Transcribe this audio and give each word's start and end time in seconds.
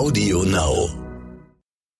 Audio 0.00 0.44
Now. 0.44 0.88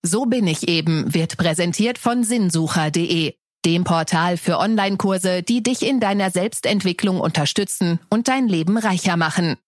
So 0.03 0.25
bin 0.25 0.47
ich 0.47 0.69
eben 0.69 1.13
wird 1.13 1.37
präsentiert 1.37 1.99
von 1.99 2.25
sinnsucher.de, 2.25 3.35
dem 3.67 3.85
Portal 3.85 4.39
für 4.39 4.57
Online-Kurse, 4.57 5.43
die 5.43 5.63
dich 5.63 5.87
in 5.87 6.01
deiner 6.01 6.31
Selbstentwicklung 6.31 7.21
unterstützen 7.21 8.01
und 8.09 8.29
dein 8.29 8.49
Leben 8.49 8.79
reicher 8.79 9.19
machen. 9.19 9.59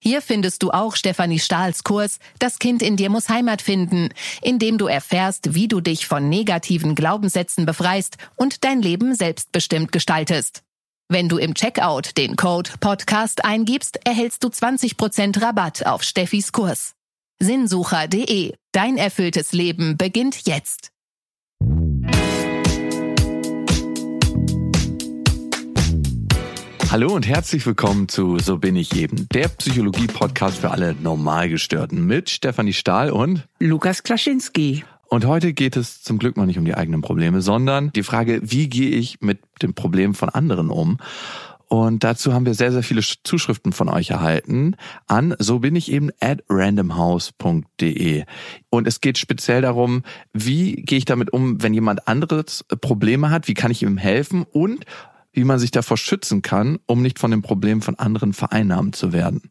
Hier 0.00 0.22
findest 0.22 0.62
du 0.62 0.70
auch 0.70 0.94
Stefanie 0.94 1.40
Stahls 1.40 1.82
Kurs 1.82 2.20
Das 2.38 2.60
Kind 2.60 2.80
in 2.80 2.96
dir 2.96 3.10
muss 3.10 3.28
Heimat 3.28 3.60
finden, 3.60 4.10
in 4.40 4.60
dem 4.60 4.78
du 4.78 4.86
erfährst, 4.86 5.56
wie 5.56 5.66
du 5.66 5.80
dich 5.80 6.06
von 6.06 6.28
negativen 6.28 6.94
Glaubenssätzen 6.94 7.66
befreist 7.66 8.18
und 8.36 8.62
dein 8.62 8.80
Leben 8.82 9.16
selbstbestimmt 9.16 9.90
gestaltest. 9.90 10.62
Wenn 11.08 11.28
du 11.28 11.38
im 11.38 11.54
Checkout 11.54 12.16
den 12.16 12.36
Code 12.36 12.70
Podcast 12.78 13.44
eingibst, 13.44 13.98
erhältst 14.06 14.44
du 14.44 14.46
20% 14.46 15.42
Rabatt 15.42 15.84
auf 15.86 16.04
Steffis 16.04 16.52
Kurs. 16.52 16.94
Sinnsucher.de. 17.42 18.52
Dein 18.72 18.98
erfülltes 18.98 19.52
Leben 19.52 19.96
beginnt 19.96 20.46
jetzt. 20.46 20.90
Hallo 26.90 27.14
und 27.14 27.26
herzlich 27.26 27.64
willkommen 27.64 28.08
zu 28.08 28.38
So 28.38 28.58
bin 28.58 28.76
ich 28.76 28.94
eben, 28.94 29.26
der 29.30 29.48
Psychologie-Podcast 29.48 30.58
für 30.58 30.70
alle 30.70 30.94
Normalgestörten 31.00 32.04
mit 32.04 32.28
Stefanie 32.28 32.74
Stahl 32.74 33.10
und 33.10 33.48
Lukas 33.58 34.02
Klaschinski. 34.02 34.84
Und 35.08 35.24
heute 35.24 35.54
geht 35.54 35.76
es 35.76 36.02
zum 36.02 36.18
Glück 36.18 36.36
mal 36.36 36.46
nicht 36.46 36.58
um 36.58 36.66
die 36.66 36.74
eigenen 36.74 37.00
Probleme, 37.00 37.40
sondern 37.40 37.90
die 37.92 38.02
Frage, 38.02 38.40
wie 38.44 38.68
gehe 38.68 38.90
ich 38.90 39.22
mit 39.22 39.40
dem 39.62 39.72
Problem 39.72 40.14
von 40.14 40.28
anderen 40.28 40.68
um? 40.68 40.98
Und 41.72 42.02
dazu 42.02 42.32
haben 42.32 42.46
wir 42.46 42.54
sehr, 42.54 42.72
sehr 42.72 42.82
viele 42.82 43.00
Zuschriften 43.00 43.72
von 43.72 43.88
euch 43.88 44.10
erhalten 44.10 44.74
an 45.06 45.36
so 45.38 45.60
bin 45.60 45.76
ich 45.76 45.92
eben 45.92 46.10
at 46.18 46.42
randomhouse.de. 46.48 48.24
Und 48.70 48.88
es 48.88 49.00
geht 49.00 49.18
speziell 49.18 49.62
darum, 49.62 50.02
wie 50.32 50.74
gehe 50.82 50.98
ich 50.98 51.04
damit 51.04 51.32
um, 51.32 51.62
wenn 51.62 51.72
jemand 51.72 52.08
anderes 52.08 52.64
Probleme 52.80 53.30
hat, 53.30 53.46
wie 53.46 53.54
kann 53.54 53.70
ich 53.70 53.84
ihm 53.84 53.98
helfen 53.98 54.44
und 54.50 54.84
wie 55.32 55.44
man 55.44 55.58
sich 55.58 55.70
davor 55.70 55.96
schützen 55.96 56.42
kann, 56.42 56.78
um 56.86 57.02
nicht 57.02 57.18
von 57.18 57.30
dem 57.30 57.42
Problem 57.42 57.82
von 57.82 57.98
anderen 57.98 58.32
vereinnahmt 58.32 58.96
zu 58.96 59.12
werden. 59.12 59.42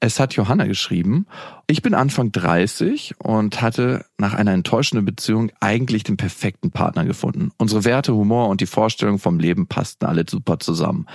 Es 0.00 0.18
hat 0.18 0.34
Johanna 0.34 0.66
geschrieben, 0.66 1.26
ich 1.66 1.82
bin 1.82 1.92
Anfang 1.92 2.32
30 2.32 3.16
und 3.18 3.60
hatte 3.60 4.06
nach 4.16 4.32
einer 4.32 4.52
enttäuschenden 4.52 5.04
Beziehung 5.04 5.50
eigentlich 5.60 6.02
den 6.02 6.16
perfekten 6.16 6.70
Partner 6.70 7.04
gefunden. 7.04 7.50
Unsere 7.58 7.84
Werte, 7.84 8.14
Humor 8.14 8.48
und 8.48 8.62
die 8.62 8.66
Vorstellung 8.66 9.18
vom 9.18 9.38
Leben 9.38 9.66
passten 9.66 10.06
alle 10.06 10.24
super 10.28 10.58
zusammen. 10.58 11.06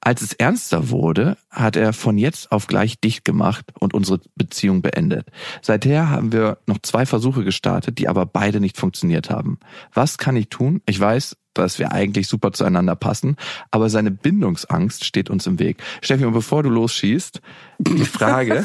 Als 0.00 0.22
es 0.22 0.32
ernster 0.34 0.90
wurde, 0.90 1.36
hat 1.50 1.74
er 1.74 1.92
von 1.92 2.16
jetzt 2.16 2.52
auf 2.52 2.68
gleich 2.68 3.00
dicht 3.00 3.24
gemacht 3.24 3.66
und 3.80 3.92
unsere 3.92 4.20
Beziehung 4.36 4.82
beendet. 4.82 5.28
Seither 5.62 6.08
haben 6.08 6.32
wir 6.32 6.58
noch 6.66 6.78
zwei 6.82 7.04
Versuche 7.04 7.42
gestartet, 7.42 7.98
die 7.98 8.08
aber 8.08 8.24
beide 8.24 8.60
nicht 8.60 8.76
funktioniert 8.76 9.30
haben. 9.30 9.58
Was 9.92 10.16
kann 10.16 10.36
ich 10.36 10.48
tun? 10.48 10.80
Ich 10.86 11.00
weiß, 11.00 11.36
dass 11.62 11.78
wir 11.78 11.92
eigentlich 11.92 12.28
super 12.28 12.52
zueinander 12.52 12.96
passen, 12.96 13.36
aber 13.70 13.90
seine 13.90 14.10
Bindungsangst 14.10 15.04
steht 15.04 15.30
uns 15.30 15.46
im 15.46 15.58
Weg. 15.58 15.78
Steffi, 16.02 16.24
und 16.24 16.32
bevor 16.32 16.62
du 16.62 16.70
losschießt, 16.70 17.40
die 17.78 18.04
Frage, 18.04 18.64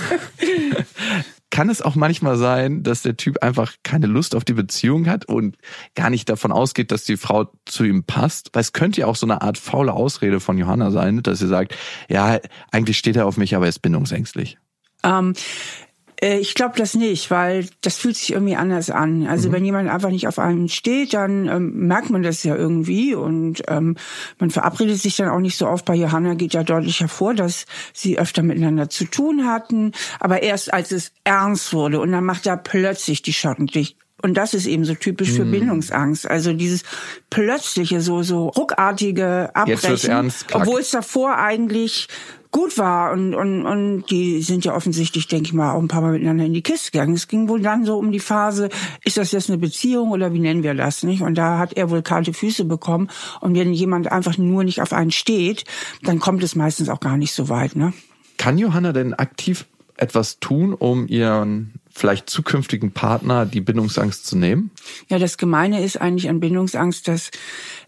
kann 1.54 1.70
es 1.70 1.84
auch 1.84 1.94
manchmal 1.94 2.36
sein, 2.36 2.82
dass 2.82 3.04
der 3.04 3.16
Typ 3.16 3.44
einfach 3.44 3.74
keine 3.84 4.08
Lust 4.08 4.34
auf 4.36 4.44
die 4.44 4.54
Beziehung 4.54 5.08
hat 5.08 5.26
und 5.26 5.56
gar 5.94 6.10
nicht 6.10 6.28
davon 6.28 6.52
ausgeht, 6.52 6.92
dass 6.92 7.04
die 7.04 7.16
Frau 7.16 7.52
zu 7.66 7.84
ihm 7.84 8.06
passt? 8.06 8.50
Weil 8.54 8.62
es 8.62 8.74
könnte 8.74 9.02
ja 9.02 9.08
auch 9.08 9.16
so 9.16 9.28
eine 9.28 9.44
Art 9.44 9.60
faule 9.60 9.94
Ausrede 9.94 10.40
von 10.40 10.58
Johanna 10.58 10.90
sein, 10.90 11.22
dass 11.22 11.38
sie 11.38 11.48
sagt, 11.48 11.78
ja, 12.10 12.40
eigentlich 12.72 12.98
steht 12.98 13.18
er 13.18 13.28
auf 13.28 13.38
mich, 13.38 13.56
aber 13.56 13.66
er 13.66 13.70
ist 13.70 13.84
bindungsängstlich. 13.84 14.58
Ähm, 15.04 15.34
äh, 15.34 15.93
ich 16.24 16.56
glaube 16.56 16.76
das 16.78 16.94
nicht, 16.96 17.32
weil 17.32 17.68
das 17.82 17.98
fühlt 17.98 18.16
sich 18.16 18.32
irgendwie 18.32 18.56
anders 18.56 18.90
an. 18.90 19.28
Also 19.28 19.50
mhm. 19.50 19.54
wenn 19.54 19.66
jemand 19.66 19.90
einfach 19.90 20.10
nicht 20.10 20.28
auf 20.28 20.40
einen 20.40 20.70
steht, 20.70 21.14
dann 21.14 21.48
ähm, 21.48 21.88
merkt 21.88 22.10
man 22.10 22.24
das 22.24 22.44
ja 22.44 22.56
irgendwie 22.56 23.14
und 23.14 23.64
ähm, 23.68 23.98
man 24.40 24.50
verabredet 24.50 25.00
sich 25.00 25.18
dann 25.18 25.30
auch 25.30 25.40
nicht 25.40 25.58
so 25.58 25.68
oft. 25.68 25.86
Bei 25.86 25.96
Johanna 25.96 26.36
geht 26.36 26.54
ja 26.54 26.64
deutlich 26.64 27.02
hervor, 27.02 27.34
dass 27.34 27.66
sie 27.92 28.20
öfter 28.20 28.42
miteinander 28.42 28.90
zu 28.90 29.06
tun 29.06 29.46
hatten, 29.46 29.92
aber 30.20 30.44
erst 30.44 30.74
als 30.74 30.92
es 30.92 31.12
ernst 31.24 31.74
wurde 31.74 32.00
und 32.00 32.12
dann 32.12 32.24
macht 32.24 32.46
er 32.46 32.58
plötzlich 32.58 33.22
die 33.22 33.34
Schotten 33.34 33.68
dicht. 33.68 33.98
Und 34.22 34.36
das 34.36 34.54
ist 34.54 34.68
eben 34.68 34.86
so 34.86 34.96
typisch 34.96 35.32
für 35.32 35.44
mhm. 35.44 35.52
Bindungsangst. 35.52 36.30
Also 36.30 36.54
dieses 36.54 36.84
plötzliche, 37.30 38.00
so, 38.00 38.24
so 38.24 38.48
ruckartige 38.48 39.50
Abbrechen. 39.54 40.10
Ernst, 40.10 40.46
obwohl 40.54 40.80
es 40.80 40.92
davor 40.92 41.38
eigentlich 41.38 42.08
gut 42.54 42.78
war 42.78 43.12
und, 43.12 43.34
und, 43.34 43.66
und 43.66 44.06
die 44.12 44.42
sind 44.42 44.64
ja 44.64 44.76
offensichtlich, 44.76 45.28
denke 45.28 45.48
ich 45.48 45.54
mal, 45.54 45.74
auch 45.74 45.82
ein 45.82 45.88
paar 45.88 46.02
Mal 46.02 46.14
miteinander 46.14 46.46
in 46.46 46.54
die 46.54 46.62
Kiste 46.62 46.92
gegangen. 46.92 47.16
Es 47.16 47.28
ging 47.28 47.50
wohl 47.50 47.62
dann 47.62 47.84
so 47.84 47.98
um 47.98 48.12
die 48.12 48.20
Phase, 48.20 48.70
ist 49.04 49.18
das 49.18 49.32
jetzt 49.32 49.50
eine 49.50 49.58
Beziehung 49.58 50.12
oder 50.12 50.34
wie 50.34 50.40
nennen 50.40 50.64
wir 50.64 50.76
das, 50.76 51.04
nicht? 51.04 51.24
Und 51.24 51.36
da 51.36 51.58
hat 51.58 51.74
er 51.74 51.90
wohl 51.90 52.04
kalte 52.04 52.32
Füße 52.32 52.66
bekommen. 52.66 53.10
Und 53.42 53.56
wenn 53.56 53.74
jemand 53.74 54.12
einfach 54.12 54.38
nur 54.38 54.64
nicht 54.64 54.82
auf 54.82 54.94
einen 54.94 55.12
steht, 55.12 55.66
dann 56.04 56.20
kommt 56.20 56.44
es 56.44 56.56
meistens 56.56 56.90
auch 56.90 57.00
gar 57.00 57.18
nicht 57.18 57.34
so 57.34 57.50
weit, 57.50 57.76
ne? 57.76 57.92
Kann 58.38 58.58
Johanna 58.60 58.94
denn 58.94 59.16
aktiv 59.16 59.66
etwas 59.98 60.40
tun, 60.40 60.74
um 60.74 61.08
ihren 61.08 61.74
vielleicht 61.90 62.30
zukünftigen 62.30 62.92
Partner 62.92 63.46
die 63.48 63.62
Bindungsangst 63.62 64.26
zu 64.28 64.38
nehmen? 64.38 64.70
Ja, 65.10 65.18
das 65.18 65.38
Gemeine 65.38 65.84
ist 65.84 66.00
eigentlich 66.00 66.30
an 66.30 66.40
Bindungsangst, 66.40 67.08
dass 67.08 67.32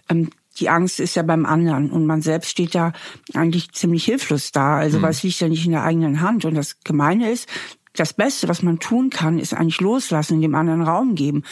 ähm, 0.10 0.30
die 0.60 0.70
Angst 0.70 1.00
ist 1.00 1.16
ja 1.16 1.24
beim 1.24 1.46
anderen 1.46 1.92
und 1.92 2.06
man 2.06 2.22
selbst 2.22 2.50
steht 2.50 2.76
da 2.76 2.94
eigentlich 3.34 3.72
ziemlich 3.72 4.06
hilflos 4.06 4.52
da. 4.52 4.78
Also 4.78 5.00
mhm. 5.00 5.02
weil 5.04 5.12
es 5.12 5.24
liegt 5.24 5.40
ja 5.40 5.50
nicht 5.50 5.66
in 5.66 5.72
der 5.72 5.84
eigenen 5.84 6.22
Hand. 6.22 6.46
Und 6.46 6.56
das 6.56 6.80
Gemeine 6.84 7.32
ist, 7.32 7.48
das 7.96 8.14
Beste, 8.14 8.48
was 8.48 8.62
man 8.62 8.80
tun 8.80 9.10
kann, 9.10 9.40
ist 9.40 9.54
eigentlich 9.54 9.80
loslassen, 9.80 10.42
dem 10.42 10.56
anderen 10.56 10.82
Raum 10.82 11.16
geben. 11.16 11.44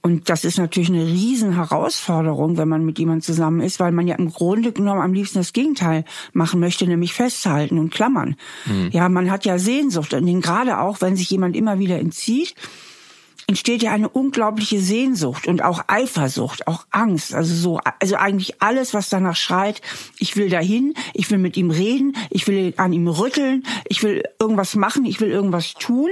Und 0.00 0.28
das 0.28 0.44
ist 0.44 0.58
natürlich 0.58 0.88
eine 0.88 1.06
riesen 1.06 1.54
Herausforderung, 1.54 2.56
wenn 2.56 2.68
man 2.68 2.84
mit 2.84 2.98
jemandem 2.98 3.22
zusammen 3.22 3.60
ist, 3.60 3.78
weil 3.78 3.92
man 3.92 4.06
ja 4.06 4.16
im 4.16 4.32
Grunde 4.32 4.72
genommen 4.72 5.00
am 5.00 5.12
liebsten 5.12 5.38
das 5.38 5.52
Gegenteil 5.52 6.04
machen 6.32 6.60
möchte, 6.60 6.86
nämlich 6.86 7.12
festhalten 7.14 7.78
und 7.78 7.90
klammern. 7.92 8.36
Mhm. 8.66 8.88
Ja, 8.92 9.08
man 9.08 9.30
hat 9.30 9.44
ja 9.44 9.58
Sehnsucht 9.58 10.14
und 10.14 10.40
gerade 10.40 10.78
auch, 10.80 11.00
wenn 11.00 11.16
sich 11.16 11.30
jemand 11.30 11.56
immer 11.56 11.78
wieder 11.78 11.98
entzieht, 11.98 12.54
entsteht 13.46 13.82
ja 13.82 13.92
eine 13.92 14.08
unglaubliche 14.08 14.80
Sehnsucht 14.80 15.46
und 15.46 15.62
auch 15.62 15.84
Eifersucht, 15.88 16.66
auch 16.66 16.86
Angst. 16.90 17.34
Also 17.34 17.54
so, 17.54 17.80
also 18.00 18.16
eigentlich 18.16 18.62
alles, 18.62 18.94
was 18.94 19.08
danach 19.08 19.36
schreit, 19.36 19.80
ich 20.18 20.36
will 20.36 20.48
dahin, 20.48 20.94
ich 21.14 21.30
will 21.30 21.38
mit 21.38 21.56
ihm 21.56 21.70
reden, 21.70 22.16
ich 22.30 22.46
will 22.46 22.74
an 22.76 22.92
ihm 22.92 23.08
rütteln, 23.08 23.64
ich 23.88 24.02
will 24.02 24.22
irgendwas 24.38 24.76
machen, 24.76 25.04
ich 25.04 25.20
will 25.20 25.30
irgendwas 25.30 25.74
tun. 25.74 26.10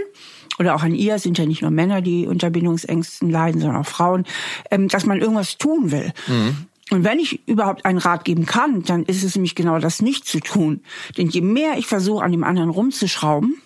Oder 0.58 0.74
auch 0.74 0.82
an 0.82 0.94
ihr 0.94 1.18
sind 1.18 1.38
ja 1.38 1.46
nicht 1.46 1.62
nur 1.62 1.70
Männer, 1.70 2.02
die 2.02 2.26
unter 2.26 2.50
Bindungsängsten 2.50 3.30
leiden, 3.30 3.60
sondern 3.60 3.80
auch 3.80 3.88
Frauen, 3.88 4.26
ähm, 4.70 4.88
dass 4.88 5.06
man 5.06 5.20
irgendwas 5.20 5.56
tun 5.56 5.90
will. 5.90 6.12
Mhm. 6.26 6.66
Und 6.90 7.04
wenn 7.04 7.20
ich 7.20 7.46
überhaupt 7.46 7.84
einen 7.84 7.98
Rat 7.98 8.24
geben 8.24 8.46
kann, 8.46 8.82
dann 8.82 9.04
ist 9.04 9.22
es 9.22 9.36
nämlich 9.36 9.54
genau 9.54 9.78
das 9.78 10.02
nicht 10.02 10.26
zu 10.26 10.40
tun. 10.40 10.80
Denn 11.16 11.28
je 11.28 11.40
mehr 11.40 11.78
ich 11.78 11.86
versuche, 11.86 12.24
an 12.24 12.32
dem 12.32 12.42
anderen 12.42 12.68
rumzuschrauben, 12.68 13.62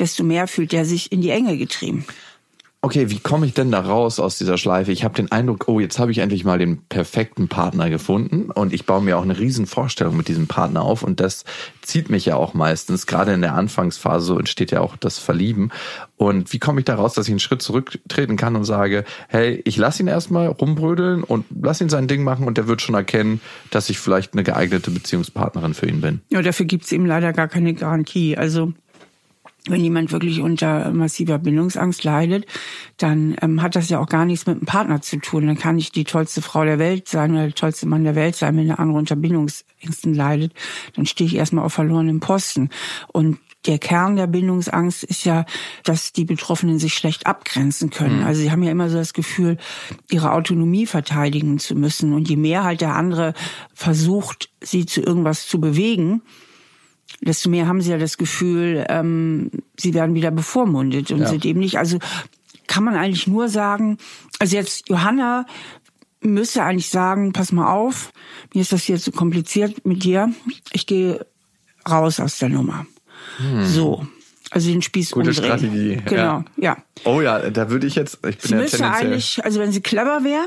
desto 0.00 0.24
mehr 0.24 0.48
fühlt 0.48 0.74
er 0.74 0.84
sich 0.84 1.12
in 1.12 1.22
die 1.22 1.30
Enge 1.30 1.56
getrieben 1.56 2.04
okay, 2.84 3.08
wie 3.08 3.18
komme 3.18 3.46
ich 3.46 3.54
denn 3.54 3.70
da 3.70 3.80
raus 3.80 4.20
aus 4.20 4.36
dieser 4.36 4.58
Schleife? 4.58 4.92
Ich 4.92 5.04
habe 5.04 5.14
den 5.14 5.32
Eindruck, 5.32 5.68
oh, 5.68 5.80
jetzt 5.80 5.98
habe 5.98 6.10
ich 6.10 6.18
endlich 6.18 6.44
mal 6.44 6.58
den 6.58 6.82
perfekten 6.82 7.48
Partner 7.48 7.88
gefunden 7.88 8.50
und 8.50 8.74
ich 8.74 8.84
baue 8.84 9.00
mir 9.00 9.16
auch 9.16 9.22
eine 9.22 9.38
riesen 9.38 9.66
Vorstellung 9.66 10.18
mit 10.18 10.28
diesem 10.28 10.48
Partner 10.48 10.82
auf 10.82 11.02
und 11.02 11.18
das 11.18 11.44
zieht 11.80 12.10
mich 12.10 12.26
ja 12.26 12.36
auch 12.36 12.52
meistens, 12.52 13.06
gerade 13.06 13.32
in 13.32 13.40
der 13.40 13.54
Anfangsphase, 13.54 14.26
so 14.26 14.38
entsteht 14.38 14.70
ja 14.70 14.82
auch 14.82 14.96
das 14.96 15.18
Verlieben. 15.18 15.70
Und 16.18 16.52
wie 16.52 16.58
komme 16.58 16.80
ich 16.80 16.84
da 16.84 16.96
raus, 16.96 17.14
dass 17.14 17.26
ich 17.26 17.32
einen 17.32 17.40
Schritt 17.40 17.62
zurücktreten 17.62 18.36
kann 18.36 18.54
und 18.54 18.64
sage, 18.64 19.04
hey, 19.28 19.62
ich 19.64 19.78
lasse 19.78 20.02
ihn 20.02 20.06
erstmal 20.06 20.48
rumbrödeln 20.48 21.22
und 21.22 21.46
lass 21.62 21.80
ihn 21.80 21.88
sein 21.88 22.06
Ding 22.06 22.22
machen 22.22 22.46
und 22.46 22.58
der 22.58 22.68
wird 22.68 22.82
schon 22.82 22.94
erkennen, 22.94 23.40
dass 23.70 23.88
ich 23.88 23.98
vielleicht 23.98 24.34
eine 24.34 24.44
geeignete 24.44 24.90
Beziehungspartnerin 24.90 25.72
für 25.72 25.88
ihn 25.88 26.02
bin. 26.02 26.20
Ja, 26.28 26.42
dafür 26.42 26.66
gibt 26.66 26.84
es 26.84 26.92
ihm 26.92 27.06
leider 27.06 27.32
gar 27.32 27.48
keine 27.48 27.72
Garantie. 27.72 28.36
Also 28.36 28.74
wenn 29.66 29.80
jemand 29.80 30.12
wirklich 30.12 30.40
unter 30.40 30.90
massiver 30.92 31.38
Bindungsangst 31.38 32.04
leidet, 32.04 32.46
dann 32.98 33.34
ähm, 33.40 33.62
hat 33.62 33.76
das 33.76 33.88
ja 33.88 33.98
auch 33.98 34.08
gar 34.08 34.26
nichts 34.26 34.46
mit 34.46 34.60
dem 34.60 34.66
Partner 34.66 35.00
zu 35.00 35.18
tun. 35.18 35.46
Dann 35.46 35.58
kann 35.58 35.78
ich 35.78 35.90
die 35.90 36.04
tollste 36.04 36.42
Frau 36.42 36.64
der 36.64 36.78
Welt 36.78 37.08
sein 37.08 37.32
oder 37.32 37.44
der 37.44 37.54
tollste 37.54 37.86
Mann 37.86 38.04
der 38.04 38.14
Welt 38.14 38.36
sein, 38.36 38.56
wenn 38.56 38.66
der 38.66 38.78
andere 38.78 38.98
unter 38.98 39.16
Bindungsängsten 39.16 40.12
leidet. 40.14 40.52
Dann 40.94 41.06
stehe 41.06 41.26
ich 41.26 41.36
erstmal 41.36 41.64
auf 41.64 41.72
verlorenem 41.72 42.20
Posten. 42.20 42.68
Und 43.08 43.38
der 43.66 43.78
Kern 43.78 44.16
der 44.16 44.26
Bindungsangst 44.26 45.04
ist 45.04 45.24
ja, 45.24 45.46
dass 45.82 46.12
die 46.12 46.26
Betroffenen 46.26 46.78
sich 46.78 46.92
schlecht 46.92 47.26
abgrenzen 47.26 47.88
können. 47.88 48.20
Mhm. 48.20 48.26
Also 48.26 48.42
sie 48.42 48.50
haben 48.50 48.62
ja 48.62 48.70
immer 48.70 48.90
so 48.90 48.98
das 48.98 49.14
Gefühl, 49.14 49.56
ihre 50.10 50.32
Autonomie 50.32 50.84
verteidigen 50.84 51.58
zu 51.58 51.74
müssen. 51.74 52.12
Und 52.12 52.28
je 52.28 52.36
mehr 52.36 52.64
halt 52.64 52.82
der 52.82 52.94
andere 52.94 53.32
versucht, 53.72 54.50
sie 54.60 54.84
zu 54.84 55.00
irgendwas 55.00 55.46
zu 55.46 55.58
bewegen, 55.58 56.20
desto 57.20 57.48
mehr 57.48 57.66
haben 57.66 57.80
sie 57.80 57.90
ja 57.90 57.98
das 57.98 58.18
Gefühl, 58.18 58.84
ähm, 58.88 59.50
sie 59.78 59.94
werden 59.94 60.14
wieder 60.14 60.30
bevormundet 60.30 61.10
und 61.10 61.20
ja. 61.20 61.28
sind 61.28 61.44
eben 61.44 61.60
nicht. 61.60 61.78
Also 61.78 61.98
kann 62.66 62.84
man 62.84 62.94
eigentlich 62.94 63.26
nur 63.26 63.48
sagen, 63.48 63.98
also 64.38 64.56
jetzt 64.56 64.88
Johanna 64.88 65.46
müsste 66.20 66.62
eigentlich 66.62 66.88
sagen, 66.88 67.32
pass 67.32 67.52
mal 67.52 67.70
auf, 67.70 68.12
mir 68.54 68.62
ist 68.62 68.72
das 68.72 68.84
hier 68.84 68.98
zu 68.98 69.12
kompliziert 69.12 69.84
mit 69.84 70.04
dir, 70.04 70.32
ich 70.72 70.86
gehe 70.86 71.26
raus 71.88 72.20
aus 72.20 72.38
der 72.38 72.48
Nummer. 72.48 72.86
Hm. 73.36 73.64
So. 73.66 74.06
Also 74.50 74.70
den 74.70 74.82
Spieß 74.82 75.10
Gute 75.10 75.30
umdrehen. 75.30 75.44
Strategie. 75.44 76.02
Genau, 76.04 76.44
ja. 76.56 76.76
ja. 76.76 76.76
Oh 77.04 77.20
ja, 77.20 77.50
da 77.50 77.70
würde 77.70 77.86
ich 77.86 77.96
jetzt, 77.96 78.18
ich 78.26 78.38
bin 78.38 78.48
Sie 78.48 78.54
ja 78.54 78.60
müsste 78.60 78.90
eigentlich, 78.90 79.44
also 79.44 79.58
wenn 79.60 79.72
sie 79.72 79.80
clever 79.80 80.22
wäre, 80.22 80.46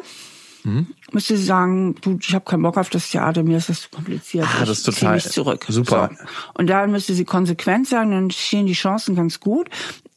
Mhm. 0.68 0.88
Müsste 1.12 1.38
sie 1.38 1.44
sagen, 1.44 1.96
du, 2.02 2.18
ich 2.22 2.34
habe 2.34 2.46
keinen 2.46 2.64
Bock 2.64 2.78
auf 2.78 2.90
das 2.90 3.10
Theater, 3.12 3.44
mir 3.44 3.58
ist 3.58 3.70
das 3.70 3.82
zu 3.82 3.90
kompliziert. 3.90 4.46
Ah, 4.46 4.66
das 4.66 4.80
ist 4.80 4.84
total- 4.84 5.16
mich 5.16 5.30
zurück. 5.30 5.66
super. 5.68 6.10
So. 6.18 6.26
Und 6.56 6.68
da 6.68 6.86
müsste 6.88 7.14
sie 7.14 7.26
konsequent 7.26 7.88
sein, 7.88 8.12
dann 8.12 8.32
stehen 8.32 8.66
die 8.66 8.74
Chancen 8.74 9.16
ganz 9.16 9.40
gut. 9.40 9.70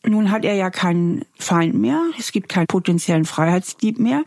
Nun 0.03 0.31
hat 0.31 0.47
er 0.47 0.55
ja 0.55 0.71
keinen 0.71 1.27
Feind 1.39 1.75
mehr, 1.75 2.01
es 2.19 2.33
gibt 2.33 2.49
keinen 2.49 2.67
potenziellen 2.67 3.27
Freiheitsdieb 3.27 3.99
mehr. 3.99 4.25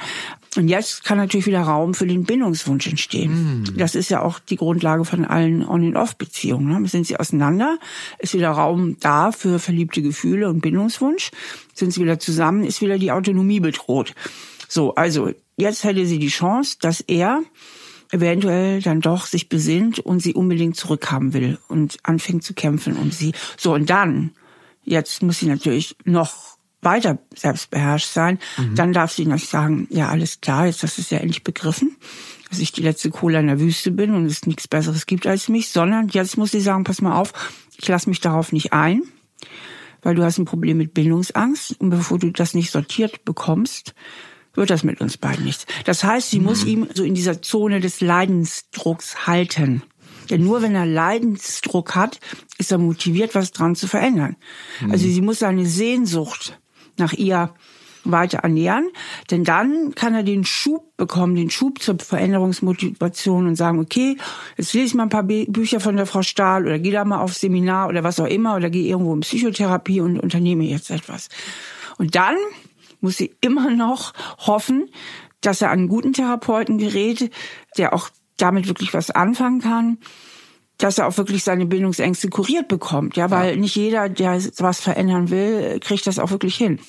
Und 0.55 0.67
jetzt 0.67 1.03
kann 1.03 1.17
natürlich 1.17 1.47
wieder 1.47 1.61
Raum 1.61 1.95
für 1.95 2.05
den 2.05 2.25
Bindungswunsch 2.25 2.85
entstehen. 2.85 3.63
Mhm. 3.63 3.77
Das 3.77 3.95
ist 3.95 4.09
ja 4.09 4.21
auch 4.21 4.37
die 4.37 4.55
Grundlage 4.55 5.03
von 5.03 5.25
allen 5.25 5.67
On-and-Off-Beziehungen. 5.67 6.81
Ne? 6.81 6.87
Sind 6.87 7.07
sie 7.07 7.17
auseinander, 7.17 7.79
ist 8.19 8.35
wieder 8.35 8.51
Raum 8.51 8.97
da 8.99 9.31
für 9.31 9.57
verliebte 9.57 10.03
Gefühle 10.03 10.47
und 10.47 10.61
Bindungswunsch. 10.61 11.31
Sind 11.73 11.91
sie 11.91 12.01
wieder 12.01 12.19
zusammen, 12.19 12.63
ist 12.63 12.81
wieder 12.81 12.99
die 12.99 13.11
Autonomie 13.11 13.59
bedroht. 13.59 14.13
So, 14.67 14.93
also 14.93 15.31
jetzt 15.57 15.83
hätte 15.83 16.05
sie 16.05 16.19
die 16.19 16.27
Chance, 16.27 16.77
dass 16.79 17.01
er 17.01 17.41
eventuell 18.11 18.81
dann 18.81 19.01
doch 19.01 19.25
sich 19.25 19.49
besinnt 19.49 19.99
und 19.99 20.19
sie 20.19 20.33
unbedingt 20.33 20.75
zurückhaben 20.75 21.33
will 21.33 21.57
und 21.67 21.97
anfängt 22.03 22.43
zu 22.43 22.53
kämpfen 22.53 22.95
um 22.95 23.11
sie. 23.11 23.33
So, 23.57 23.73
und 23.73 23.89
dann, 23.89 24.31
jetzt 24.83 25.23
muss 25.23 25.39
sie 25.39 25.47
natürlich 25.47 25.95
noch 26.05 26.53
weiter 26.83 27.17
selbstbeherrscht 27.35 28.09
sein. 28.09 28.39
Dann 28.75 28.93
darf 28.93 29.11
sie 29.11 29.25
nicht 29.25 29.49
sagen, 29.49 29.87
ja, 29.89 30.09
alles 30.09 30.41
klar, 30.41 30.65
jetzt 30.65 30.83
hast 30.83 30.97
du 30.97 31.01
es 31.01 31.09
ja 31.09 31.19
endlich 31.19 31.43
begriffen, 31.43 31.95
dass 32.49 32.59
ich 32.59 32.71
die 32.71 32.81
letzte 32.81 33.09
Cola 33.09 33.39
in 33.39 33.47
der 33.47 33.59
Wüste 33.59 33.89
bin 33.89 34.13
und 34.13 34.25
es 34.25 34.45
nichts 34.45 34.67
Besseres 34.67 35.05
gibt 35.05 35.25
als 35.25 35.49
mich, 35.49 35.69
sondern 35.69 36.09
jetzt 36.09 36.37
muss 36.37 36.51
sie 36.51 36.61
sagen, 36.61 36.83
pass 36.83 37.01
mal 37.01 37.15
auf, 37.15 37.33
ich 37.77 37.87
lasse 37.87 38.09
mich 38.09 38.19
darauf 38.19 38.51
nicht 38.51 38.73
ein, 38.73 39.01
weil 40.01 40.15
du 40.15 40.23
hast 40.23 40.37
ein 40.37 40.45
Problem 40.45 40.77
mit 40.77 40.93
Bindungsangst 40.93 41.79
und 41.79 41.89
bevor 41.89 42.19
du 42.19 42.31
das 42.31 42.53
nicht 42.53 42.69
sortiert 42.69 43.25
bekommst, 43.25 43.95
wird 44.53 44.69
das 44.69 44.83
mit 44.83 45.01
uns 45.01 45.17
beiden 45.17 45.45
nichts. 45.45 45.65
Das 45.85 46.03
heißt, 46.03 46.29
sie 46.29 46.39
muss 46.39 46.63
ihm 46.65 46.87
so 46.93 47.03
in 47.03 47.15
dieser 47.15 47.41
Zone 47.41 47.79
des 47.79 48.01
Leidensdrucks 48.01 49.27
halten. 49.27 49.81
Denn 50.29 50.43
nur 50.43 50.61
wenn 50.61 50.75
er 50.75 50.85
Leidensdruck 50.85 51.95
hat, 51.95 52.19
ist 52.57 52.71
er 52.71 52.77
motiviert, 52.77 53.35
was 53.35 53.51
dran 53.51 53.75
zu 53.75 53.87
verändern. 53.87 54.37
Also 54.89 55.05
sie 55.05 55.21
muss 55.21 55.39
seine 55.39 55.65
Sehnsucht 55.65 56.59
nach 56.97 57.13
ihr 57.13 57.53
weiter 58.05 58.39
ernähren, 58.39 58.89
denn 59.31 59.45
dann 59.45 59.95
kann 59.95 60.13
er 60.13 60.23
den 60.23 60.43
Schub 60.43 60.95
bekommen, 60.97 61.35
den 61.35 61.49
Schub 61.49 61.81
zur 61.81 61.97
Veränderungsmotivation 61.99 63.47
und 63.47 63.55
sagen, 63.55 63.79
okay, 63.79 64.17
jetzt 64.57 64.73
lese 64.73 64.87
ich 64.87 64.93
mal 64.93 65.03
ein 65.03 65.09
paar 65.09 65.23
Bü- 65.23 65.49
Bücher 65.49 65.79
von 65.79 65.95
der 65.95 66.05
Frau 66.05 66.21
Stahl 66.21 66.65
oder 66.65 66.79
gehe 66.79 66.91
da 66.91 67.05
mal 67.05 67.21
auf 67.21 67.33
Seminar 67.33 67.87
oder 67.87 68.03
was 68.03 68.19
auch 68.19 68.27
immer 68.27 68.57
oder 68.57 68.69
gehe 68.69 68.89
irgendwo 68.89 69.13
in 69.13 69.21
Psychotherapie 69.21 70.01
und 70.01 70.19
unternehme 70.19 70.65
jetzt 70.65 70.89
etwas. 70.91 71.29
Und 71.97 72.15
dann 72.15 72.35
muss 73.03 73.17
sie 73.17 73.35
immer 73.41 73.69
noch 73.69 74.13
hoffen, 74.39 74.89
dass 75.41 75.61
er 75.61 75.69
an 75.69 75.79
einen 75.79 75.87
guten 75.89 76.13
Therapeuten 76.13 76.77
gerät, 76.77 77.31
der 77.77 77.93
auch 77.93 78.09
damit 78.37 78.67
wirklich 78.67 78.93
was 78.93 79.11
anfangen 79.11 79.61
kann, 79.61 79.97
dass 80.77 80.97
er 80.97 81.07
auch 81.07 81.17
wirklich 81.17 81.43
seine 81.43 81.65
Bindungsängste 81.65 82.29
kuriert 82.29 82.67
bekommt. 82.67 83.15
Ja, 83.15 83.29
weil 83.29 83.57
nicht 83.57 83.75
jeder, 83.75 84.09
der 84.09 84.41
was 84.57 84.79
verändern 84.79 85.29
will, 85.29 85.79
kriegt 85.79 86.07
das 86.07 86.17
auch 86.17 86.31
wirklich 86.31 86.55
hin. 86.55 86.79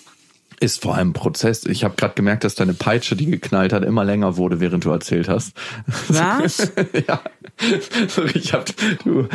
ist 0.61 0.83
vor 0.83 0.95
allem 0.95 1.11
ein 1.11 1.13
Prozess. 1.13 1.65
Ich 1.67 1.85
habe 1.85 1.97
gerade 1.97 2.15
gemerkt, 2.15 2.45
dass 2.45 2.55
deine 2.55 2.75
Peitsche, 2.75 3.17
die 3.17 3.27
geknallt 3.27 3.73
hat, 3.73 3.85
immer 3.85 4.05
länger 4.05 4.37
wurde, 4.37 4.61
während 4.61 4.85
du 4.85 4.91
erzählt 4.91 5.29
hast. 5.29 5.53
Was? 6.09 6.73
ja. 7.09 7.21
Sorry, 8.09 8.33
ich 8.35 8.53
hab, 8.53 8.67
du, 9.05 9.29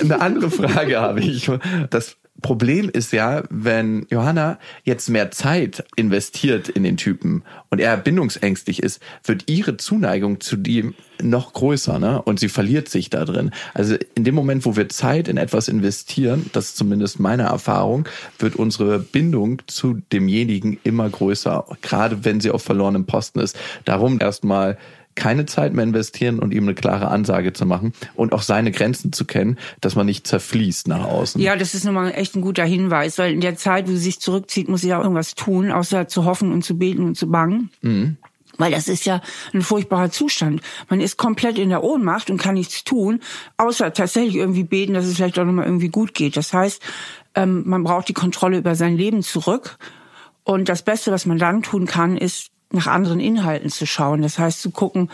eine 0.00 0.20
andere 0.20 0.50
Frage 0.50 1.00
habe 1.00 1.20
ich. 1.20 1.50
Das 1.90 2.16
Problem 2.44 2.90
ist 2.90 3.14
ja, 3.14 3.42
wenn 3.48 4.06
Johanna 4.10 4.58
jetzt 4.82 5.08
mehr 5.08 5.30
Zeit 5.30 5.82
investiert 5.96 6.68
in 6.68 6.82
den 6.82 6.98
Typen 6.98 7.42
und 7.70 7.80
er 7.80 7.96
bindungsängstlich 7.96 8.82
ist, 8.82 9.00
wird 9.24 9.48
ihre 9.48 9.78
Zuneigung 9.78 10.42
zu 10.42 10.56
ihm 10.66 10.92
noch 11.22 11.54
größer, 11.54 11.98
ne? 11.98 12.20
Und 12.20 12.38
sie 12.38 12.50
verliert 12.50 12.90
sich 12.90 13.08
da 13.08 13.24
drin. 13.24 13.50
Also 13.72 13.96
in 14.14 14.24
dem 14.24 14.34
Moment, 14.34 14.66
wo 14.66 14.76
wir 14.76 14.90
Zeit 14.90 15.28
in 15.28 15.38
etwas 15.38 15.68
investieren, 15.68 16.50
das 16.52 16.66
ist 16.66 16.76
zumindest 16.76 17.18
meine 17.18 17.44
Erfahrung, 17.44 18.06
wird 18.38 18.56
unsere 18.56 18.98
Bindung 18.98 19.62
zu 19.66 20.02
demjenigen 20.12 20.78
immer 20.84 21.08
größer, 21.08 21.64
gerade 21.80 22.26
wenn 22.26 22.40
sie 22.40 22.50
auf 22.50 22.62
verlorenem 22.62 23.06
Posten 23.06 23.38
ist. 23.38 23.56
Darum 23.86 24.20
erstmal 24.20 24.76
keine 25.14 25.46
Zeit 25.46 25.72
mehr 25.72 25.84
investieren 25.84 26.38
und 26.38 26.52
ihm 26.52 26.64
eine 26.64 26.74
klare 26.74 27.08
Ansage 27.08 27.52
zu 27.52 27.66
machen 27.66 27.92
und 28.14 28.32
auch 28.32 28.42
seine 28.42 28.70
Grenzen 28.70 29.12
zu 29.12 29.24
kennen, 29.24 29.58
dass 29.80 29.94
man 29.94 30.06
nicht 30.06 30.26
zerfließt 30.26 30.88
nach 30.88 31.04
außen. 31.04 31.40
Ja, 31.40 31.56
das 31.56 31.74
ist 31.74 31.84
nochmal 31.84 32.12
echt 32.14 32.34
ein 32.36 32.42
guter 32.42 32.64
Hinweis, 32.64 33.18
weil 33.18 33.32
in 33.32 33.40
der 33.40 33.56
Zeit, 33.56 33.86
wo 33.88 33.92
sie 33.92 33.98
sich 33.98 34.20
zurückzieht, 34.20 34.68
muss 34.68 34.82
sie 34.82 34.88
ja 34.88 35.00
irgendwas 35.00 35.34
tun, 35.34 35.70
außer 35.70 36.08
zu 36.08 36.24
hoffen 36.24 36.52
und 36.52 36.64
zu 36.64 36.78
beten 36.78 37.04
und 37.04 37.16
zu 37.16 37.28
bangen. 37.30 37.70
Weil 38.56 38.70
das 38.70 38.88
ist 38.88 39.04
ja 39.04 39.20
ein 39.52 39.62
furchtbarer 39.62 40.10
Zustand. 40.10 40.60
Man 40.88 41.00
ist 41.00 41.16
komplett 41.16 41.58
in 41.58 41.70
der 41.70 41.82
Ohnmacht 41.82 42.30
und 42.30 42.38
kann 42.38 42.54
nichts 42.54 42.84
tun, 42.84 43.20
außer 43.56 43.92
tatsächlich 43.92 44.36
irgendwie 44.36 44.64
beten, 44.64 44.94
dass 44.94 45.06
es 45.06 45.16
vielleicht 45.16 45.38
auch 45.38 45.44
nochmal 45.44 45.66
irgendwie 45.66 45.88
gut 45.88 46.14
geht. 46.14 46.36
Das 46.36 46.52
heißt, 46.52 46.80
ähm, 47.34 47.64
man 47.66 47.82
braucht 47.82 48.08
die 48.08 48.14
Kontrolle 48.14 48.58
über 48.58 48.74
sein 48.74 48.96
Leben 48.96 49.22
zurück. 49.22 49.78
Und 50.44 50.68
das 50.68 50.82
Beste, 50.82 51.10
was 51.10 51.26
man 51.26 51.38
dann 51.38 51.62
tun 51.62 51.86
kann, 51.86 52.16
ist 52.16 52.50
nach 52.74 52.86
anderen 52.86 53.20
Inhalten 53.20 53.70
zu 53.70 53.86
schauen. 53.86 54.22
Das 54.22 54.38
heißt 54.38 54.60
zu 54.60 54.70
gucken, 54.70 55.10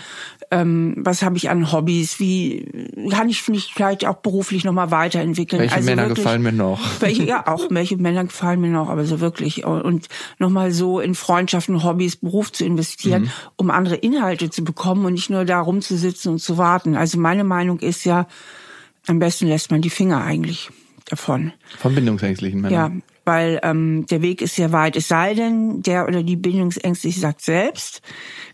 ähm, 0.50 0.94
was 0.96 1.22
habe 1.22 1.36
ich 1.36 1.48
an 1.50 1.70
Hobbys, 1.70 2.18
wie 2.18 2.66
kann 3.10 3.28
ich 3.28 3.46
mich 3.48 3.72
vielleicht 3.74 4.04
auch 4.06 4.16
beruflich 4.16 4.64
nochmal 4.64 4.90
weiterentwickeln. 4.90 5.60
Welche 5.60 5.82
Männer 5.82 6.08
gefallen 6.08 6.42
mir 6.42 6.52
noch? 6.52 6.80
Welche, 7.00 7.24
ja, 7.24 7.46
auch 7.46 7.66
welche 7.70 7.96
Männer 7.98 8.24
gefallen 8.24 8.60
mir 8.60 8.70
noch, 8.70 8.88
aber 8.88 9.04
so 9.04 9.20
wirklich. 9.20 9.64
Und 9.64 10.08
nochmal 10.38 10.72
so 10.72 10.98
in 10.98 11.14
Freundschaften, 11.14 11.84
Hobbys, 11.84 12.16
Beruf 12.16 12.50
zu 12.52 12.64
investieren, 12.64 13.22
Mhm. 13.22 13.30
um 13.56 13.70
andere 13.70 13.96
Inhalte 13.96 14.50
zu 14.50 14.64
bekommen 14.64 15.04
und 15.04 15.12
nicht 15.12 15.30
nur 15.30 15.44
da 15.44 15.60
rumzusitzen 15.60 16.32
und 16.32 16.38
zu 16.40 16.58
warten. 16.58 16.96
Also 16.96 17.18
meine 17.18 17.44
Meinung 17.44 17.78
ist 17.80 18.04
ja, 18.04 18.26
am 19.06 19.18
besten 19.18 19.46
lässt 19.46 19.70
man 19.70 19.82
die 19.82 19.90
Finger 19.90 20.22
eigentlich 20.24 20.70
davon. 21.06 21.52
Von 21.78 21.94
bindungsängstlichen 21.94 22.62
Ja, 22.64 22.88
Männern. 22.88 23.02
Weil 23.30 23.60
ähm, 23.62 24.06
der 24.06 24.22
Weg 24.22 24.42
ist 24.42 24.56
sehr 24.56 24.72
weit. 24.72 24.96
Es 24.96 25.06
sei 25.06 25.34
denn, 25.34 25.82
der 25.82 26.08
oder 26.08 26.24
die 26.24 26.34
Bindungsängstliche 26.34 27.20
sagt 27.20 27.42
selbst, 27.42 28.02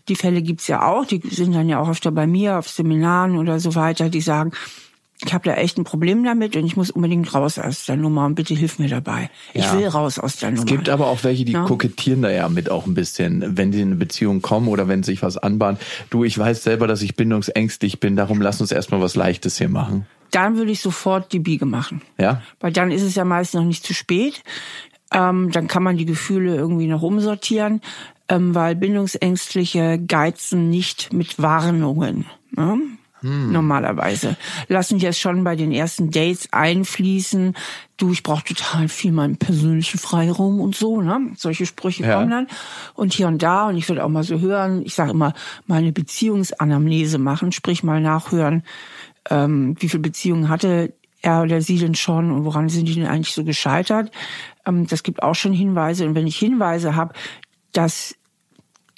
die 0.07 0.15
Fälle 0.15 0.43
gibt's 0.43 0.67
ja 0.67 0.87
auch, 0.87 1.03
die 1.03 1.19
sind 1.31 1.55
dann 1.55 1.67
ja 1.67 1.79
auch 1.79 1.89
öfter 1.89 2.11
bei 2.11 2.27
mir 2.27 2.59
auf 2.59 2.69
Seminaren 2.69 3.39
oder 3.39 3.59
so 3.59 3.73
weiter, 3.73 4.09
die 4.09 4.21
sagen, 4.21 4.51
ich 5.25 5.33
habe 5.33 5.49
da 5.49 5.55
echt 5.55 5.77
ein 5.77 5.83
Problem 5.83 6.23
damit 6.23 6.55
und 6.55 6.65
ich 6.65 6.77
muss 6.77 6.91
unbedingt 6.91 7.33
raus 7.33 7.57
aus 7.57 7.85
der 7.85 7.97
Nummer 7.97 8.25
und 8.25 8.35
bitte 8.35 8.53
hilf 8.53 8.77
mir 8.77 8.87
dabei. 8.87 9.29
Ich 9.53 9.63
Ja. 9.65 9.73
will 9.77 9.87
raus 9.87 10.19
aus 10.19 10.35
der 10.37 10.51
Nummer. 10.51 10.61
Es 10.61 10.65
gibt 10.67 10.89
aber 10.89 11.07
auch 11.07 11.23
welche, 11.23 11.43
die 11.43 11.53
Ja. 11.53 11.63
kokettieren 11.63 12.21
da 12.21 12.29
ja 12.29 12.47
mit 12.49 12.69
auch 12.69 12.85
ein 12.85 12.93
bisschen, 12.93 13.57
wenn 13.57 13.71
die 13.71 13.81
in 13.81 13.87
eine 13.89 13.95
Beziehung 13.95 14.41
kommen 14.41 14.67
oder 14.67 14.87
wenn 14.87 15.01
sich 15.03 15.23
was 15.23 15.37
anbahnt. 15.37 15.79
Du, 16.11 16.23
ich 16.23 16.37
weiß 16.37 16.63
selber, 16.63 16.85
dass 16.87 17.01
ich 17.01 17.15
bindungsängstlich 17.15 17.99
bin, 17.99 18.15
darum 18.15 18.41
lass 18.41 18.61
uns 18.61 18.71
erstmal 18.71 19.01
was 19.01 19.15
Leichtes 19.15 19.57
hier 19.57 19.69
machen. 19.69 20.05
dann 20.31 20.57
würde 20.57 20.71
ich 20.71 20.81
sofort 20.81 21.31
die 21.31 21.39
Biege 21.39 21.65
machen. 21.65 22.01
Ja? 22.19 22.41
Weil 22.59 22.73
dann 22.73 22.91
ist 22.91 23.01
es 23.01 23.15
ja 23.15 23.23
meist 23.23 23.53
noch 23.55 23.63
nicht 23.63 23.85
zu 23.85 23.93
spät. 23.93 24.43
Ähm, 25.13 25.51
dann 25.51 25.67
kann 25.67 25.83
man 25.83 25.95
die 25.95 26.05
Gefühle 26.05 26.53
irgendwie 26.53 26.87
noch 26.87 27.01
umsortieren, 27.01 27.81
ähm, 28.27 28.53
weil 28.53 28.75
Bindungsängstliche 28.75 29.99
geizen 30.05 30.69
nicht 30.69 31.13
mit 31.13 31.41
Warnungen. 31.41 32.25
Ne? 32.51 32.77
Normalerweise 33.21 34.37
lassen 34.67 34.99
die 34.99 35.05
es 35.07 35.17
schon 35.17 35.43
bei 35.43 35.55
den 35.55 35.71
ersten 35.71 36.11
Dates 36.11 36.49
einfließen. 36.51 37.55
Du, 37.97 38.11
ich 38.11 38.21
brauche 38.21 38.43
total 38.43 38.87
viel 38.87 39.11
meinen 39.11 39.37
persönlichen 39.37 39.97
Freiraum 39.97 40.59
und 40.61 40.75
so. 40.75 41.01
Ne? 41.01 41.31
Solche 41.35 41.65
Sprüche 41.65 42.03
Ja. 42.03 42.15
kommen 42.15 42.29
dann 42.29 42.47
und 42.93 43.13
hier 43.13 43.27
und 43.27 43.41
da. 43.41 43.67
Und 43.69 43.77
ich 43.77 43.89
würde 43.89 44.03
auch 44.03 44.09
mal 44.09 44.23
so 44.23 44.39
hören. 44.39 44.83
Ich 44.85 44.93
sage 44.93 45.11
immer 45.11 45.33
mal 45.65 45.77
eine 45.79 45.91
Beziehungsanamnese 45.91 47.17
machen, 47.17 47.51
sprich 47.51 47.83
mal 47.83 48.01
nachhören, 48.01 48.63
ähm, 49.29 49.75
wie 49.79 49.89
viele 49.89 50.03
Beziehungen 50.03 50.49
hatte 50.49 50.93
er 51.23 51.41
oder 51.41 51.61
sie 51.61 51.79
denn 51.79 51.95
schon 51.95 52.31
und 52.31 52.45
woran 52.45 52.69
sind 52.69 52.87
die 52.87 52.93
denn 52.93 53.07
eigentlich 53.07 53.33
so 53.33 53.43
gescheitert. 53.43 54.11
Ähm, 54.65 54.85
das 54.85 55.01
gibt 55.01 55.23
auch 55.23 55.33
schon 55.35 55.53
Hinweise. 55.53 56.05
Und 56.05 56.13
wenn 56.13 56.27
ich 56.27 56.37
Hinweise 56.37 56.95
habe, 56.95 57.13
dass 57.73 58.15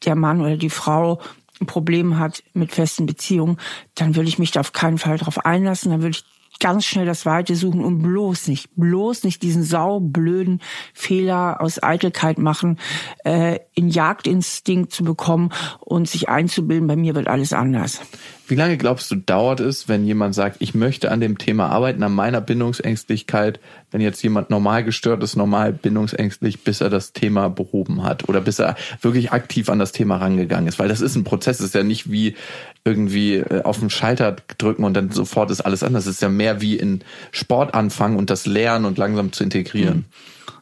der 0.05 0.15
Mann 0.15 0.41
oder 0.41 0.57
die 0.57 0.69
Frau 0.69 1.19
ein 1.61 1.65
Problem 1.65 2.17
hat 2.17 2.43
mit 2.53 2.71
festen 2.71 3.05
Beziehungen, 3.05 3.57
dann 3.95 4.15
würde 4.15 4.29
ich 4.29 4.39
mich 4.39 4.51
da 4.51 4.61
auf 4.61 4.73
keinen 4.73 4.97
Fall 4.97 5.17
drauf 5.17 5.45
einlassen. 5.45 5.91
Dann 5.91 6.01
würde 6.01 6.17
ich 6.17 6.23
ganz 6.59 6.85
schnell 6.85 7.05
das 7.05 7.25
Weite 7.25 7.55
suchen 7.55 7.83
und 7.83 8.01
bloß 8.01 8.47
nicht, 8.47 8.69
bloß 8.75 9.23
nicht 9.23 9.41
diesen 9.41 9.63
saublöden 9.63 10.61
Fehler 10.93 11.61
aus 11.61 11.81
Eitelkeit 11.81 12.37
machen, 12.37 12.77
äh, 13.23 13.59
in 13.73 13.89
Jagdinstinkt 13.89 14.91
zu 14.91 15.03
bekommen 15.03 15.51
und 15.79 16.09
sich 16.09 16.29
einzubilden, 16.29 16.87
bei 16.87 16.95
mir 16.95 17.15
wird 17.15 17.27
alles 17.27 17.53
anders. 17.53 18.01
Wie 18.49 18.55
lange 18.55 18.77
glaubst 18.77 19.11
du, 19.11 19.15
dauert 19.15 19.59
es, 19.59 19.87
wenn 19.87 20.07
jemand 20.07 20.33
sagt, 20.33 20.57
ich 20.57 20.73
möchte 20.73 21.11
an 21.11 21.21
dem 21.21 21.37
Thema 21.37 21.67
arbeiten, 21.67 22.01
an 22.01 22.15
meiner 22.15 22.41
Bindungsängstlichkeit, 22.41 23.59
wenn 23.91 24.01
jetzt 24.01 24.23
jemand 24.23 24.49
normal 24.49 24.83
gestört 24.83 25.21
ist, 25.21 25.35
normal 25.35 25.71
bindungsängstlich, 25.71 26.63
bis 26.63 26.81
er 26.81 26.89
das 26.89 27.13
Thema 27.13 27.49
behoben 27.49 28.03
hat 28.03 28.27
oder 28.27 28.41
bis 28.41 28.57
er 28.57 28.75
wirklich 29.01 29.31
aktiv 29.31 29.69
an 29.69 29.77
das 29.77 29.91
Thema 29.91 30.17
rangegangen 30.17 30.67
ist? 30.67 30.79
Weil 30.79 30.87
das 30.87 30.99
ist 30.99 31.15
ein 31.15 31.23
Prozess, 31.23 31.59
das 31.59 31.67
ist 31.67 31.75
ja 31.75 31.83
nicht 31.83 32.11
wie 32.11 32.35
irgendwie 32.83 33.35
äh, 33.35 33.61
auf 33.61 33.79
den 33.79 33.91
Schalter 33.91 34.37
drücken 34.57 34.83
und 34.83 34.95
dann 34.95 35.11
sofort 35.11 35.51
ist 35.51 35.61
alles 35.61 35.83
anders. 35.83 36.07
Es 36.07 36.15
ist 36.15 36.21
ja 36.23 36.29
mehr 36.29 36.59
wie 36.59 36.75
in 36.75 37.01
Sport 37.31 37.75
anfangen 37.75 38.17
und 38.17 38.31
das 38.31 38.47
lernen 38.47 38.85
und 38.85 38.97
langsam 38.97 39.31
zu 39.31 39.43
integrieren. 39.43 40.05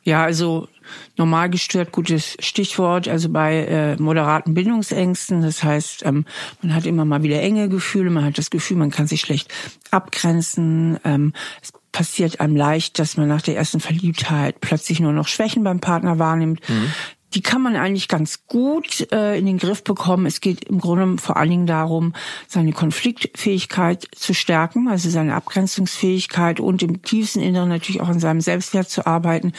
Ja, 0.07 0.23
also 0.23 0.69
normal 1.17 1.49
gestört, 1.49 1.91
gutes 1.91 2.37
Stichwort, 2.39 3.09
also 3.09 3.27
bei 3.27 3.65
äh, 3.65 4.01
moderaten 4.01 4.53
Bindungsängsten. 4.53 5.41
Das 5.41 5.65
heißt, 5.65 6.05
ähm, 6.05 6.23
man 6.61 6.73
hat 6.73 6.85
immer 6.85 7.03
mal 7.03 7.23
wieder 7.23 7.41
enge 7.41 7.67
Gefühle, 7.67 8.09
man 8.09 8.23
hat 8.23 8.37
das 8.37 8.49
Gefühl, 8.49 8.77
man 8.77 8.89
kann 8.89 9.05
sich 9.05 9.19
schlecht 9.19 9.53
abgrenzen. 9.91 10.97
Ähm, 11.03 11.33
es 11.61 11.73
passiert 11.91 12.39
einem 12.39 12.55
leicht, 12.55 12.99
dass 12.99 13.17
man 13.17 13.27
nach 13.27 13.41
der 13.41 13.57
ersten 13.57 13.81
Verliebtheit 13.81 14.61
plötzlich 14.61 15.01
nur 15.01 15.11
noch 15.11 15.27
Schwächen 15.27 15.65
beim 15.65 15.81
Partner 15.81 16.17
wahrnimmt. 16.19 16.61
Mhm. 16.69 16.93
Die 17.33 17.41
kann 17.41 17.61
man 17.61 17.75
eigentlich 17.75 18.07
ganz 18.07 18.47
gut 18.47 19.11
äh, 19.11 19.37
in 19.37 19.45
den 19.45 19.57
Griff 19.57 19.83
bekommen. 19.83 20.25
Es 20.25 20.39
geht 20.39 20.63
im 20.65 20.79
Grunde 20.79 21.21
vor 21.21 21.37
allen 21.37 21.49
Dingen 21.49 21.67
darum, 21.67 22.13
seine 22.47 22.71
Konfliktfähigkeit 22.71 24.07
zu 24.15 24.33
stärken, 24.33 24.87
also 24.87 25.09
seine 25.09 25.35
Abgrenzungsfähigkeit 25.35 26.59
und 26.59 26.81
im 26.83 27.01
tiefsten 27.01 27.41
Inneren 27.41 27.69
natürlich 27.69 28.01
auch 28.01 28.07
an 28.07 28.19
seinem 28.19 28.41
Selbstwert 28.41 28.89
zu 28.89 29.05
arbeiten 29.05 29.53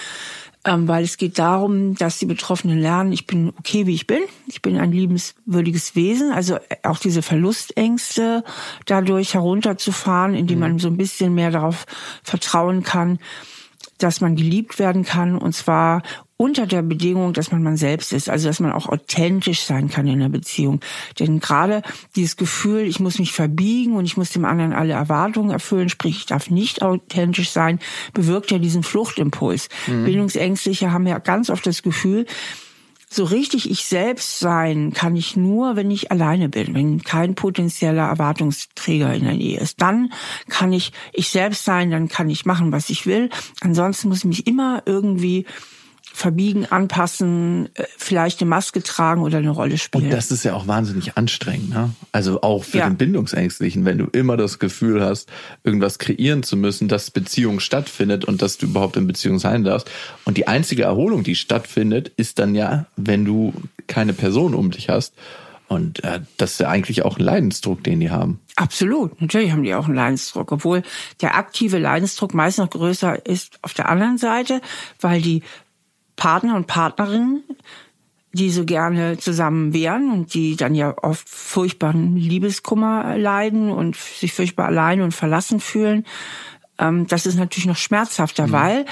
ähm, 0.65 0.89
weil 0.89 1.05
es 1.05 1.17
geht 1.17 1.39
darum, 1.39 1.95
dass 1.95 2.19
die 2.19 2.27
Betroffenen 2.27 2.79
lernen, 2.79 3.13
ich 3.13 3.27
bin 3.27 3.53
okay, 3.59 3.87
wie 3.87 3.95
ich 3.95 4.07
bin, 4.07 4.21
ich 4.47 4.61
bin 4.61 4.79
ein 4.79 4.93
liebenswürdiges 4.93 5.95
Wesen, 5.95 6.33
also 6.33 6.57
äh, 6.57 6.77
auch 6.83 6.99
diese 6.99 7.23
Verlustängste 7.23 8.45
dadurch 8.85 9.35
herunterzufahren, 9.35 10.35
indem 10.35 10.59
mhm. 10.59 10.63
man 10.63 10.79
so 10.79 10.89
ein 10.89 10.97
bisschen 10.97 11.35
mehr 11.35 11.51
darauf 11.51 11.87
vertrauen 12.23 12.83
kann, 12.83 13.19
dass 13.99 14.21
man 14.21 14.37
geliebt 14.37 14.79
werden 14.79 15.05
kann 15.05 15.39
und 15.39 15.55
zwar 15.55 16.03
unter 16.39 16.67
der 16.67 16.83
Bedingung, 16.83 17.33
dass 17.33 17.51
man 17.51 17.65
man 17.65 17.77
selbst 17.77 18.13
ist, 18.13 18.31
also 18.31 18.49
dass 18.49 18.61
man 18.61 18.73
auch 18.73 18.87
authentisch 18.87 19.63
sein 19.63 19.91
kann 19.91 20.07
in 20.07 20.21
der 20.21 20.29
Beziehung. 20.29 20.81
Denn 21.19 21.41
gerade 21.41 21.83
dieses 22.15 22.37
Gefühl, 22.37 22.83
ich 22.83 23.01
muss 23.01 23.19
mich 23.19 23.33
verbiegen 23.33 23.97
und 23.97 24.07
ich 24.07 24.17
muss 24.17 24.31
dem 24.31 24.45
anderen 24.45 24.73
alle 24.73 24.93
Erwartungen 24.93 25.51
erfüllen, 25.51 25.89
sprich 25.89 26.19
ich 26.19 26.27
darf 26.27 26.49
nicht 26.49 26.81
authentisch 26.81 27.51
sein, 27.51 27.81
bewirkt 28.15 28.53
ja 28.53 28.59
diesen 28.59 28.85
Fluchtimpuls. 28.85 29.69
Mhm. 29.89 30.05
Bildungsängstliche 30.05 30.93
haben 30.93 31.09
ja 31.09 31.19
ganz 31.19 31.51
oft 31.51 31.67
das 31.67 31.83
Gefühl, 31.83 32.25
so 33.11 33.25
richtig 33.25 33.69
ich 33.69 33.85
selbst 33.85 34.39
sein 34.39 34.93
kann 34.93 35.17
ich 35.17 35.37
nur, 35.37 35.77
wenn 35.77 35.91
ich 35.91 36.13
alleine 36.13 36.49
bin, 36.49 36.75
wenn 36.75 37.03
kein 37.03 37.35
potenzieller 37.35 38.07
Erwartungsträger 38.07 39.13
in 39.15 39.25
der 39.25 39.35
Nähe 39.35 39.59
ist. 39.59 39.81
Dann 39.81 40.13
kann 40.49 40.73
ich 40.73 40.93
ich 41.13 41.31
selbst 41.31 41.65
sein, 41.65 41.91
dann 41.91 42.09
kann 42.09 42.31
ich 42.31 42.45
machen, 42.45 42.71
was 42.71 42.91
ich 42.91 43.07
will. 43.07 43.31
Ansonsten 43.61 44.09
muss 44.09 44.19
ich 44.19 44.25
mich 44.27 44.47
immer 44.47 44.83
irgendwie 44.87 45.47
verbiegen, 46.19 46.67
anpassen, 46.67 47.69
äh, 47.75 47.85
vielleicht 47.97 48.41
eine 48.41 48.51
Maske 48.51 48.83
tragen 48.83 49.23
oder 49.23 49.39
eine 49.39 49.51
Rolle 49.51 49.79
spielen. 49.79 50.05
Und 50.05 50.13
das 50.13 50.33
ist 50.33 50.45
ja 50.45 50.55
auch 50.55 50.67
wahnsinnig 50.67 51.17
anstrengend, 51.17 51.71
ne? 51.71 51.91
Also 52.11 52.43
auch 52.43 52.65
für 52.65 52.79
ja. 52.79 52.89
den 52.89 52.97
Bindungsängstlichen, 52.97 53.85
wenn 53.85 53.99
du 53.99 54.07
immer 54.07 54.37
das 54.37 54.59
Gefühl 54.59 55.01
hast, 55.01 55.31
irgendwas 55.63 56.01
kreieren 56.01 56.43
zu 56.43 56.57
müssen, 56.57 56.89
dass 56.89 57.13
Beziehung 57.13 57.61
stattfindet 57.61 58.25
und 58.25 58.43
dass 58.43 58.59
du 58.59 58.67
überhaupt 58.67 58.97
in 58.97 59.07
Beziehung 59.07 59.39
sein 59.39 59.63
darfst. 59.63 59.89
Und 60.25 60.37
die 60.37 60.49
einzige 60.49 60.83
Erholung, 60.83 61.23
die 61.23 61.37
stattfindet, 61.37 62.11
ist 62.17 62.41
dann 62.41 62.57
ja, 62.57 62.87
wenn 62.97 63.25
du 63.25 63.55
keine 63.87 64.13
Person 64.13 64.55
um 64.55 64.73
dich 64.73 64.89
hast. 64.89 65.15
Und 65.69 66.03
äh, 66.03 66.21
das 66.39 66.53
ist 66.53 66.61
ja 66.61 66.69
eigentlich 66.69 67.05
auch 67.05 67.19
ein 67.19 67.25
Leidensdruck, 67.25 67.85
den 67.85 68.01
die 68.01 68.11
haben. 68.11 68.41
Absolut, 68.57 69.21
natürlich 69.21 69.53
haben 69.53 69.63
die 69.63 69.75
auch 69.75 69.85
einen 69.85 69.95
Leidensdruck, 69.95 70.51
obwohl 70.51 70.83
der 71.21 71.37
aktive 71.37 71.79
Leidensdruck 71.79 72.35
meist 72.35 72.59
noch 72.59 72.71
größer 72.71 73.25
ist 73.27 73.59
auf 73.63 73.75
der 73.75 73.89
anderen 73.89 74.19
Seite, 74.19 74.61
weil 75.01 75.21
die 75.21 75.43
Partner 76.19 76.57
und 76.57 76.67
Partnerinnen, 76.67 77.43
die 78.33 78.51
so 78.51 78.67
gerne 78.67 79.17
zusammen 79.17 79.73
wären 79.73 80.13
und 80.13 80.35
die 80.35 80.57
dann 80.57 80.75
ja 80.75 80.95
oft 81.03 81.27
furchtbaren 81.27 82.17
Liebeskummer 82.17 83.17
leiden 83.17 83.71
und 83.71 83.97
sich 83.97 84.35
furchtbar 84.35 84.67
allein 84.67 85.01
und 85.01 85.13
verlassen 85.13 85.61
fühlen. 85.61 86.05
Ähm, 86.79 87.07
das 87.07 87.25
ist 87.25 87.37
natürlich 87.37 87.67
noch 87.67 87.77
schmerzhafter, 87.77 88.49
mhm. 88.49 88.53
weil 88.53 88.85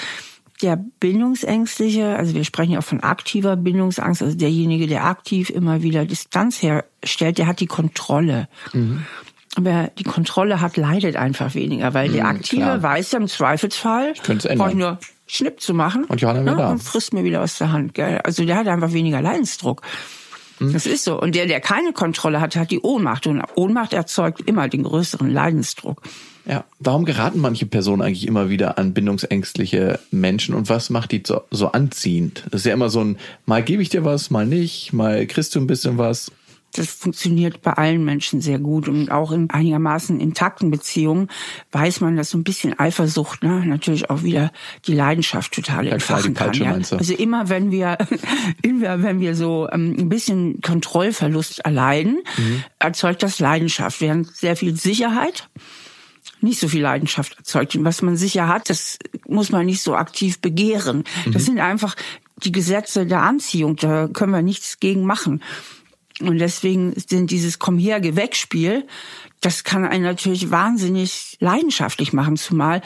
der 0.63 0.77
Bindungsängstliche, 1.01 2.17
also 2.17 2.35
wir 2.35 2.45
sprechen 2.45 2.73
ja 2.73 2.79
auch 2.79 2.85
von 2.85 3.01
aktiver 3.01 3.57
Bindungsangst, 3.57 4.23
also 4.23 4.35
derjenige, 4.35 4.87
der 4.87 5.05
aktiv 5.05 5.51
immer 5.51 5.83
wieder 5.83 6.07
Distanz 6.07 6.63
herstellt, 6.63 7.37
der 7.37 7.47
hat 7.47 7.61
die 7.61 7.67
Kontrolle. 7.67 8.49
Mhm. 8.73 9.05
Wer 9.59 9.89
die 9.99 10.05
Kontrolle 10.05 10.61
hat, 10.61 10.77
leidet 10.77 11.17
einfach 11.17 11.55
weniger, 11.55 11.93
weil 11.93 12.11
der 12.11 12.25
mhm, 12.25 12.31
Aktive 12.31 12.63
klar. 12.63 12.83
weiß 12.83 13.13
ja 13.13 13.19
im 13.19 13.29
Zweifelsfall, 13.29 14.15
ich 14.15 14.23
brauche 14.23 14.71
ich 14.71 14.77
nur 14.77 14.99
Schnipp 15.27 15.61
zu 15.61 15.75
machen. 15.75 16.05
Und 16.05 16.21
Johanna 16.21 16.43
ne, 16.43 16.57
da. 16.57 16.71
Und 16.71 16.83
frisst 16.83 17.13
mir 17.13 17.25
wieder 17.25 17.43
aus 17.43 17.59
der 17.59 17.73
Hand. 17.73 17.95
Gell? 17.95 18.19
Also 18.19 18.45
der 18.45 18.57
hat 18.57 18.69
einfach 18.69 18.93
weniger 18.93 19.21
Leidensdruck. 19.21 19.83
Mhm. 20.59 20.73
Das 20.73 20.87
ist 20.87 21.05
so. 21.05 21.21
Und 21.21 21.35
der, 21.35 21.47
der 21.47 21.61
keine 21.61 21.93
Kontrolle 21.93 22.41
hat, 22.41 22.57
hat 22.57 22.71
die 22.71 22.81
Ohnmacht. 22.81 23.27
Und 23.27 23.43
Ohnmacht 23.55 23.93
erzeugt 23.93 24.41
immer 24.43 24.69
den 24.69 24.85
größeren 24.85 25.31
Leidensdruck. 25.31 26.03
Ja, 26.49 26.65
warum 26.79 27.05
geraten 27.05 27.41
manche 27.41 27.67
Personen 27.67 28.03
eigentlich 28.03 28.27
immer 28.27 28.49
wieder 28.49 28.79
an 28.79 28.95
bindungsängstliche 28.95 29.99
Menschen 30.13 30.55
und 30.55 30.69
was 30.69 30.91
macht 30.91 31.11
die 31.11 31.25
so, 31.27 31.43
so 31.51 31.73
anziehend? 31.73 32.45
Das 32.53 32.61
ist 32.61 32.67
ja 32.67 32.73
immer 32.73 32.89
so 32.89 33.01
ein, 33.01 33.19
mal 33.47 33.65
gebe 33.65 33.83
ich 33.83 33.89
dir 33.89 34.05
was, 34.05 34.31
mal 34.31 34.47
nicht, 34.47 34.93
mal 34.93 35.27
kriegst 35.27 35.57
du 35.57 35.61
ein 35.61 35.67
bisschen 35.67 35.99
was 35.99 36.31
das 36.77 36.89
funktioniert 36.89 37.63
bei 37.63 37.73
allen 37.73 38.05
Menschen 38.05 38.41
sehr 38.41 38.59
gut 38.59 38.89
und 38.89 39.11
auch 39.11 39.33
in 39.33 39.51
einigermaßen 39.51 40.21
intakten 40.21 40.71
Beziehungen 40.71 41.29
weiß 41.73 42.01
man, 42.01 42.17
dass 42.17 42.31
so 42.31 42.39
ein 42.39 42.45
bisschen 42.45 42.79
Eifersucht 42.79 43.43
ne, 43.43 43.65
natürlich 43.67 44.11
auch 44.11 44.23
wieder 44.23 44.53
die 44.87 44.95
Leidenschaft 44.95 45.53
total 45.53 45.87
entfachen 45.89 46.35
kann. 46.35 46.53
Ja. 46.55 46.73
Also 46.73 47.15
immer 47.15 47.49
wenn 47.49 47.71
wir, 47.71 47.99
immer 48.63 49.03
wenn 49.03 49.21
wir 49.21 49.35
so 49.35 49.69
ähm, 49.73 49.97
ein 49.99 50.09
bisschen 50.09 50.61
Kontrollverlust 50.61 51.61
erleiden, 51.61 52.23
mhm. 52.37 52.63
erzeugt 52.79 53.23
das 53.23 53.39
Leidenschaft. 53.39 54.01
Während 54.01 54.35
sehr 54.35 54.57
viel 54.57 54.77
Sicherheit 54.77 55.49
nicht 56.41 56.61
so 56.61 56.69
viel 56.69 56.83
Leidenschaft 56.83 57.37
erzeugt. 57.39 57.75
Und 57.77 57.85
was 57.85 58.03
man 58.03 58.17
sicher 58.17 58.49
hat, 58.49 58.69
das 58.69 58.99
muss 59.27 59.51
man 59.51 59.67
nicht 59.67 59.83
so 59.83 59.95
aktiv 59.95 60.41
begehren. 60.41 61.05
Mhm. 61.25 61.33
Das 61.33 61.45
sind 61.45 61.59
einfach 61.59 61.97
die 62.43 62.53
Gesetze 62.53 63.07
der 63.07 63.23
Anziehung. 63.23 63.77
Da 63.77 64.09
können 64.09 64.33
wir 64.33 64.43
nichts 64.43 64.79
gegen 64.81 65.05
machen. 65.05 65.43
Und 66.21 66.39
deswegen 66.39 66.95
sind 66.95 67.31
dieses 67.31 67.59
Komm 67.59 67.79
her, 67.79 68.01
geh 68.01 68.17
weg 68.17 68.37
Spiel, 68.37 68.87
das 69.41 69.65
kann 69.65 69.85
einen 69.85 70.05
natürlich 70.05 70.51
wahnsinnig 70.51 71.37
leidenschaftlich 71.41 72.13
machen, 72.13 72.37
zumal 72.37 72.81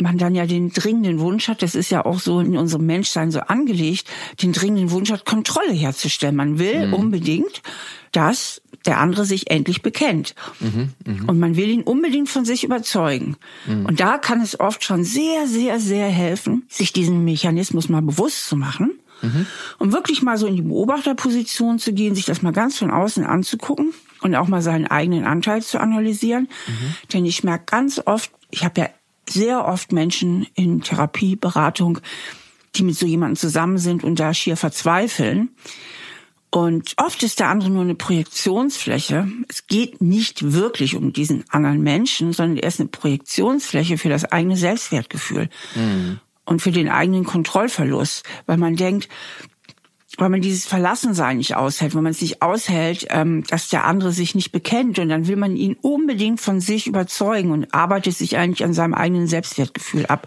man 0.00 0.18
dann 0.18 0.34
ja 0.34 0.46
den 0.46 0.70
dringenden 0.70 1.18
Wunsch 1.18 1.48
hat, 1.48 1.62
das 1.62 1.74
ist 1.74 1.90
ja 1.90 2.04
auch 2.04 2.20
so 2.20 2.40
in 2.40 2.56
unserem 2.56 2.86
Menschsein 2.86 3.30
so 3.30 3.40
angelegt, 3.40 4.08
den 4.42 4.52
dringenden 4.52 4.90
Wunsch 4.90 5.10
hat, 5.10 5.24
Kontrolle 5.24 5.72
herzustellen. 5.72 6.36
Man 6.36 6.58
will 6.58 6.86
mhm. 6.86 6.94
unbedingt, 6.94 7.62
dass 8.12 8.62
der 8.86 8.98
andere 8.98 9.24
sich 9.24 9.50
endlich 9.50 9.82
bekennt. 9.82 10.36
Mhm, 10.60 10.90
mh. 11.04 11.24
Und 11.26 11.40
man 11.40 11.56
will 11.56 11.68
ihn 11.68 11.82
unbedingt 11.82 12.28
von 12.28 12.44
sich 12.44 12.62
überzeugen. 12.62 13.36
Mhm. 13.66 13.86
Und 13.86 14.00
da 14.00 14.18
kann 14.18 14.40
es 14.40 14.60
oft 14.60 14.84
schon 14.84 15.02
sehr, 15.02 15.48
sehr, 15.48 15.80
sehr 15.80 16.08
helfen, 16.08 16.64
sich 16.68 16.92
diesen 16.92 17.24
Mechanismus 17.24 17.88
mal 17.88 18.02
bewusst 18.02 18.48
zu 18.48 18.56
machen 18.56 18.92
Mhm. 19.22 19.46
Und 19.78 19.92
wirklich 19.92 20.22
mal 20.22 20.38
so 20.38 20.46
in 20.46 20.56
die 20.56 20.62
Beobachterposition 20.62 21.78
zu 21.78 21.92
gehen, 21.92 22.14
sich 22.14 22.26
das 22.26 22.42
mal 22.42 22.52
ganz 22.52 22.78
von 22.78 22.90
außen 22.90 23.24
anzugucken 23.24 23.92
und 24.22 24.34
auch 24.34 24.48
mal 24.48 24.62
seinen 24.62 24.86
eigenen 24.86 25.24
Anteil 25.24 25.62
zu 25.62 25.80
analysieren. 25.80 26.48
Mhm. 26.66 26.94
Denn 27.12 27.24
ich 27.24 27.44
merke 27.44 27.64
ganz 27.66 28.00
oft, 28.04 28.30
ich 28.50 28.64
habe 28.64 28.80
ja 28.80 28.88
sehr 29.28 29.66
oft 29.66 29.92
Menschen 29.92 30.46
in 30.54 30.80
Therapie, 30.80 31.36
Beratung, 31.36 31.98
die 32.76 32.82
mit 32.82 32.96
so 32.96 33.06
jemandem 33.06 33.36
zusammen 33.36 33.78
sind 33.78 34.04
und 34.04 34.20
da 34.20 34.32
schier 34.32 34.56
verzweifeln. 34.56 35.50
Und 36.50 36.94
oft 36.96 37.22
ist 37.22 37.40
der 37.40 37.48
andere 37.48 37.68
nur 37.68 37.82
eine 37.82 37.94
Projektionsfläche. 37.94 39.28
Es 39.48 39.66
geht 39.66 40.00
nicht 40.00 40.52
wirklich 40.52 40.96
um 40.96 41.12
diesen 41.12 41.44
anderen 41.50 41.82
Menschen, 41.82 42.32
sondern 42.32 42.56
er 42.56 42.68
ist 42.68 42.80
eine 42.80 42.88
Projektionsfläche 42.88 43.98
für 43.98 44.08
das 44.08 44.24
eigene 44.24 44.56
Selbstwertgefühl. 44.56 45.50
Mhm 45.74 46.20
und 46.48 46.62
für 46.62 46.72
den 46.72 46.88
eigenen 46.88 47.24
Kontrollverlust, 47.24 48.24
weil 48.46 48.56
man 48.56 48.74
denkt, 48.74 49.08
weil 50.16 50.30
man 50.30 50.40
dieses 50.40 50.66
Verlassensein 50.66 51.36
nicht 51.36 51.54
aushält, 51.54 51.94
weil 51.94 52.02
man 52.02 52.12
es 52.12 52.22
nicht 52.22 52.40
aushält, 52.40 53.06
ähm, 53.10 53.44
dass 53.48 53.68
der 53.68 53.84
andere 53.84 54.12
sich 54.12 54.34
nicht 54.34 54.50
bekennt 54.50 54.98
und 54.98 55.10
dann 55.10 55.28
will 55.28 55.36
man 55.36 55.54
ihn 55.54 55.76
unbedingt 55.80 56.40
von 56.40 56.60
sich 56.60 56.86
überzeugen 56.86 57.52
und 57.52 57.72
arbeitet 57.74 58.16
sich 58.16 58.38
eigentlich 58.38 58.64
an 58.64 58.72
seinem 58.72 58.94
eigenen 58.94 59.26
Selbstwertgefühl 59.26 60.06
ab. 60.06 60.26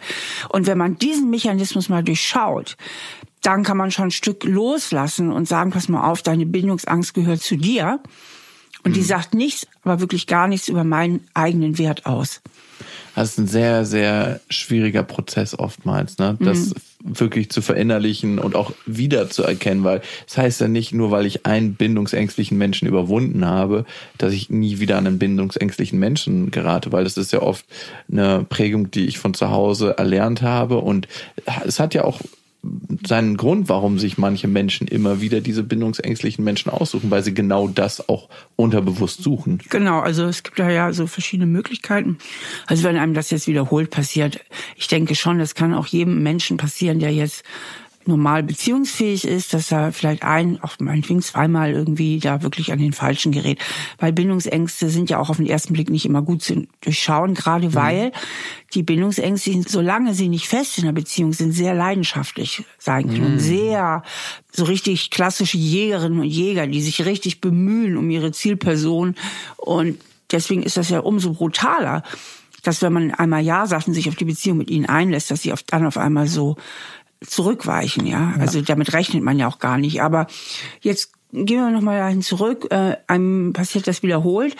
Und 0.49 0.67
wenn 0.67 0.77
man 0.77 0.97
diesen 0.97 1.31
Mechanismus 1.31 1.89
mal 1.89 2.03
durchschaut, 2.03 2.77
dann 3.41 3.63
kann 3.63 3.75
man 3.77 3.89
schon 3.89 4.05
ein 4.05 4.11
Stück 4.11 4.43
loslassen 4.43 5.31
und 5.31 5.47
sagen, 5.47 5.71
pass 5.71 5.89
mal 5.89 6.07
auf, 6.07 6.21
deine 6.21 6.45
Bindungsangst 6.45 7.15
gehört 7.15 7.41
zu 7.41 7.57
dir 7.57 7.99
Und 8.83 8.95
die 8.95 9.03
sagt 9.03 9.33
nichts, 9.33 9.67
aber 9.83 9.99
wirklich 9.99 10.27
gar 10.27 10.47
nichts 10.47 10.67
über 10.67 10.83
meinen 10.83 11.27
eigenen 11.33 11.77
Wert 11.77 12.05
aus. 12.05 12.41
Das 13.15 13.31
ist 13.31 13.37
ein 13.39 13.47
sehr, 13.47 13.85
sehr 13.85 14.39
schwieriger 14.49 15.03
Prozess 15.03 15.57
oftmals, 15.57 16.17
ne? 16.17 16.37
Das 16.39 16.69
mhm. 16.69 16.73
wirklich 17.19 17.49
zu 17.49 17.61
verinnerlichen 17.61 18.39
und 18.39 18.55
auch 18.55 18.71
wieder 18.85 19.29
zu 19.29 19.43
erkennen, 19.43 19.83
weil 19.83 19.99
es 19.99 20.33
das 20.33 20.37
heißt 20.37 20.61
ja 20.61 20.67
nicht 20.69 20.93
nur, 20.93 21.11
weil 21.11 21.25
ich 21.25 21.45
einen 21.45 21.75
bindungsängstlichen 21.75 22.57
Menschen 22.57 22.87
überwunden 22.87 23.45
habe, 23.45 23.85
dass 24.17 24.33
ich 24.33 24.49
nie 24.49 24.79
wieder 24.79 24.97
an 24.97 25.07
einen 25.07 25.19
bindungsängstlichen 25.19 25.99
Menschen 25.99 26.51
gerate, 26.51 26.91
weil 26.91 27.03
das 27.03 27.17
ist 27.17 27.33
ja 27.33 27.41
oft 27.41 27.65
eine 28.09 28.45
Prägung, 28.47 28.91
die 28.91 29.05
ich 29.07 29.19
von 29.19 29.33
zu 29.33 29.51
Hause 29.51 29.97
erlernt 29.97 30.41
habe 30.41 30.77
und 30.77 31.07
es 31.65 31.79
hat 31.79 31.93
ja 31.93 32.05
auch 32.05 32.21
seinen 33.05 33.37
Grund, 33.37 33.69
warum 33.69 33.97
sich 33.97 34.19
manche 34.19 34.47
Menschen 34.47 34.87
immer 34.87 35.19
wieder 35.19 35.41
diese 35.41 35.63
bindungsängstlichen 35.63 36.43
Menschen 36.43 36.69
aussuchen, 36.69 37.09
weil 37.09 37.23
sie 37.23 37.33
genau 37.33 37.67
das 37.67 38.07
auch 38.07 38.29
unterbewusst 38.55 39.23
suchen. 39.23 39.59
Genau, 39.69 39.99
also 39.99 40.25
es 40.25 40.43
gibt 40.43 40.59
da 40.59 40.69
ja 40.69 40.93
so 40.93 41.07
verschiedene 41.07 41.47
Möglichkeiten. 41.47 42.19
Also 42.67 42.83
wenn 42.83 42.97
einem 42.97 43.15
das 43.15 43.31
jetzt 43.31 43.47
wiederholt 43.47 43.89
passiert, 43.89 44.39
ich 44.75 44.87
denke 44.87 45.15
schon, 45.15 45.39
das 45.39 45.55
kann 45.55 45.73
auch 45.73 45.87
jedem 45.87 46.21
Menschen 46.21 46.57
passieren, 46.57 46.99
der 46.99 47.11
jetzt 47.11 47.43
normal 48.07 48.43
beziehungsfähig 48.43 49.25
ist, 49.25 49.53
dass 49.53 49.71
er 49.71 49.91
vielleicht 49.91 50.23
ein, 50.23 50.61
auch 50.61 50.77
meinetwegen 50.79 51.21
zweimal 51.21 51.71
irgendwie 51.71 52.19
da 52.19 52.41
wirklich 52.41 52.71
an 52.71 52.79
den 52.79 52.93
Falschen 52.93 53.31
gerät. 53.31 53.59
Weil 53.97 54.13
Bindungsängste 54.13 54.89
sind 54.89 55.09
ja 55.09 55.19
auch 55.19 55.29
auf 55.29 55.37
den 55.37 55.47
ersten 55.47 55.73
Blick 55.73 55.89
nicht 55.89 56.05
immer 56.05 56.21
gut 56.21 56.41
zu 56.41 56.67
durchschauen, 56.81 57.33
gerade 57.33 57.67
mhm. 57.67 57.75
weil 57.75 58.11
die 58.73 58.83
Bindungsängste, 58.83 59.63
solange 59.67 60.13
sie 60.13 60.29
nicht 60.29 60.47
fest 60.47 60.77
in 60.77 60.85
der 60.85 60.91
Beziehung 60.91 61.33
sind, 61.33 61.51
sehr 61.51 61.73
leidenschaftlich 61.73 62.63
sein 62.77 63.07
können. 63.07 63.35
Mhm. 63.35 63.39
Sehr 63.39 64.03
so 64.51 64.65
richtig 64.65 65.09
klassische 65.09 65.57
Jägerinnen 65.57 66.19
und 66.19 66.27
Jäger, 66.27 66.67
die 66.67 66.81
sich 66.81 67.05
richtig 67.05 67.41
bemühen 67.41 67.97
um 67.97 68.09
ihre 68.09 68.31
Zielperson. 68.31 69.15
Und 69.57 69.99
deswegen 70.31 70.63
ist 70.63 70.77
das 70.77 70.89
ja 70.89 70.99
umso 70.99 71.33
brutaler, 71.33 72.03
dass 72.63 72.81
wenn 72.81 72.93
man 72.93 73.11
einmal 73.11 73.41
Ja 73.41 73.65
sagt 73.65 73.87
und 73.87 73.93
sich 73.93 74.07
auf 74.07 74.15
die 74.15 74.25
Beziehung 74.25 74.57
mit 74.57 74.69
ihnen 74.69 74.85
einlässt, 74.85 75.31
dass 75.31 75.41
sie 75.41 75.53
dann 75.67 75.85
auf 75.85 75.97
einmal 75.97 76.27
so 76.27 76.57
zurückweichen, 77.25 78.05
ja. 78.05 78.33
Also 78.39 78.59
ja. 78.59 78.65
damit 78.65 78.93
rechnet 78.93 79.23
man 79.23 79.39
ja 79.39 79.47
auch 79.47 79.59
gar 79.59 79.77
nicht. 79.77 80.01
Aber 80.01 80.27
jetzt 80.81 81.13
gehen 81.31 81.63
wir 81.63 81.71
nochmal 81.71 81.99
dahin 81.99 82.21
zurück. 82.21 82.67
Äh, 82.71 82.97
einem 83.07 83.53
passiert 83.53 83.87
das 83.87 84.03
wiederholt. 84.03 84.55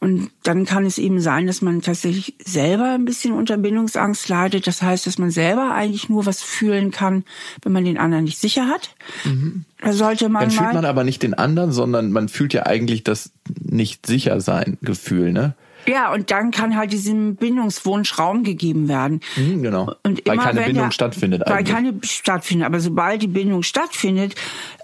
Und 0.00 0.32
dann 0.42 0.64
kann 0.64 0.84
es 0.84 0.98
eben 0.98 1.20
sein, 1.20 1.46
dass 1.46 1.62
man 1.62 1.80
tatsächlich 1.80 2.34
selber 2.44 2.94
ein 2.94 3.04
bisschen 3.04 3.32
unter 3.32 3.56
Bindungsangst 3.56 4.28
leidet. 4.28 4.66
Das 4.66 4.82
heißt, 4.82 5.06
dass 5.06 5.16
man 5.16 5.30
selber 5.30 5.74
eigentlich 5.74 6.08
nur 6.08 6.26
was 6.26 6.42
fühlen 6.42 6.90
kann, 6.90 7.22
wenn 7.62 7.70
man 7.70 7.84
den 7.84 7.98
anderen 7.98 8.24
nicht 8.24 8.40
sicher 8.40 8.66
hat. 8.66 8.96
Mhm. 9.24 9.64
Da 9.80 9.92
sollte 9.92 10.28
man 10.28 10.42
dann 10.42 10.50
fühlt 10.50 10.72
man 10.72 10.86
aber 10.86 11.04
nicht 11.04 11.22
den 11.22 11.34
anderen, 11.34 11.70
sondern 11.70 12.10
man 12.10 12.28
fühlt 12.28 12.52
ja 12.52 12.66
eigentlich 12.66 13.04
das 13.04 13.30
nicht 13.60 14.04
sicher 14.06 14.40
sein 14.40 14.76
Gefühl, 14.82 15.32
ne? 15.32 15.54
Ja, 15.86 16.12
und 16.12 16.30
dann 16.30 16.50
kann 16.50 16.76
halt 16.76 16.92
diesem 16.92 17.36
Bindungswunsch 17.36 18.18
Raum 18.18 18.44
gegeben 18.44 18.88
werden. 18.88 19.20
Mhm, 19.36 19.62
genau. 19.62 19.94
Und 20.02 20.22
weil 20.26 20.38
keine 20.38 20.60
Bindung 20.60 20.84
der, 20.84 20.90
stattfindet 20.92 21.42
weil 21.46 21.58
eigentlich. 21.58 21.74
Keine 21.74 21.94
stattfindet. 22.02 22.66
Aber 22.66 22.80
sobald 22.80 23.22
die 23.22 23.28
Bindung 23.28 23.62
stattfindet, 23.62 24.34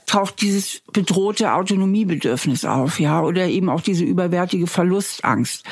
taucht 0.06 0.40
dieses 0.40 0.80
bedrohte 0.92 1.52
Autonomiebedürfnis 1.52 2.64
auf, 2.64 2.98
ja, 2.98 3.22
oder 3.22 3.46
eben 3.46 3.68
auch 3.68 3.80
diese 3.80 4.04
überwärtige 4.04 4.66
Verlustangst. 4.66 5.64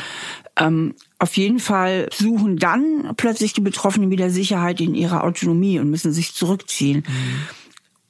Ähm, 0.59 0.95
auf 1.19 1.37
jeden 1.37 1.59
Fall 1.59 2.09
suchen 2.13 2.59
dann 2.59 3.13
plötzlich 3.17 3.53
die 3.55 3.63
Betroffenen 3.63 4.11
wieder 4.11 4.31
Sicherheit 4.31 4.81
in 4.81 4.95
ihrer 4.95 5.25
Autonomie 5.25 5.79
und 5.79 5.91
müssen 5.91 6.13
sich 6.13 6.35
zurückziehen. 6.35 7.05
Mhm. 7.07 7.43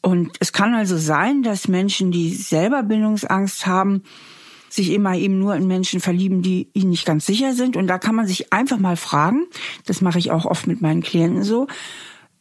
Und 0.03 0.37
es 0.39 0.53
kann 0.53 0.75
also 0.75 0.97
sein, 0.97 1.43
dass 1.43 1.67
Menschen, 1.67 2.13
die 2.13 2.35
selber 2.35 2.83
Bindungsangst 2.83 3.67
haben, 3.67 4.05
sich 4.69 4.93
immer 4.93 5.17
eben 5.17 5.39
nur 5.39 5.55
in 5.55 5.67
Menschen 5.67 6.01
verlieben, 6.01 6.43
die 6.43 6.69
ihnen 6.73 6.91
nicht 6.91 7.07
ganz 7.07 7.27
sicher 7.27 7.55
sind. 7.55 7.77
Und 7.77 7.87
da 7.87 7.99
kann 7.99 8.15
man 8.15 8.27
sich 8.27 8.53
einfach 8.53 8.79
mal 8.79 8.97
fragen, 8.97 9.47
das 9.87 10.01
mache 10.01 10.19
ich 10.19 10.31
auch 10.31 10.45
oft 10.45 10.67
mit 10.67 10.81
meinen 10.81 11.03
Klienten 11.03 11.43
so, 11.43 11.67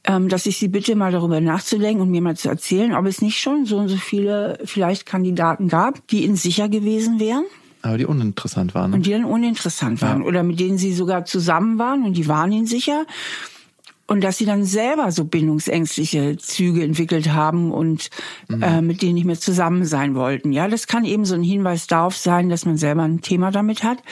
ähm, 0.04 0.30
dass 0.30 0.46
ich 0.46 0.58
sie 0.58 0.68
bitte 0.68 0.96
mal 0.96 1.12
darüber 1.12 1.42
nachzudenken 1.42 2.02
und 2.02 2.12
mir 2.12 2.22
mal 2.22 2.36
zu 2.36 2.50
erzählen, 2.50 2.94
ob 2.94 3.06
es 3.06 3.22
nicht 3.22 3.40
schon 3.40 3.66
so 3.66 3.78
und 3.78 3.88
so 3.88 3.98
viele 3.98 4.60
vielleicht 4.66 5.06
Kandidaten 5.06 5.68
gab, 5.68 6.08
die 6.08 6.24
ihnen 6.24 6.36
sicher 6.36 6.70
gewesen 6.70 7.20
wären. 7.20 7.46
Aber 7.82 7.98
die 7.98 8.06
uninteressant 8.06 8.74
waren. 8.74 8.92
Ne? 8.92 8.98
Und 8.98 9.06
die 9.06 9.12
dann 9.12 9.26
uninteressant 9.26 10.02
waren. 10.02 10.22
Ja. 10.22 10.28
Oder 10.28 10.44
mit 10.44 10.60
denen 10.60 10.78
sie 10.78 10.94
sogar 10.94 11.26
zusammen 11.26 11.78
waren 11.78 12.04
und 12.04 12.18
die 12.18 12.28
waren 12.28 12.52
ihnen 12.52 12.66
sicher 12.66 13.06
und 14.08 14.24
dass 14.24 14.38
sie 14.38 14.46
dann 14.46 14.66
selber 14.66 15.12
so 15.12 15.26
bindungsängstliche 15.26 16.38
Züge 16.38 16.84
entwickelt 16.84 17.34
haben 17.34 17.72
und 17.72 18.10
mhm. 18.48 18.62
äh, 18.62 18.82
mit 18.82 19.02
denen 19.02 19.16
nicht 19.16 19.26
mehr 19.26 19.40
zusammen 19.40 19.86
sein 19.86 20.16
wollten. 20.16 20.52
Ja, 20.52 20.68
das 20.68 20.88
kann 20.88 21.06
eben 21.06 21.26
so 21.26 21.36
ein 21.36 21.44
Hinweis 21.44 21.88
darauf 21.88 22.16
sein, 22.16 22.50
dass 22.50 22.66
man 22.66 22.78
selber 22.78 23.04
ein 23.04 23.22
Thema 23.22 23.52
damit 23.52 23.84
hat. 23.84 24.04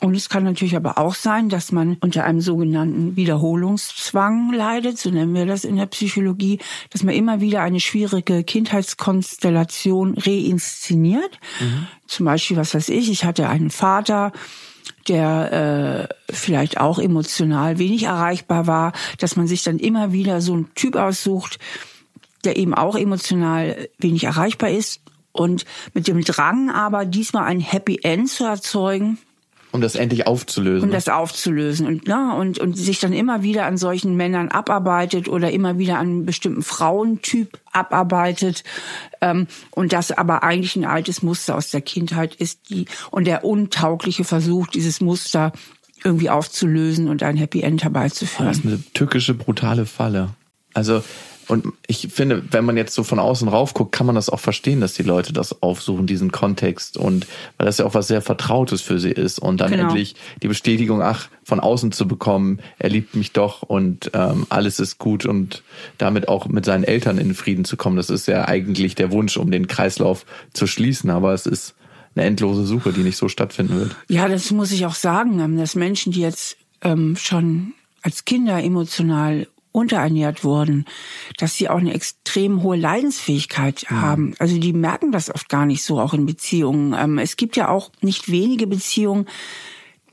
Und 0.00 0.14
es 0.14 0.28
kann 0.28 0.44
natürlich 0.44 0.76
aber 0.76 0.98
auch 0.98 1.14
sein, 1.14 1.48
dass 1.48 1.72
man 1.72 1.96
unter 2.00 2.24
einem 2.24 2.42
sogenannten 2.42 3.16
Wiederholungszwang 3.16 4.52
leidet, 4.52 4.98
so 4.98 5.08
nennen 5.08 5.34
wir 5.34 5.46
das 5.46 5.64
in 5.64 5.76
der 5.76 5.86
Psychologie, 5.86 6.58
dass 6.90 7.02
man 7.04 7.14
immer 7.14 7.40
wieder 7.40 7.62
eine 7.62 7.80
schwierige 7.80 8.44
Kindheitskonstellation 8.44 10.18
reinszeniert. 10.18 11.38
Mhm. 11.58 11.86
Zum 12.06 12.26
Beispiel, 12.26 12.58
was 12.58 12.74
weiß 12.74 12.90
ich, 12.90 13.10
ich 13.10 13.24
hatte 13.24 13.48
einen 13.48 13.70
Vater, 13.70 14.32
der 15.08 16.08
äh, 16.28 16.32
vielleicht 16.32 16.80
auch 16.80 16.98
emotional 16.98 17.78
wenig 17.78 18.04
erreichbar 18.04 18.66
war, 18.66 18.92
dass 19.18 19.36
man 19.36 19.46
sich 19.46 19.62
dann 19.62 19.78
immer 19.78 20.12
wieder 20.12 20.40
so 20.40 20.54
einen 20.54 20.74
Typ 20.74 20.96
aussucht, 20.96 21.58
der 22.44 22.56
eben 22.56 22.74
auch 22.74 22.96
emotional 22.96 23.88
wenig 23.98 24.24
erreichbar 24.24 24.70
ist. 24.70 25.00
Und 25.32 25.64
mit 25.94 26.06
dem 26.06 26.22
Drang 26.22 26.70
aber 26.70 27.04
diesmal 27.04 27.44
ein 27.44 27.60
Happy 27.60 28.00
End 28.02 28.30
zu 28.30 28.44
erzeugen, 28.44 29.18
um 29.74 29.80
das 29.80 29.96
endlich 29.96 30.28
aufzulösen. 30.28 30.88
Um 30.88 30.92
das 30.92 31.08
aufzulösen 31.08 31.88
und, 31.88 32.06
ne, 32.06 32.32
und, 32.36 32.60
und 32.60 32.78
sich 32.78 33.00
dann 33.00 33.12
immer 33.12 33.42
wieder 33.42 33.66
an 33.66 33.76
solchen 33.76 34.16
Männern 34.16 34.48
abarbeitet 34.48 35.28
oder 35.28 35.50
immer 35.50 35.78
wieder 35.78 35.98
an 35.98 36.06
einem 36.06 36.24
bestimmten 36.24 36.62
Frauentyp 36.62 37.58
abarbeitet. 37.72 38.62
Ähm, 39.20 39.48
und 39.72 39.92
das 39.92 40.12
aber 40.12 40.44
eigentlich 40.44 40.76
ein 40.76 40.84
altes 40.84 41.22
Muster 41.24 41.56
aus 41.56 41.70
der 41.70 41.80
Kindheit 41.80 42.36
ist, 42.36 42.70
die, 42.70 42.84
und 43.10 43.26
der 43.26 43.44
untaugliche 43.44 44.22
Versuch, 44.22 44.68
dieses 44.68 45.00
Muster 45.00 45.50
irgendwie 46.04 46.30
aufzulösen 46.30 47.08
und 47.08 47.24
ein 47.24 47.36
Happy 47.36 47.62
End 47.62 47.82
herbeizuführen. 47.82 48.46
Das 48.46 48.58
ist 48.58 48.66
eine 48.66 48.80
tückische, 48.92 49.34
brutale 49.34 49.86
Falle. 49.86 50.30
Also 50.72 51.02
und 51.48 51.66
ich 51.86 52.08
finde, 52.12 52.42
wenn 52.50 52.64
man 52.64 52.76
jetzt 52.76 52.94
so 52.94 53.04
von 53.04 53.18
außen 53.18 53.48
rauf 53.48 53.74
guckt, 53.74 53.92
kann 53.92 54.06
man 54.06 54.14
das 54.14 54.30
auch 54.30 54.40
verstehen, 54.40 54.80
dass 54.80 54.94
die 54.94 55.02
Leute 55.02 55.32
das 55.32 55.62
aufsuchen, 55.62 56.06
diesen 56.06 56.32
Kontext. 56.32 56.96
Und 56.96 57.26
weil 57.56 57.66
das 57.66 57.78
ja 57.78 57.84
auch 57.84 57.94
was 57.94 58.08
sehr 58.08 58.22
Vertrautes 58.22 58.82
für 58.82 58.98
sie 58.98 59.10
ist. 59.10 59.38
Und 59.38 59.60
dann 59.60 59.70
genau. 59.70 59.84
endlich 59.84 60.14
die 60.42 60.48
Bestätigung, 60.48 61.02
ach, 61.02 61.28
von 61.44 61.60
außen 61.60 61.92
zu 61.92 62.08
bekommen, 62.08 62.60
er 62.78 62.90
liebt 62.90 63.14
mich 63.14 63.32
doch 63.32 63.62
und 63.62 64.10
ähm, 64.14 64.46
alles 64.48 64.80
ist 64.80 64.98
gut 64.98 65.26
und 65.26 65.62
damit 65.98 66.28
auch 66.28 66.46
mit 66.46 66.64
seinen 66.64 66.84
Eltern 66.84 67.18
in 67.18 67.34
Frieden 67.34 67.64
zu 67.64 67.76
kommen. 67.76 67.96
Das 67.96 68.10
ist 68.10 68.26
ja 68.26 68.48
eigentlich 68.48 68.94
der 68.94 69.12
Wunsch, 69.12 69.36
um 69.36 69.50
den 69.50 69.66
Kreislauf 69.66 70.24
zu 70.52 70.66
schließen. 70.66 71.10
Aber 71.10 71.34
es 71.34 71.46
ist 71.46 71.74
eine 72.14 72.26
endlose 72.26 72.64
Suche, 72.64 72.92
die 72.92 73.02
nicht 73.02 73.16
so 73.16 73.28
stattfinden 73.28 73.80
wird. 73.80 73.96
Ja, 74.08 74.28
das 74.28 74.50
muss 74.50 74.72
ich 74.72 74.86
auch 74.86 74.94
sagen, 74.94 75.56
dass 75.58 75.74
Menschen, 75.74 76.12
die 76.12 76.20
jetzt 76.20 76.56
ähm, 76.82 77.16
schon 77.16 77.74
als 78.02 78.24
Kinder 78.24 78.62
emotional 78.62 79.46
unterernährt 79.74 80.44
wurden, 80.44 80.84
dass 81.36 81.56
sie 81.56 81.68
auch 81.68 81.78
eine 81.78 81.94
extrem 81.94 82.62
hohe 82.62 82.76
Leidensfähigkeit 82.76 83.84
mhm. 83.90 84.00
haben. 84.00 84.34
Also 84.38 84.58
die 84.58 84.72
merken 84.72 85.10
das 85.10 85.34
oft 85.34 85.48
gar 85.48 85.66
nicht 85.66 85.82
so, 85.82 85.98
auch 86.00 86.14
in 86.14 86.26
Beziehungen. 86.26 86.94
Ähm, 86.96 87.18
es 87.18 87.36
gibt 87.36 87.56
ja 87.56 87.68
auch 87.68 87.90
nicht 88.00 88.30
wenige 88.30 88.68
Beziehungen, 88.68 89.26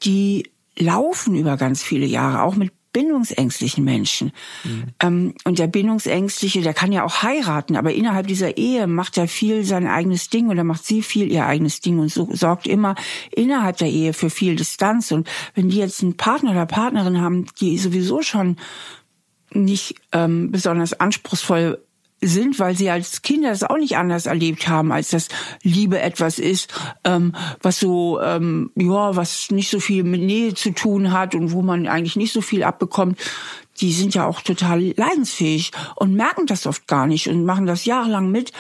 die 0.03 0.49
laufen 0.77 1.35
über 1.35 1.57
ganz 1.57 1.83
viele 1.83 2.07
Jahre, 2.07 2.41
auch 2.41 2.55
mit 2.55 2.71
bindungsängstlichen 2.91 3.85
Menschen. 3.85 4.33
Mhm. 4.65 5.35
und 5.45 5.59
der 5.59 5.67
Bindungsängstliche, 5.67 6.61
der 6.61 6.73
kann 6.73 6.91
ja 6.91 7.05
auch 7.05 7.21
heiraten, 7.23 7.77
aber 7.77 7.93
innerhalb 7.93 8.27
dieser 8.27 8.57
Ehe 8.57 8.87
macht 8.87 9.17
er 9.17 9.27
viel 9.29 9.63
sein 9.63 9.87
eigenes 9.87 10.29
Ding 10.29 10.49
oder 10.49 10.63
macht 10.65 10.85
sie 10.85 11.01
viel 11.01 11.31
ihr 11.31 11.45
eigenes 11.45 11.79
Ding 11.79 11.99
und 11.99 12.11
so, 12.11 12.27
sorgt 12.33 12.67
immer 12.67 12.95
innerhalb 13.31 13.77
der 13.77 13.89
Ehe 13.89 14.11
für 14.11 14.29
viel 14.29 14.57
Distanz. 14.57 15.11
Und 15.11 15.29
wenn 15.53 15.69
die 15.69 15.77
jetzt 15.77 16.01
einen 16.01 16.17
Partner 16.17 16.51
oder 16.51 16.65
Partnerin 16.65 17.21
haben, 17.21 17.45
die 17.61 17.77
sowieso 17.77 18.23
schon 18.23 18.57
nicht 19.53 19.95
ähm, 20.11 20.51
besonders 20.51 20.99
anspruchsvoll 20.99 21.79
sind, 22.21 22.59
weil 22.59 22.75
sie 22.75 22.89
als 22.89 23.23
Kinder 23.23 23.49
das 23.49 23.63
auch 23.63 23.77
nicht 23.77 23.97
anders 23.97 24.27
erlebt 24.27 24.67
haben, 24.67 24.91
als 24.91 25.09
dass 25.09 25.27
Liebe 25.63 25.99
etwas 25.99 26.37
ist, 26.37 26.71
ähm, 27.03 27.33
was 27.61 27.79
so, 27.79 28.21
ähm, 28.21 28.71
ja, 28.75 29.15
was 29.15 29.49
nicht 29.49 29.69
so 29.69 29.79
viel 29.79 30.03
mit 30.03 30.21
Nähe 30.21 30.53
zu 30.53 30.71
tun 30.71 31.11
hat 31.11 31.33
und 31.33 31.51
wo 31.51 31.63
man 31.63 31.87
eigentlich 31.87 32.15
nicht 32.15 32.31
so 32.31 32.41
viel 32.41 32.63
abbekommt. 32.63 33.19
Die 33.79 33.91
sind 33.91 34.13
ja 34.13 34.27
auch 34.27 34.41
total 34.41 34.93
leidensfähig 34.95 35.71
und 35.95 36.13
merken 36.13 36.45
das 36.45 36.67
oft 36.67 36.87
gar 36.87 37.07
nicht 37.07 37.27
und 37.27 37.43
machen 37.43 37.65
das 37.65 37.85
jahrelang 37.85 38.29
mit. 38.29 38.51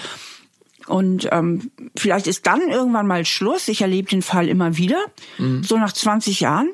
Und 0.87 1.29
ähm, 1.31 1.69
vielleicht 1.95 2.25
ist 2.25 2.47
dann 2.47 2.61
irgendwann 2.61 3.05
mal 3.05 3.23
Schluss. 3.25 3.67
Ich 3.67 3.81
erlebe 3.81 4.09
den 4.09 4.23
Fall 4.23 4.49
immer 4.49 4.77
wieder, 4.77 4.99
mhm. 5.37 5.63
so 5.63 5.77
nach 5.77 5.93
20 5.93 6.39
Jahren. 6.39 6.71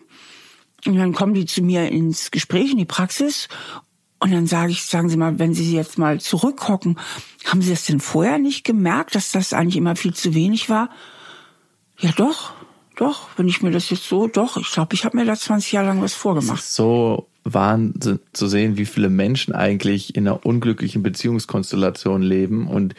Und 0.85 0.95
dann 0.95 1.13
kommen 1.13 1.33
die 1.33 1.45
zu 1.45 1.61
mir 1.61 1.89
ins 1.89 2.31
Gespräch, 2.31 2.71
in 2.71 2.77
die 2.77 2.85
Praxis 2.85 3.49
und 4.19 4.31
dann 4.31 4.47
sage 4.47 4.71
ich, 4.71 4.83
sagen 4.83 5.09
Sie 5.09 5.17
mal, 5.17 5.37
wenn 5.39 5.53
Sie 5.53 5.75
jetzt 5.75 5.97
mal 5.97 6.19
zurückgucken, 6.19 6.97
haben 7.45 7.61
Sie 7.61 7.69
das 7.69 7.85
denn 7.85 7.99
vorher 7.99 8.39
nicht 8.39 8.63
gemerkt, 8.63 9.15
dass 9.15 9.31
das 9.31 9.53
eigentlich 9.53 9.77
immer 9.77 9.95
viel 9.95 10.13
zu 10.13 10.33
wenig 10.33 10.69
war? 10.69 10.89
Ja, 11.99 12.11
doch. 12.15 12.53
Doch, 12.95 13.27
wenn 13.37 13.47
ich 13.47 13.61
mir 13.61 13.69
das 13.69 13.91
jetzt 13.91 14.07
so, 14.07 14.27
doch, 14.27 14.57
ich 14.57 14.71
glaube, 14.71 14.95
ich 14.95 15.05
habe 15.05 15.17
mir 15.17 15.25
da 15.25 15.35
20 15.35 15.71
Jahre 15.71 15.87
lang 15.87 16.01
was 16.01 16.15
vorgemacht. 16.15 16.63
so 16.63 17.27
Wahnsinn 17.43 18.19
zu 18.33 18.47
sehen, 18.47 18.75
wie 18.77 18.87
viele 18.87 19.09
Menschen 19.09 19.53
eigentlich 19.53 20.15
in 20.15 20.27
einer 20.27 20.45
unglücklichen 20.45 21.03
Beziehungskonstellation 21.03 22.23
leben 22.23 22.67
und 22.67 22.95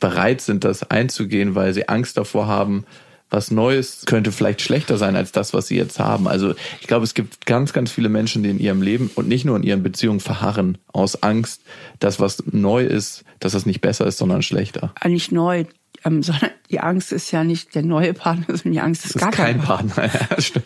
bereit 0.00 0.40
sind, 0.40 0.64
das 0.64 0.90
einzugehen, 0.90 1.54
weil 1.54 1.74
sie 1.74 1.88
Angst 1.90 2.16
davor 2.16 2.46
haben, 2.46 2.84
was 3.34 3.50
Neues 3.50 4.04
könnte 4.06 4.30
vielleicht 4.30 4.62
schlechter 4.62 4.96
sein 4.96 5.16
als 5.16 5.32
das, 5.32 5.52
was 5.52 5.66
sie 5.66 5.76
jetzt 5.76 5.98
haben. 5.98 6.28
Also 6.28 6.54
ich 6.80 6.86
glaube, 6.86 7.04
es 7.04 7.14
gibt 7.14 7.46
ganz, 7.46 7.72
ganz 7.72 7.90
viele 7.90 8.08
Menschen, 8.08 8.44
die 8.44 8.50
in 8.50 8.60
ihrem 8.60 8.80
Leben 8.80 9.10
und 9.16 9.26
nicht 9.26 9.44
nur 9.44 9.56
in 9.56 9.64
ihren 9.64 9.82
Beziehungen 9.82 10.20
verharren 10.20 10.78
aus 10.92 11.22
Angst, 11.22 11.60
dass 11.98 12.20
was 12.20 12.44
neu 12.46 12.84
ist, 12.84 13.24
dass 13.40 13.52
das 13.52 13.66
nicht 13.66 13.80
besser 13.80 14.06
ist, 14.06 14.18
sondern 14.18 14.42
schlechter. 14.42 14.94
Nicht 15.04 15.32
neu, 15.32 15.64
ähm, 16.04 16.22
sondern 16.22 16.50
die 16.70 16.80
Angst 16.80 17.12
ist 17.12 17.30
ja 17.30 17.44
nicht 17.44 17.74
der 17.74 17.82
neue 17.82 18.14
Partner, 18.14 18.44
sondern 18.48 18.72
die 18.72 18.80
Angst 18.80 19.04
ist, 19.04 19.14
Das 19.14 19.22
gar 19.22 19.30
ist 19.30 19.36
kein 19.36 19.56
kein 19.58 19.62
Partner. 19.66 19.94
Partner. 19.94 20.28
Ja, 20.30 20.40
stimmt. 20.40 20.64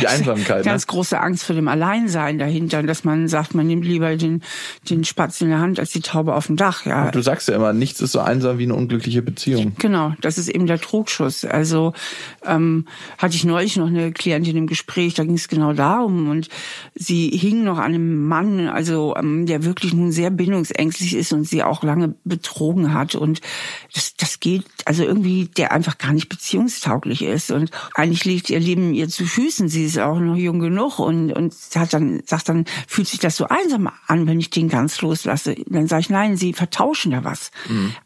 Die 0.00 0.06
Einsamkeit. 0.06 0.64
Ganz 0.64 0.82
Ne? 0.86 0.86
große 0.92 1.18
Angst 1.20 1.44
vor 1.44 1.54
dem 1.56 1.68
Alleinsein 1.68 2.38
dahinter, 2.38 2.82
dass 2.82 3.04
man 3.04 3.28
sagt, 3.28 3.54
man 3.54 3.66
nimmt 3.66 3.84
lieber 3.84 4.16
den, 4.16 4.42
den 4.88 5.04
Spatz 5.04 5.40
in 5.40 5.48
der 5.48 5.58
Hand 5.60 5.78
als 5.80 5.90
die 5.90 6.00
Taube 6.00 6.34
auf 6.34 6.46
dem 6.46 6.56
Dach. 6.56 6.86
Ja, 6.86 7.10
Du 7.10 7.20
sagst 7.22 7.48
ja 7.48 7.56
immer, 7.56 7.72
nichts 7.72 8.00
ist 8.00 8.12
so 8.12 8.20
einsam 8.20 8.58
wie 8.58 8.64
eine 8.64 8.74
unglückliche 8.74 9.22
Beziehung. 9.22 9.72
Genau, 9.78 10.14
das 10.20 10.38
ist 10.38 10.48
eben 10.48 10.66
der 10.66 10.80
Trugschuss. 10.80 11.44
Also 11.44 11.92
ähm, 12.46 12.86
hatte 13.18 13.34
ich 13.34 13.44
neulich 13.44 13.76
noch 13.76 13.88
eine 13.88 14.12
Klientin 14.12 14.56
im 14.56 14.66
Gespräch, 14.66 15.14
da 15.14 15.24
ging 15.24 15.34
es 15.34 15.48
genau 15.48 15.72
darum 15.72 16.28
und 16.28 16.48
sie 16.94 17.30
hing 17.30 17.64
noch 17.64 17.78
an 17.78 17.94
einem 17.94 18.26
Mann, 18.26 18.68
also 18.68 19.14
ähm, 19.16 19.46
der 19.46 19.64
wirklich 19.64 19.92
nun 19.94 20.12
sehr 20.12 20.30
bindungsängstlich 20.30 21.14
ist 21.14 21.32
und 21.32 21.44
sie 21.44 21.62
auch 21.62 21.82
lange 21.82 22.14
betrogen 22.24 22.94
hat 22.94 23.14
und 23.14 23.40
das, 23.94 24.14
das 24.16 24.40
geht, 24.40 24.64
also 24.86 25.04
irgendwie 25.04 25.46
der 25.46 25.72
einfach 25.72 25.98
gar 25.98 26.12
nicht 26.12 26.28
beziehungstauglich 26.28 27.22
ist 27.22 27.50
und 27.50 27.70
eigentlich 27.94 28.24
liegt 28.24 28.50
ihr 28.50 28.60
Leben 28.60 28.94
ihr 28.94 29.08
zu 29.08 29.26
Füßen. 29.26 29.68
Sie 29.68 29.84
ist 29.84 29.98
auch 29.98 30.18
noch 30.18 30.36
jung 30.36 30.60
genug 30.60 30.98
und 30.98 31.32
und 31.32 31.54
hat 31.74 31.92
dann 31.92 32.22
sagt 32.26 32.48
dann 32.48 32.64
fühlt 32.86 33.08
sich 33.08 33.18
das 33.18 33.36
so 33.36 33.46
einsam 33.46 33.90
an, 34.06 34.26
wenn 34.26 34.40
ich 34.40 34.50
den 34.50 34.68
ganz 34.68 35.00
loslasse. 35.00 35.56
Dann 35.66 35.86
sage 35.86 36.00
ich 36.00 36.10
nein, 36.10 36.36
sie 36.36 36.52
vertauschen 36.52 37.12
da 37.12 37.24
was. 37.24 37.50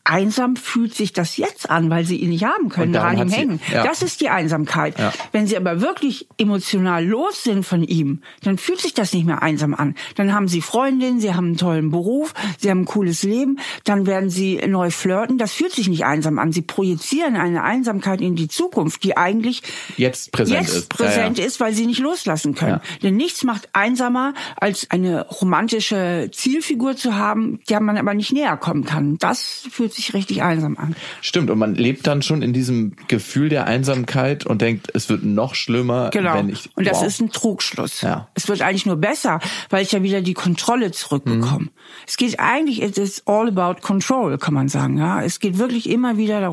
Einsam 0.04 0.56
fühlt 0.56 0.94
sich 0.94 1.12
das 1.12 1.36
jetzt 1.36 1.70
an, 1.70 1.90
weil 1.90 2.04
sie 2.04 2.16
ihn 2.16 2.30
nicht 2.30 2.44
haben 2.44 2.68
können, 2.68 2.92
daran 2.92 3.18
ihm 3.18 3.28
hängen. 3.30 3.60
ja. 3.72 3.84
Das 3.84 4.02
ist 4.02 4.20
die 4.20 4.28
Einsamkeit. 4.28 4.98
Ja. 4.98 5.12
Wenn 5.32 5.46
sie 5.46 5.56
aber 5.56 5.80
wirklich 5.80 6.28
emotional 6.38 7.04
los 7.04 7.42
sind 7.44 7.64
von 7.64 7.82
ihm, 7.82 8.22
dann 8.42 8.58
fühlt 8.58 8.80
sich 8.80 8.94
das 8.94 9.12
nicht 9.12 9.26
mehr 9.26 9.42
einsam 9.42 9.74
an. 9.74 9.94
Dann 10.16 10.32
haben 10.32 10.48
sie 10.48 10.60
Freundinnen, 10.60 11.20
sie 11.20 11.34
haben 11.34 11.46
einen 11.46 11.56
tollen 11.56 11.90
Beruf, 11.90 12.34
sie 12.58 12.70
haben 12.70 12.80
ein 12.80 12.84
cooles 12.86 13.22
Leben, 13.22 13.58
dann 13.84 14.06
werden 14.06 14.30
sie 14.30 14.56
neu 14.66 14.90
flirten. 14.90 15.38
Das 15.38 15.52
fühlt 15.52 15.72
sich 15.72 15.88
nicht 15.88 16.04
einsam 16.04 16.38
an. 16.38 16.52
Sie 16.52 16.61
projizieren 16.62 17.36
eine 17.36 17.62
Einsamkeit 17.62 18.20
in 18.20 18.36
die 18.36 18.48
Zukunft, 18.48 19.04
die 19.04 19.16
eigentlich 19.16 19.62
Jetzt 19.96 20.32
präsent 20.32 20.60
jetzt 20.62 20.74
ist. 20.76 20.88
präsent 20.88 21.38
ja, 21.38 21.44
ja. 21.44 21.48
ist, 21.48 21.60
weil 21.60 21.72
sie 21.74 21.86
nicht 21.86 22.00
loslassen 22.00 22.54
können. 22.54 22.80
Ja. 22.82 22.98
Denn 23.02 23.16
nichts 23.16 23.44
macht 23.44 23.68
einsamer, 23.72 24.34
als 24.56 24.90
eine 24.90 25.26
romantische 25.28 26.30
Zielfigur 26.32 26.96
zu 26.96 27.16
haben, 27.16 27.60
der 27.68 27.80
man 27.80 27.96
aber 27.96 28.14
nicht 28.14 28.32
näher 28.32 28.56
kommen 28.56 28.84
kann. 28.84 29.18
Das 29.18 29.64
fühlt 29.70 29.92
sich 29.92 30.14
richtig 30.14 30.42
einsam 30.42 30.76
an. 30.78 30.96
Stimmt, 31.20 31.50
und 31.50 31.58
man 31.58 31.74
lebt 31.74 32.06
dann 32.06 32.22
schon 32.22 32.42
in 32.42 32.52
diesem 32.52 32.94
Gefühl 33.08 33.48
der 33.48 33.66
Einsamkeit 33.66 34.46
und 34.46 34.60
denkt, 34.62 34.88
es 34.94 35.08
wird 35.08 35.24
noch 35.24 35.54
schlimmer, 35.54 36.10
Genau. 36.10 36.34
wenn 36.34 36.48
ich. 36.48 36.70
und 36.76 36.86
das 36.86 36.98
wow. 37.00 37.06
ist 37.06 37.20
ein 37.20 37.30
Trugschluss. 37.30 38.00
Ja. 38.02 38.28
Es 38.34 38.48
wird 38.48 38.62
eigentlich 38.62 38.86
nur 38.86 38.96
besser, 38.96 39.40
weil 39.70 39.82
ich 39.82 39.92
ja 39.92 40.02
wieder 40.02 40.20
die 40.20 40.34
Kontrolle 40.34 40.90
zurückbekomme. 40.92 41.64
Mhm. 41.66 41.70
Es 42.06 42.16
geht 42.16 42.38
eigentlich, 42.40 42.82
it 42.82 42.98
is 42.98 43.22
all 43.26 43.48
about 43.48 43.80
control, 43.80 44.38
kann 44.38 44.54
man 44.54 44.68
sagen. 44.68 44.98
Ja, 44.98 45.22
es 45.22 45.40
geht 45.40 45.58
wirklich 45.58 45.88
immer 45.88 46.16
wieder 46.16 46.40
darum, 46.40 46.51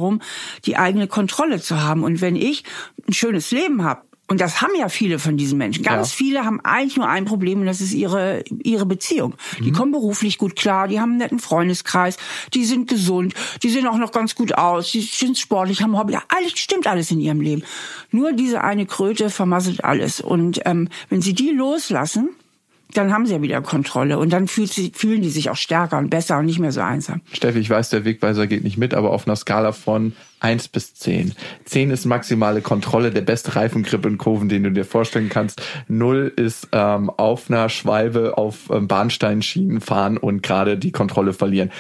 die 0.66 0.78
eigene 0.78 1.08
Kontrolle 1.08 1.62
zu 1.62 1.82
haben. 1.82 2.04
Und 2.04 2.22
wenn 2.22 2.36
ich 2.36 2.64
ein 3.08 3.14
schönes 3.14 3.52
Leben 3.52 3.84
habe, 3.84 4.02
und 4.30 4.40
das 4.40 4.62
haben 4.62 4.74
ja 4.78 4.90
viele 4.90 5.18
von 5.18 5.38
diesen 5.38 5.58
Menschen. 5.58 5.84
Ganz 5.84 6.12
Ja. 6.12 6.18
viele 6.18 6.46
haben 6.46 6.60
eigentlich 6.64 6.98
nur 6.98 7.08
ein 7.10 7.26
Problem 7.26 7.62
und 7.62 7.66
das 7.66 7.82
ist 7.82 7.94
ihre, 7.94 8.44
ihre 8.62 8.86
Beziehung. 8.86 9.34
Mhm. 9.58 9.64
Die 9.64 9.72
kommen 9.72 9.92
beruflich 9.92 10.38
gut 10.38 10.56
klar, 10.56 10.88
die 10.88 11.00
haben 11.00 11.10
einen 11.10 11.18
netten 11.18 11.40
Freundeskreis, 11.40 12.18
die 12.54 12.64
sind 12.64 12.88
gesund, 12.88 13.34
die 13.64 13.72
sehen 13.72 13.88
auch 13.88 13.98
noch 13.98 14.12
ganz 14.12 14.36
gut 14.36 14.56
aus, 14.56 14.92
die 14.92 15.02
sind 15.02 15.40
sportlich, 15.40 15.82
haben 15.82 15.98
Hobby. 15.98 16.16
Alles 16.28 16.52
stimmt 16.60 16.86
alles 16.86 17.10
in 17.10 17.20
ihrem 17.20 17.42
Leben. 17.42 17.64
Nur 18.12 18.34
diese 18.34 18.64
eine 18.64 18.86
Kröte 18.86 19.32
vermasselt 19.32 19.84
alles. 19.84 20.22
Und 20.22 20.62
ähm, 20.66 20.90
wenn 21.10 21.24
sie 21.24 21.34
die 21.34 21.50
loslassen, 21.50 22.30
dann 22.94 23.14
haben 23.14 23.26
sie 23.28 23.34
ja 23.34 23.42
wieder 23.42 23.62
Kontrolle 23.62 24.18
und 24.18 24.34
dann 24.34 24.48
sie, 24.48 24.92
fühlen 24.96 25.22
die 25.22 25.30
sich 25.30 25.50
auch 25.50 25.56
stärker 25.56 25.98
und 25.98 26.10
besser 26.10 26.40
und 26.40 26.46
nicht 26.46 26.60
mehr 26.60 26.72
so 26.72 26.82
einsam. 26.82 27.22
Steffi, 27.32 27.60
ich 27.60 27.70
weiß, 27.70 27.90
der 27.90 28.04
Wegweiser 28.04 28.48
geht 28.48 28.64
nicht 28.64 28.78
mit, 28.78 28.96
aber 28.96 29.12
auf 29.12 29.28
einer 29.28 29.36
Skala 29.36 29.74
von 29.74 30.14
1 30.40 30.70
bis 30.70 30.96
10. 30.96 31.34
10 31.66 31.92
ist 31.92 32.06
maximale 32.06 32.62
Kontrolle, 32.62 33.12
der 33.12 33.22
beste 33.22 33.56
Reifengrip 33.56 34.06
in 34.06 34.18
Kurven, 34.18 34.50
den 34.50 34.64
du 34.64 34.72
dir 34.72 34.86
vorstellen 34.86 35.30
kannst. 35.30 35.62
0 35.88 36.34
ist 36.36 36.70
ähm, 36.72 37.12
auf 37.12 37.50
einer 37.50 37.70
Schwalbe 37.70 38.38
auf 38.38 38.70
ähm, 38.72 38.88
Bahnsteinschienen 38.88 39.82
fahren 39.82 40.18
und 40.18 40.42
gerade 40.42 40.78
die 40.78 40.92
Kontrolle 40.92 41.34
verlieren. 41.34 41.72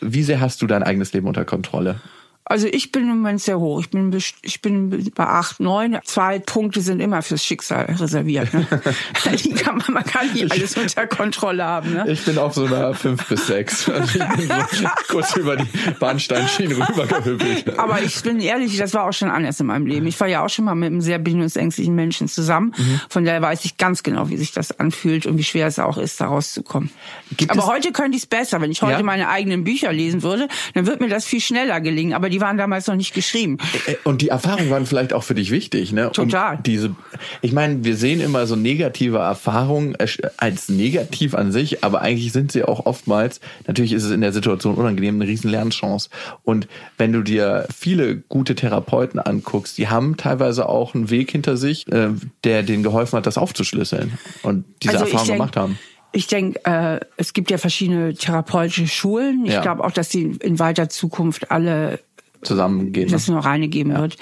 Wie 0.00 0.22
sehr 0.22 0.40
hast 0.40 0.60
du 0.60 0.66
dein 0.66 0.82
eigenes 0.82 1.12
Leben 1.12 1.26
unter 1.26 1.44
Kontrolle? 1.44 2.00
Also 2.48 2.66
ich 2.66 2.92
bin 2.92 3.02
im 3.02 3.18
Moment 3.18 3.40
sehr 3.40 3.58
hoch. 3.58 3.80
Ich 3.80 3.90
bin, 3.90 4.16
ich 4.42 4.62
bin 4.62 5.10
bei 5.14 5.26
acht, 5.26 5.60
neun. 5.60 5.98
Zwei 6.04 6.38
Punkte 6.38 6.80
sind 6.80 7.00
immer 7.00 7.22
fürs 7.22 7.44
Schicksal 7.44 7.84
reserviert. 7.84 8.52
Ne? 8.54 8.66
Die 9.44 9.52
kann 9.52 9.78
man, 9.78 9.94
man 9.94 10.04
kann 10.04 10.32
nicht 10.32 10.50
alles 10.50 10.76
unter 10.76 11.06
Kontrolle 11.06 11.64
haben. 11.64 11.92
Ne? 11.92 12.04
Ich 12.08 12.24
bin 12.24 12.38
auf 12.38 12.54
so 12.54 12.64
einer 12.64 12.94
5 12.94 13.28
bis 13.28 13.46
6. 13.46 13.90
Also 13.98 14.18
ich 14.20 14.48
bin 14.48 14.48
so 14.72 14.86
kurz 15.08 15.36
über 15.36 15.56
die 15.56 15.66
Bahnsteinschienen 15.98 16.80
rübergehüppelt. 16.80 17.78
Aber 17.78 18.00
ich 18.00 18.22
bin 18.22 18.40
ehrlich, 18.40 18.76
das 18.76 18.94
war 18.94 19.08
auch 19.08 19.12
schon 19.12 19.30
anders 19.30 19.58
in 19.60 19.66
meinem 19.66 19.86
Leben. 19.86 20.06
Ich 20.06 20.18
war 20.20 20.28
ja 20.28 20.44
auch 20.44 20.48
schon 20.48 20.64
mal 20.64 20.74
mit 20.74 20.86
einem 20.88 21.00
sehr 21.00 21.18
bindungsängstlichen 21.18 21.94
Menschen 21.94 22.28
zusammen. 22.28 22.74
Mhm. 22.76 23.00
Von 23.08 23.24
daher 23.24 23.42
weiß 23.42 23.64
ich 23.64 23.76
ganz 23.76 24.02
genau, 24.02 24.28
wie 24.28 24.36
sich 24.36 24.52
das 24.52 24.78
anfühlt 24.78 25.26
und 25.26 25.36
wie 25.36 25.44
schwer 25.44 25.66
es 25.66 25.78
auch 25.78 25.98
ist, 25.98 26.20
da 26.20 26.26
rauszukommen. 26.26 26.90
Gibt 27.36 27.50
Aber 27.50 27.66
heute 27.66 27.92
könnte 27.92 28.16
ich 28.16 28.22
es 28.22 28.26
besser. 28.26 28.60
Wenn 28.60 28.70
ich 28.70 28.82
heute 28.82 28.92
Ja? 28.98 29.02
meine 29.02 29.28
eigenen 29.28 29.64
Bücher 29.64 29.92
lesen 29.92 30.22
würde, 30.22 30.48
dann 30.74 30.86
würde 30.86 31.02
mir 31.02 31.10
das 31.10 31.24
viel 31.24 31.40
schneller 31.40 31.80
gelingen. 31.80 32.14
Aber 32.14 32.28
die 32.30 32.37
waren 32.40 32.56
damals 32.58 32.86
noch 32.86 32.96
nicht 32.96 33.14
geschrieben. 33.14 33.58
Äh, 33.86 33.94
Und 34.04 34.22
die 34.22 34.28
Erfahrungen 34.28 34.70
waren 34.70 34.86
vielleicht 34.86 35.12
auch 35.12 35.22
für 35.22 35.34
dich 35.34 35.50
wichtig, 35.50 35.92
ne? 35.92 36.06
Um 36.08 36.12
Total. 36.12 36.58
diese, 36.64 36.94
ich 37.42 37.52
meine, 37.52 37.84
wir 37.84 37.96
sehen 37.96 38.20
immer 38.20 38.46
so 38.46 38.56
negative 38.56 39.18
Erfahrungen 39.18 39.94
äh, 39.96 40.06
als 40.36 40.68
negativ 40.68 41.34
an 41.34 41.52
sich, 41.52 41.84
aber 41.84 42.00
eigentlich 42.02 42.32
sind 42.32 42.52
sie 42.52 42.64
auch 42.64 42.86
oftmals, 42.86 43.40
natürlich 43.66 43.92
ist 43.92 44.04
es 44.04 44.10
in 44.10 44.20
der 44.20 44.32
Situation 44.32 44.74
unangenehm, 44.74 45.16
eine 45.16 45.26
riesen 45.30 45.50
Lernchance. 45.50 46.08
Und 46.42 46.68
wenn 46.96 47.12
du 47.12 47.22
dir 47.22 47.66
viele 47.74 48.16
gute 48.16 48.54
Therapeuten 48.54 49.18
anguckst, 49.20 49.78
die 49.78 49.88
haben 49.88 50.16
teilweise 50.16 50.68
auch 50.68 50.94
einen 50.94 51.10
Weg 51.10 51.30
hinter 51.30 51.56
sich, 51.56 51.86
äh, 51.92 52.08
der 52.44 52.62
denen 52.62 52.82
geholfen 52.82 53.16
hat, 53.16 53.26
das 53.26 53.38
aufzuschlüsseln 53.38 54.18
und 54.42 54.64
diese 54.82 54.94
Also 54.94 55.04
Erfahrung 55.04 55.26
denk- 55.26 55.38
gemacht 55.38 55.56
haben. 55.56 55.78
Ich 56.10 56.26
denke, 56.26 56.58
äh, 56.64 57.00
es 57.18 57.34
gibt 57.34 57.50
ja 57.50 57.58
verschiedene 57.58 58.14
therapeutische 58.14 58.86
Schulen. 58.88 59.44
Ich 59.44 59.52
Ja. 59.52 59.60
glaube 59.60 59.84
auch, 59.84 59.90
dass 59.90 60.08
die 60.08 60.22
in 60.40 60.58
weiter 60.58 60.88
Zukunft 60.88 61.50
alle, 61.50 62.00
Zusammengehen. 62.42 63.10
dass 63.10 63.22
es 63.22 63.28
noch 63.28 63.46
eine 63.46 63.68
geben 63.68 63.94
wird. 63.94 64.16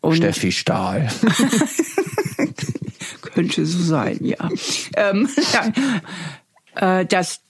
Und 0.00 0.16
Steffi 0.16 0.52
Stahl. 0.52 1.08
könnte 3.34 3.64
so 3.66 3.82
sein, 3.82 4.18
ja. 4.22 4.48
ähm, 4.96 5.28
ja, 6.76 7.00
äh, 7.00 7.06
das 7.06 7.42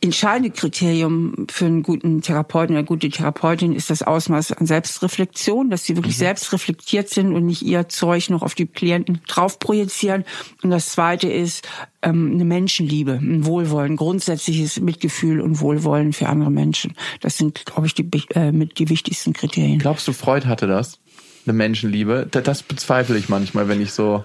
entscheidende 0.00 0.50
Kriterium 0.50 1.46
für 1.50 1.66
einen 1.66 1.82
guten 1.82 2.22
Therapeuten 2.22 2.76
oder 2.76 2.84
gute 2.84 3.08
Therapeutin 3.08 3.74
ist 3.74 3.90
das 3.90 4.02
Ausmaß 4.02 4.52
an 4.52 4.66
Selbstreflexion, 4.66 5.70
dass 5.70 5.84
sie 5.84 5.96
wirklich 5.96 6.16
selbst 6.16 6.52
reflektiert 6.52 7.08
sind 7.08 7.32
und 7.34 7.44
nicht 7.46 7.62
ihr 7.62 7.88
Zeug 7.88 8.30
noch 8.30 8.42
auf 8.42 8.54
die 8.54 8.66
Klienten 8.66 9.20
drauf 9.26 9.58
projizieren. 9.58 10.24
Und 10.62 10.70
das 10.70 10.90
zweite 10.90 11.28
ist 11.28 11.66
ähm, 12.02 12.30
eine 12.34 12.44
Menschenliebe, 12.44 13.12
ein 13.20 13.44
Wohlwollen, 13.44 13.96
grundsätzliches 13.96 14.78
Mitgefühl 14.80 15.40
und 15.40 15.60
Wohlwollen 15.60 16.12
für 16.12 16.28
andere 16.28 16.50
Menschen. 16.52 16.94
Das 17.20 17.36
sind, 17.36 17.66
glaube 17.66 17.86
ich, 17.88 17.94
die, 17.94 18.08
äh, 18.34 18.52
mit 18.52 18.78
die 18.78 18.88
wichtigsten 18.90 19.32
Kriterien. 19.32 19.80
Glaubst 19.80 20.06
du, 20.06 20.12
Freud 20.12 20.46
hatte 20.46 20.68
das? 20.68 21.00
Eine 21.44 21.54
Menschenliebe? 21.54 22.28
Da- 22.30 22.40
Das 22.40 22.62
bezweifle 22.62 23.18
ich 23.18 23.28
manchmal, 23.28 23.68
wenn 23.68 23.80
ich 23.80 23.92
so 23.92 24.24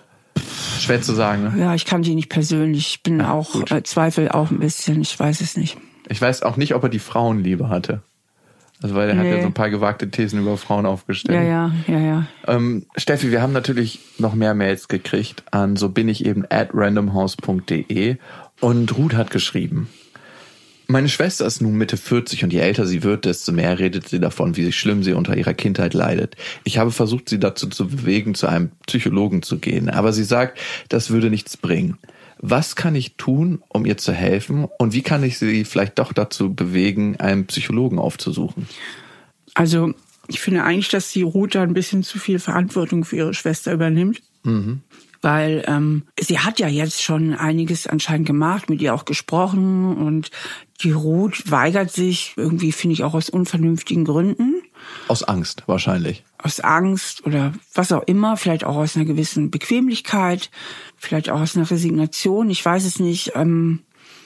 schwer 0.80 1.02
zu 1.02 1.14
sagen. 1.14 1.44
Ne? 1.44 1.54
Ja, 1.62 1.76
ich 1.76 1.86
kannte 1.86 2.10
ihn 2.10 2.16
nicht 2.16 2.30
persönlich. 2.30 2.88
Ich 2.96 3.04
bin 3.04 3.22
auch, 3.22 3.52
gut. 3.54 3.72
äh, 3.72 3.84
zweifel 3.84 4.30
auch 4.30 4.52
ein 4.52 4.60
bisschen. 4.60 5.02
Ich 5.02 5.20
weiß 5.20 5.42
es 5.42 5.58
nicht. 5.58 5.78
Ich 6.10 6.22
weiß 6.22 6.44
auch 6.44 6.58
nicht, 6.58 6.76
ob 6.76 6.84
er 6.84 6.90
die 6.90 7.00
Frauenliebe 7.00 7.70
hatte. 7.70 8.02
Also 8.82 8.96
weil 8.96 9.10
er 9.10 9.18
hat 9.18 9.26
ja 9.26 9.36
Nee. 9.36 9.42
so 9.42 9.48
ein 9.48 9.54
paar 9.54 9.70
gewagte 9.70 10.10
Thesen 10.12 10.40
über 10.42 10.58
Frauen 10.58 10.86
aufgestellt. 10.86 11.38
Ja, 11.38 11.44
ja, 11.44 11.72
ja, 11.88 12.00
ja. 12.00 12.28
Ähm, 12.48 12.86
Steffi, 12.98 13.32
wir 13.32 13.42
haben 13.42 13.54
natürlich 13.54 14.00
noch 14.18 14.34
mehr 14.34 14.54
Mails 14.54 14.90
gekriegt 14.90 15.44
an 15.52 15.78
so 15.78 15.88
bin 15.88 16.10
ich 16.10 16.26
eben 16.26 16.44
at 16.50 16.70
randomhouse.de 16.74 18.18
und 18.60 18.98
Ruth 18.98 19.14
hat 19.14 19.32
geschrieben. 19.32 19.88
Meine 20.88 21.10
Schwester 21.10 21.46
ist 21.46 21.62
nun 21.62 21.76
Mitte 21.76 21.98
40 21.98 22.44
und 22.44 22.54
je 22.54 22.60
älter 22.60 22.86
sie 22.86 23.04
wird, 23.04 23.26
desto 23.26 23.52
mehr 23.52 23.80
redet 23.80 24.10
sie 24.10 24.20
davon, 24.20 24.58
wie 24.58 24.72
schlimm 24.72 25.04
sie 25.04 25.14
unter 25.14 25.36
ihrer 25.36 25.54
Kindheit 25.54 25.94
leidet. 25.94 26.36
Ich 26.64 26.78
habe 26.78 26.92
versucht, 26.92 27.30
sie 27.30 27.40
dazu 27.40 27.68
zu 27.68 27.88
bewegen, 27.88 28.36
zu 28.36 28.48
einem 28.48 28.72
Psychologen 28.88 29.42
zu 29.42 29.60
gehen, 29.60 29.90
aber 29.90 30.14
sie 30.14 30.26
sagt, 30.26 30.60
das 30.90 31.10
würde 31.10 31.30
nichts 31.30 31.58
bringen. 31.58 31.98
Was 32.40 32.76
kann 32.76 32.96
ich 32.96 33.16
tun, 33.16 33.64
um 33.70 33.86
ihr 33.86 33.98
zu 33.98 34.12
helfen 34.12 34.68
und 34.78 34.94
wie 34.94 35.02
kann 35.02 35.24
ich 35.24 35.38
sie 35.40 35.64
vielleicht 35.64 35.98
doch 36.00 36.12
dazu 36.12 36.54
bewegen, 36.54 37.18
einen 37.18 37.46
Psychologen 37.48 38.00
aufzusuchen? 38.00 38.68
Also 39.54 39.94
Ich 40.28 40.40
finde 40.40 40.64
eigentlich, 40.64 40.90
dass 40.90 41.12
die 41.12 41.22
Ruth 41.22 41.56
da 41.56 41.64
ein 41.64 41.74
bisschen 41.74 42.04
zu 42.04 42.18
viel 42.18 42.40
Verantwortung 42.40 43.04
für 43.04 43.18
ihre 43.18 43.34
Schwester 43.34 43.74
übernimmt. 43.74 44.22
Mhm. 44.44 44.82
Weil 45.24 45.64
ähm, 45.68 46.04
sie 46.20 46.40
hat 46.40 46.60
ja 46.60 46.68
jetzt 46.68 47.02
schon 47.02 47.34
einiges 47.34 47.88
anscheinend 47.88 48.28
gemacht, 48.28 48.70
mit 48.70 48.82
ihr 48.82 48.94
auch 48.94 49.06
gesprochen 49.06 49.96
und 49.96 50.32
die 50.82 50.92
Ruth 50.92 51.50
weigert 51.50 51.92
sich 51.92 52.34
irgendwie, 52.36 52.74
finde 52.74 52.96
ich, 52.96 53.06
auch 53.06 53.14
aus 53.14 53.30
unvernünftigen 53.30 54.04
Gründen. 54.04 54.62
Aus 55.08 55.24
Angst 55.24 55.64
wahrscheinlich. 55.66 56.26
Aus 56.38 56.60
Angst 56.60 57.26
oder 57.26 57.54
was 57.74 57.94
auch 57.94 58.04
immer, 58.04 58.36
vielleicht 58.36 58.66
auch 58.66 58.76
aus 58.76 58.98
einer 58.98 59.06
gewissen 59.06 59.50
Bequemlichkeit, 59.50 60.52
vielleicht 60.98 61.30
auch 61.30 61.40
aus 61.40 61.56
einer 61.56 61.72
Resignation, 61.72 62.50
ich 62.50 62.66
weiß 62.66 62.84
es 62.84 63.00
nicht, 63.00 63.32
ähm, 63.34 63.80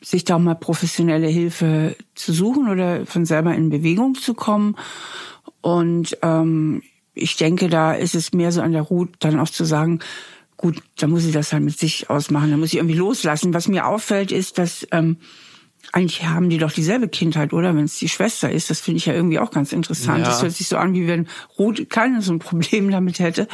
sich 0.03 0.25
da 0.25 0.37
auch 0.37 0.39
mal 0.39 0.55
professionelle 0.55 1.27
Hilfe 1.27 1.95
zu 2.15 2.33
suchen 2.33 2.69
oder 2.69 3.05
von 3.05 3.27
selber 3.27 3.53
in 3.53 3.69
Bewegung 3.69 4.15
zu 4.15 4.33
kommen. 4.33 4.75
Und 5.61 6.17
ähm, 6.23 6.81
ich 7.13 7.35
denke, 7.35 7.69
da 7.69 7.93
ist 7.93 8.15
es 8.15 8.33
mehr 8.33 8.51
so 8.51 8.61
an 8.61 8.71
der 8.71 8.81
Ruth, 8.81 9.09
dann 9.19 9.39
auch 9.39 9.49
zu 9.49 9.63
sagen, 9.63 9.99
gut, 10.57 10.81
da 10.97 11.07
muss 11.07 11.23
sie 11.23 11.31
das 11.31 11.53
halt 11.53 11.63
mit 11.63 11.77
sich 11.77 12.09
ausmachen, 12.09 12.51
da 12.51 12.57
muss 12.57 12.71
sie 12.71 12.77
irgendwie 12.77 12.97
loslassen. 12.97 13.53
Was 13.53 13.67
mir 13.67 13.85
auffällt, 13.85 14.31
ist, 14.31 14.57
dass 14.57 14.87
ähm, 14.91 15.17
eigentlich 15.93 16.25
haben 16.25 16.49
die 16.49 16.57
doch 16.57 16.71
dieselbe 16.71 17.07
Kindheit, 17.07 17.53
oder? 17.53 17.75
Wenn 17.75 17.85
es 17.85 17.97
die 17.97 18.09
Schwester 18.09 18.51
ist, 18.51 18.69
das 18.69 18.81
finde 18.81 18.97
ich 18.97 19.05
ja 19.05 19.13
irgendwie 19.13 19.39
auch 19.39 19.51
ganz 19.51 19.71
interessant. 19.71 20.19
Ja. 20.19 20.25
Das 20.25 20.41
hört 20.41 20.51
sich 20.51 20.67
so 20.67 20.77
an, 20.77 20.93
wie 20.93 21.07
wenn 21.07 21.27
Ruth 21.57 21.89
keine 21.89 22.21
so 22.21 22.33
ein 22.33 22.39
Problem 22.39 22.91
damit 22.91 23.19
hätte. 23.19 23.47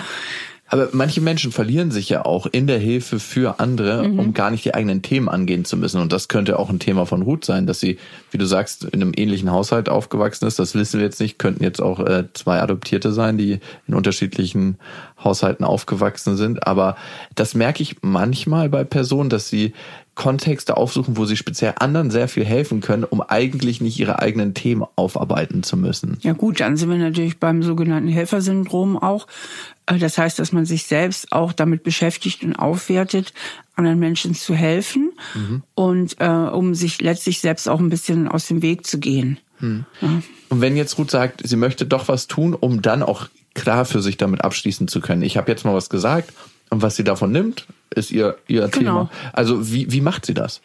Aber 0.73 0.89
manche 0.91 1.21
Menschen 1.21 1.51
verlieren 1.51 1.91
sich 1.91 2.09
ja 2.09 2.25
auch 2.25 2.47
in 2.47 2.65
der 2.65 2.79
Hilfe 2.79 3.19
für 3.19 3.59
andere, 3.59 4.07
mhm. 4.07 4.17
um 4.17 4.33
gar 4.33 4.49
nicht 4.49 4.65
die 4.65 4.73
eigenen 4.73 5.03
Themen 5.03 5.29
angehen 5.29 5.65
zu 5.65 5.77
müssen. 5.77 6.01
Und 6.01 6.11
das 6.11 6.29
könnte 6.29 6.57
auch 6.57 6.71
ein 6.71 6.79
Thema 6.79 7.05
von 7.05 7.21
Ruth 7.21 7.45
sein, 7.45 7.67
dass 7.67 7.79
sie, 7.79 7.99
wie 8.31 8.39
du 8.39 8.47
sagst, 8.47 8.83
in 8.85 8.99
einem 8.99 9.11
ähnlichen 9.15 9.51
Haushalt 9.51 9.87
aufgewachsen 9.87 10.47
ist. 10.47 10.57
Das 10.57 10.73
wissen 10.73 10.99
wir 10.99 11.05
jetzt 11.05 11.19
nicht. 11.19 11.37
Könnten 11.37 11.63
jetzt 11.63 11.79
auch 11.79 11.99
äh, 11.99 12.23
zwei 12.33 12.59
Adoptierte 12.59 13.11
sein, 13.11 13.37
die 13.37 13.59
in 13.87 13.93
unterschiedlichen 13.93 14.79
Haushalten 15.23 15.63
aufgewachsen 15.63 16.37
sind. 16.37 16.65
Aber 16.65 16.95
das 17.35 17.53
merke 17.53 17.83
ich 17.83 17.97
manchmal 18.01 18.67
bei 18.67 18.83
Personen, 18.83 19.29
dass 19.29 19.49
sie 19.49 19.73
Kontexte 20.15 20.77
aufsuchen, 20.77 21.17
wo 21.17 21.25
sie 21.25 21.35
speziell 21.35 21.73
anderen 21.79 22.11
sehr 22.11 22.27
viel 22.27 22.45
helfen 22.45 22.81
können, 22.81 23.03
um 23.03 23.21
eigentlich 23.21 23.81
nicht 23.81 23.99
ihre 23.99 24.19
eigenen 24.19 24.53
Themen 24.53 24.85
aufarbeiten 24.95 25.63
zu 25.63 25.75
müssen. 25.75 26.17
Ja 26.21 26.33
gut, 26.33 26.59
dann 26.59 26.77
sind 26.77 26.89
wir 26.89 26.97
natürlich 26.97 27.39
beim 27.39 27.63
sogenannten 27.63 28.09
Helfersyndrom 28.09 28.97
auch. 28.97 29.25
Äh, 29.85 29.97
das 29.97 30.17
heißt, 30.17 30.39
dass 30.39 30.51
man 30.51 30.65
sich 30.65 30.83
selbst 30.83 31.31
auch 31.31 31.53
damit 31.53 31.83
beschäftigt 31.83 32.43
und 32.43 32.55
aufwertet, 32.55 33.33
anderen 33.75 33.99
Menschen 33.99 34.35
zu 34.35 34.53
helfen 34.53 35.11
mhm. 35.33 35.63
und 35.75 36.19
äh, 36.19 36.27
um 36.27 36.75
sich 36.75 37.01
letztlich 37.01 37.39
selbst 37.39 37.67
auch 37.67 37.79
ein 37.79 37.89
bisschen 37.89 38.27
aus 38.27 38.47
dem 38.47 38.61
Weg 38.61 38.85
zu 38.85 38.99
gehen. 38.99 39.39
Mhm. 39.59 39.85
Ja. 40.01 40.21
Und 40.49 40.61
wenn 40.61 40.77
jetzt 40.77 40.97
Ruth 40.97 41.11
sagt, 41.11 41.41
sie 41.47 41.55
möchte 41.55 41.85
doch 41.85 42.07
was 42.07 42.27
tun, 42.27 42.53
um 42.53 42.81
dann 42.81 43.01
auch 43.01 43.27
klar 43.55 43.85
für 43.85 44.01
sich 44.01 44.17
damit 44.17 44.43
abschließen 44.43 44.87
zu 44.87 44.99
können. 44.99 45.21
Ich 45.21 45.37
habe 45.37 45.51
jetzt 45.51 45.65
mal 45.65 45.73
was 45.73 45.89
gesagt 45.89 46.33
und 46.69 46.81
was 46.81 46.95
sie 46.95 47.03
davon 47.03 47.31
nimmt, 47.31 47.67
ist 47.93 48.11
ihr, 48.11 48.37
ihr 48.47 48.67
genau. 48.67 49.05
Thema. 49.05 49.09
Also 49.31 49.71
wie, 49.71 49.91
wie 49.91 50.01
macht 50.01 50.25
sie 50.25 50.33
das? 50.33 50.61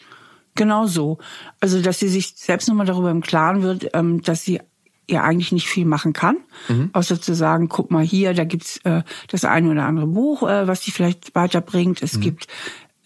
Genau 0.55 0.87
so. 0.87 1.19
Also, 1.61 1.81
dass 1.81 2.01
sie 2.01 2.09
sich 2.09 2.33
selbst 2.35 2.69
nochmal 2.69 2.87
darüber 2.87 3.13
im 3.13 3.23
Klaren 3.23 3.63
wird, 3.63 3.91
ähm, 3.95 4.23
dass 4.23 4.43
sie 4.43 4.61
ja 5.09 5.23
eigentlich 5.23 5.53
nicht 5.53 5.69
viel 5.69 5.87
machen 5.87 6.13
kann, 6.13 6.37
mhm. 6.69 6.91
außer 6.93 7.21
zu 7.21 7.35
sagen, 7.35 7.69
guck 7.69 7.91
mal 7.91 8.05
hier, 8.05 8.35
da 8.35 8.45
gibt's 8.45 8.79
äh, 8.85 9.03
das 9.29 9.45
eine 9.45 9.71
oder 9.71 9.85
andere 9.85 10.07
Buch, 10.07 10.43
äh, 10.43 10.69
was 10.69 10.83
sie 10.83 10.91
vielleicht 10.91 11.35
weiterbringt. 11.35 12.03
Es 12.03 12.17
mhm. 12.17 12.21
gibt 12.21 12.47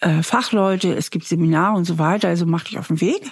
äh, 0.00 0.22
Fachleute, 0.22 0.94
es 0.94 1.10
gibt 1.10 1.26
Seminare 1.26 1.76
und 1.76 1.84
so 1.84 1.98
weiter, 1.98 2.28
also 2.28 2.44
mach 2.44 2.64
dich 2.64 2.78
auf 2.78 2.88
den 2.88 3.00
Weg. 3.00 3.30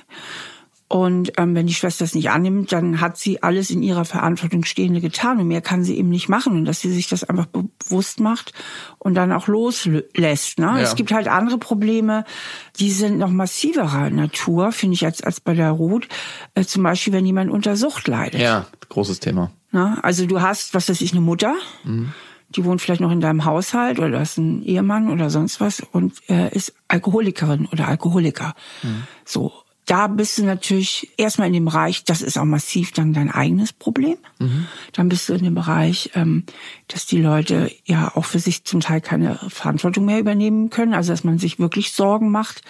Und 0.93 1.35
ähm, 1.37 1.55
wenn 1.55 1.69
die 1.69 1.75
Schwester 1.75 2.05
es 2.05 2.17
nicht 2.17 2.31
annimmt, 2.31 2.73
dann 2.73 3.01
hat 3.01 3.17
sie 3.17 3.45
alles 3.45 3.71
in 3.71 3.81
ihrer 3.81 4.05
Verantwortung 4.05 4.65
Stehende 4.65 5.01
getan 5.01 5.39
und 5.39 5.47
mehr 5.47 5.61
kann 5.61 5.85
sie 5.85 5.97
eben 5.97 6.09
nicht 6.09 6.29
machen 6.29 6.57
und 6.57 6.65
dass 6.65 6.81
sie 6.81 6.91
sich 6.91 7.07
das 7.07 7.23
einfach 7.23 7.47
bewusst 7.47 8.19
macht 8.19 8.53
und 8.99 9.15
dann 9.15 9.31
auch 9.31 9.47
loslässt. 9.47 10.59
Ne? 10.59 10.67
Ja. 10.67 10.79
Es 10.79 10.97
gibt 10.97 11.13
halt 11.13 11.29
andere 11.29 11.59
Probleme, 11.59 12.25
die 12.81 12.91
sind 12.91 13.19
noch 13.19 13.31
massiverer 13.31 14.11
Natur, 14.11 14.73
finde 14.73 14.95
ich, 14.95 15.05
als, 15.05 15.23
als 15.23 15.39
bei 15.39 15.55
der 15.55 15.71
Ruth. 15.71 16.09
Äh, 16.57 16.65
zum 16.65 16.83
Beispiel, 16.83 17.13
wenn 17.13 17.25
jemand 17.25 17.53
unter 17.53 17.77
Sucht 17.77 18.09
leidet. 18.09 18.41
Ja, 18.41 18.67
großes 18.89 19.21
Thema. 19.21 19.53
Ne? 19.71 19.97
Also 20.03 20.27
du 20.27 20.41
hast, 20.41 20.75
was 20.75 20.89
weiß 20.89 21.01
ich, 21.03 21.13
eine 21.13 21.21
Mutter. 21.21 21.55
Mhm 21.85 22.13
die 22.57 22.65
wohnt 22.65 22.81
vielleicht 22.81 23.01
noch 23.01 23.13
in 23.13 23.21
deinem 23.21 23.45
Haushalt 23.45 24.01
oder 24.01 24.11
du 24.11 24.19
hast 24.19 24.37
einen 24.37 24.65
Ehemann 24.65 25.09
oder 25.09 25.31
sonst 25.31 25.61
was 25.61 25.85
und 25.93 26.15
er 26.27 26.53
ist 26.53 26.75
Alkoholikerin 26.89 27.69
oder 27.71 27.87
Alkoholiker. 27.87 28.55
Mhm. 28.83 29.05
So 29.25 29.53
da 29.91 30.07
bist 30.07 30.39
du 30.39 30.45
natürlich 30.45 31.11
erstmal 31.17 31.49
in 31.49 31.53
dem 31.53 31.65
Bereich, 31.65 32.05
das 32.05 32.23
ist 32.23 32.39
auch 32.39 32.45
massiv 32.45 32.93
dann 32.93 33.13
dein 33.13 33.29
eigenes 33.29 33.73
Problem. 33.73 34.19
Mhm. 34.39 34.69
Dann 34.93 35.09
bist 35.09 35.29
du 35.29 35.33
in 35.33 35.43
dem 35.43 35.57
Bereich, 35.57 36.11
ähm, 36.15 36.45
dass 36.87 37.07
die 37.07 37.21
Leute 37.21 37.73
ja 37.85 38.13
auch 38.15 38.25
für 38.25 38.39
sich 38.39 38.63
zum 38.63 38.79
Teil 38.79 39.01
keine 39.01 39.35
Verantwortung 39.49 40.05
mehr 40.05 40.21
übernehmen 40.21 40.71
können, 40.71 40.95
also 40.95 41.13
dass 41.13 41.25
man 41.25 41.41
sich 41.41 41.59
wirklich 41.59 41.91
Sorgen 41.91 42.31
macht 42.31 42.63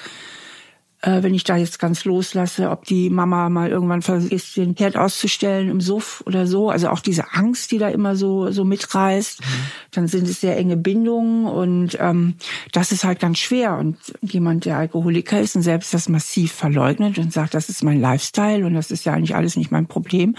äh, 1.02 1.22
wenn 1.22 1.34
ich 1.34 1.44
da 1.44 1.56
jetzt 1.56 1.78
ganz 1.78 2.04
loslasse, 2.04 2.70
ob 2.70 2.84
die 2.84 3.08
Mama 3.08 3.48
mal 3.48 3.70
irgendwann 3.70 4.02
vergisst, 4.02 4.56
den 4.56 4.74
Herd 4.76 4.96
auszustellen 4.96 5.70
im 5.70 5.80
Suff 5.80 6.22
oder 6.26 6.46
so. 6.46 6.70
Also 6.70 6.88
auch 6.88 7.00
diese 7.00 7.32
Angst, 7.32 7.70
die 7.72 7.78
da 7.78 7.88
immer 7.88 8.16
so, 8.16 8.50
so 8.50 8.64
mitreißt. 8.64 9.40
Mhm. 9.40 9.44
Dann 9.92 10.08
sind 10.08 10.28
es 10.28 10.40
sehr 10.40 10.56
enge 10.56 10.76
Bindungen 10.76 11.46
und 11.46 11.96
ähm, 12.00 12.34
das 12.72 12.92
ist 12.92 13.04
halt 13.04 13.18
ganz 13.18 13.38
schwer. 13.38 13.78
Und 13.78 13.96
jemand, 14.20 14.66
der 14.66 14.76
Alkoholiker 14.76 15.40
ist 15.40 15.56
und 15.56 15.62
selbst 15.62 15.94
das 15.94 16.08
massiv 16.08 16.52
verleugnet 16.52 17.18
und 17.18 17.32
sagt, 17.32 17.54
das 17.54 17.68
ist 17.68 17.82
mein 17.82 18.00
Lifestyle 18.00 18.66
und 18.66 18.74
das 18.74 18.90
ist 18.90 19.04
ja 19.04 19.14
eigentlich 19.14 19.34
alles 19.34 19.56
nicht 19.56 19.70
mein 19.70 19.86
Problem, 19.86 20.36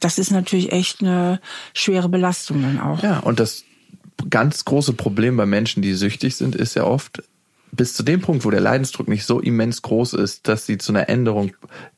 das 0.00 0.18
ist 0.18 0.30
natürlich 0.30 0.72
echt 0.72 1.00
eine 1.00 1.40
schwere 1.74 2.08
Belastung 2.08 2.62
dann 2.62 2.80
auch. 2.80 3.02
Ja, 3.02 3.20
und 3.20 3.38
das 3.38 3.64
ganz 4.30 4.64
große 4.64 4.92
Problem 4.92 5.36
bei 5.36 5.46
Menschen, 5.46 5.82
die 5.82 5.94
süchtig 5.94 6.36
sind, 6.36 6.54
ist 6.54 6.74
ja 6.74 6.84
oft, 6.84 7.22
bis 7.72 7.94
zu 7.94 8.02
dem 8.02 8.20
Punkt, 8.20 8.44
wo 8.44 8.50
der 8.50 8.60
Leidensdruck 8.60 9.08
nicht 9.08 9.24
so 9.24 9.40
immens 9.40 9.82
groß 9.82 10.12
ist, 10.14 10.46
dass 10.46 10.66
sie 10.66 10.78
zu 10.78 10.92
einer 10.92 11.08
Änderung 11.08 11.52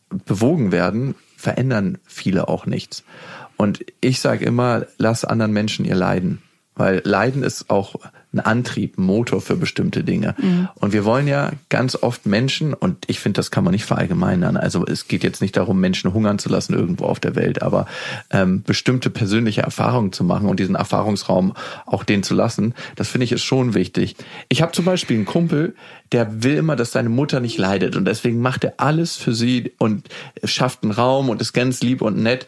bewogen 0.08 0.72
werden, 0.72 1.16
verändern 1.36 1.98
viele 2.04 2.48
auch 2.48 2.66
nichts. 2.66 3.04
Und 3.56 3.84
ich 4.00 4.20
sage 4.20 4.44
immer, 4.44 4.86
lass 4.96 5.24
anderen 5.24 5.52
Menschen 5.52 5.84
ihr 5.84 5.94
Leiden. 5.94 6.42
Weil 6.76 7.02
Leiden 7.04 7.42
ist 7.42 7.70
auch 7.70 7.96
ein 8.34 8.40
Antrieb, 8.40 8.98
ein 8.98 9.04
Motor 9.04 9.40
für 9.40 9.56
bestimmte 9.56 10.04
Dinge. 10.04 10.34
Mhm. 10.38 10.68
Und 10.74 10.92
wir 10.92 11.04
wollen 11.04 11.26
ja 11.26 11.52
ganz 11.68 11.96
oft 11.96 12.26
Menschen, 12.26 12.74
und 12.74 13.04
ich 13.06 13.20
finde, 13.20 13.38
das 13.38 13.50
kann 13.50 13.64
man 13.64 13.72
nicht 13.72 13.84
verallgemeinern. 13.84 14.56
Also 14.56 14.84
es 14.86 15.08
geht 15.08 15.22
jetzt 15.22 15.40
nicht 15.40 15.56
darum, 15.56 15.80
Menschen 15.80 16.12
hungern 16.12 16.38
zu 16.38 16.48
lassen 16.48 16.74
irgendwo 16.74 17.04
auf 17.04 17.20
der 17.20 17.36
Welt, 17.36 17.62
aber 17.62 17.86
ähm, 18.30 18.62
bestimmte 18.62 19.10
persönliche 19.10 19.62
Erfahrungen 19.62 20.12
zu 20.12 20.24
machen 20.24 20.48
und 20.48 20.60
diesen 20.60 20.74
Erfahrungsraum 20.74 21.54
auch 21.86 22.04
den 22.04 22.22
zu 22.22 22.34
lassen, 22.34 22.74
das 22.96 23.08
finde 23.08 23.24
ich 23.24 23.32
ist 23.32 23.44
schon 23.44 23.74
wichtig. 23.74 24.16
Ich 24.48 24.62
habe 24.62 24.72
zum 24.72 24.84
Beispiel 24.84 25.16
einen 25.16 25.26
Kumpel, 25.26 25.74
der 26.12 26.42
will 26.42 26.56
immer, 26.56 26.76
dass 26.76 26.92
seine 26.92 27.08
Mutter 27.08 27.40
nicht 27.40 27.58
leidet 27.58 27.96
und 27.96 28.04
deswegen 28.04 28.40
macht 28.40 28.64
er 28.64 28.74
alles 28.78 29.16
für 29.16 29.34
sie 29.34 29.72
und 29.78 30.08
schafft 30.44 30.82
einen 30.82 30.92
Raum 30.92 31.28
und 31.28 31.40
ist 31.40 31.52
ganz 31.52 31.80
lieb 31.82 32.02
und 32.02 32.16
nett. 32.16 32.46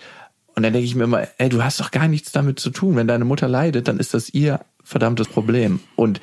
Und 0.55 0.63
dann 0.63 0.73
denke 0.73 0.87
ich 0.87 0.95
mir 0.95 1.05
immer, 1.05 1.27
ey, 1.37 1.51
du 1.51 1.63
hast 1.63 1.81
doch 1.81 1.91
gar 1.91 2.09
nichts 2.09 2.33
damit 2.33 2.59
zu 2.59 2.71
tun. 2.71 2.97
Wenn 2.97 3.07
deine 3.07 3.27
Mutter 3.27 3.47
leidet, 3.47 3.89
dann 3.89 3.99
ist 3.99 4.15
das 4.15 4.31
ihr 4.31 4.61
verdammtes 4.87 5.29
Problem. 5.29 5.81
Und 5.97 6.21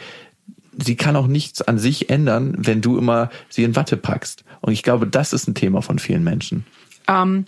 sie 0.78 0.96
kann 0.96 1.16
auch 1.16 1.28
nichts 1.28 1.62
an 1.62 1.78
sich 1.78 2.10
ändern, 2.10 2.56
wenn 2.58 2.82
du 2.82 2.98
immer 2.98 3.30
sie 3.50 3.64
in 3.64 3.76
Watte 3.76 3.98
packst. 3.98 4.44
Und 4.62 4.74
ich 4.74 4.82
glaube, 4.82 5.06
das 5.06 5.34
ist 5.34 5.48
ein 5.48 5.56
Thema 5.56 5.82
von 5.82 6.00
vielen 6.00 6.24
Menschen. 6.24 6.66
Ähm, 7.08 7.46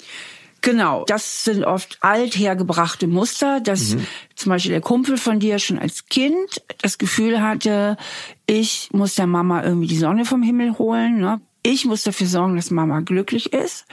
genau, 0.61 1.05
das 1.07 1.45
sind 1.45 1.63
oft 1.63 1.97
althergebrachte 2.01 3.07
Muster, 3.07 3.61
dass 3.61 3.95
mhm. 3.95 4.05
zum 4.35 4.49
Beispiel 4.51 4.71
der 4.71 4.81
Kumpel 4.81 5.17
von 5.17 5.39
dir 5.39 5.57
schon 5.59 5.79
als 5.79 6.07
Kind 6.07 6.61
das 6.81 6.97
Gefühl 6.97 7.41
hatte, 7.41 7.97
ich 8.45 8.89
muss 8.91 9.15
der 9.15 9.27
Mama 9.27 9.63
irgendwie 9.63 9.87
die 9.87 9.97
Sonne 9.97 10.25
vom 10.25 10.43
Himmel 10.43 10.77
holen. 10.77 11.19
Ne? 11.19 11.39
Ich 11.63 11.85
muss 11.85 12.03
dafür 12.03 12.27
sorgen, 12.27 12.57
dass 12.57 12.69
Mama 12.69 12.99
glücklich 12.99 13.53
ist 13.53 13.85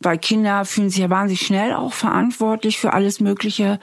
weil 0.00 0.18
Kinder 0.18 0.64
fühlen 0.64 0.90
sich 0.90 1.00
ja 1.00 1.10
wahnsinnig 1.10 1.42
schnell 1.42 1.74
auch 1.74 1.92
verantwortlich 1.92 2.78
für 2.78 2.94
alles 2.94 3.20
Mögliche 3.20 3.78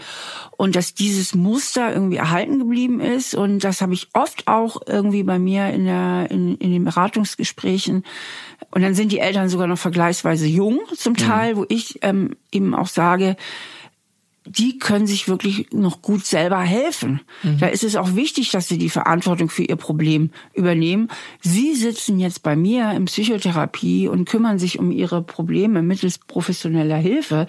und 0.58 0.76
dass 0.76 0.96
dieses 0.96 1.36
Muster 1.36 1.94
irgendwie 1.94 2.18
erhalten 2.18 2.60
geblieben 2.60 3.00
ist 3.00 3.36
und 3.36 3.64
das 3.64 3.82
habe 3.82 3.94
ich 3.94 4.10
oft 4.14 4.48
auch 4.48 4.82
irgendwie 4.88 5.24
bei 5.24 5.38
mir 5.38 5.70
in 5.70 5.86
der 5.86 6.28
in, 6.32 6.58
in 6.58 6.72
den 6.72 6.86
Beratungsgesprächen 6.86 8.04
und 8.72 8.82
dann 8.82 8.96
sind 8.96 9.12
die 9.12 9.20
Eltern 9.20 9.48
sogar 9.50 9.68
noch 9.68 9.78
vergleichsweise 9.78 10.48
jung 10.48 10.80
zum 10.96 11.14
mhm. 11.14 11.18
Teil, 11.18 11.54
mhm. 11.54 11.58
wo 11.60 11.66
ich 11.70 12.00
ähm, 12.02 12.36
eben 12.52 12.74
auch 12.74 12.88
sage, 12.88 13.38
die 14.48 14.80
können 14.80 15.08
sich 15.08 15.28
wirklich 15.28 15.68
noch 15.72 16.02
gut 16.02 16.26
selber 16.26 16.62
helfen. 16.62 17.22
Mhm. 17.44 17.60
Da 17.60 17.68
ist 17.68 17.84
es 17.84 17.96
auch 17.96 18.16
wichtig, 18.16 18.52
dass 18.52 18.68
sie 18.68 18.78
die 18.78 18.90
Verantwortung 18.90 19.50
für 19.50 19.64
ihr 19.64 19.76
Problem 19.76 20.32
übernehmen. 20.54 21.10
Sie 21.42 21.76
sitzen 21.76 22.20
jetzt 22.20 22.44
bei 22.44 22.56
mir 22.56 22.92
in 22.92 23.06
Psychotherapie 23.06 24.08
und 24.08 24.28
kümmern 24.28 24.60
sich 24.60 24.80
um 24.80 24.92
ihre 24.92 25.22
Probleme 25.22 25.82
mittels 25.82 26.18
professioneller 26.18 26.98
Hilfe. 26.98 27.48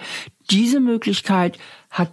Diese 0.49 0.79
Möglichkeit 0.79 1.57
hat 1.89 2.11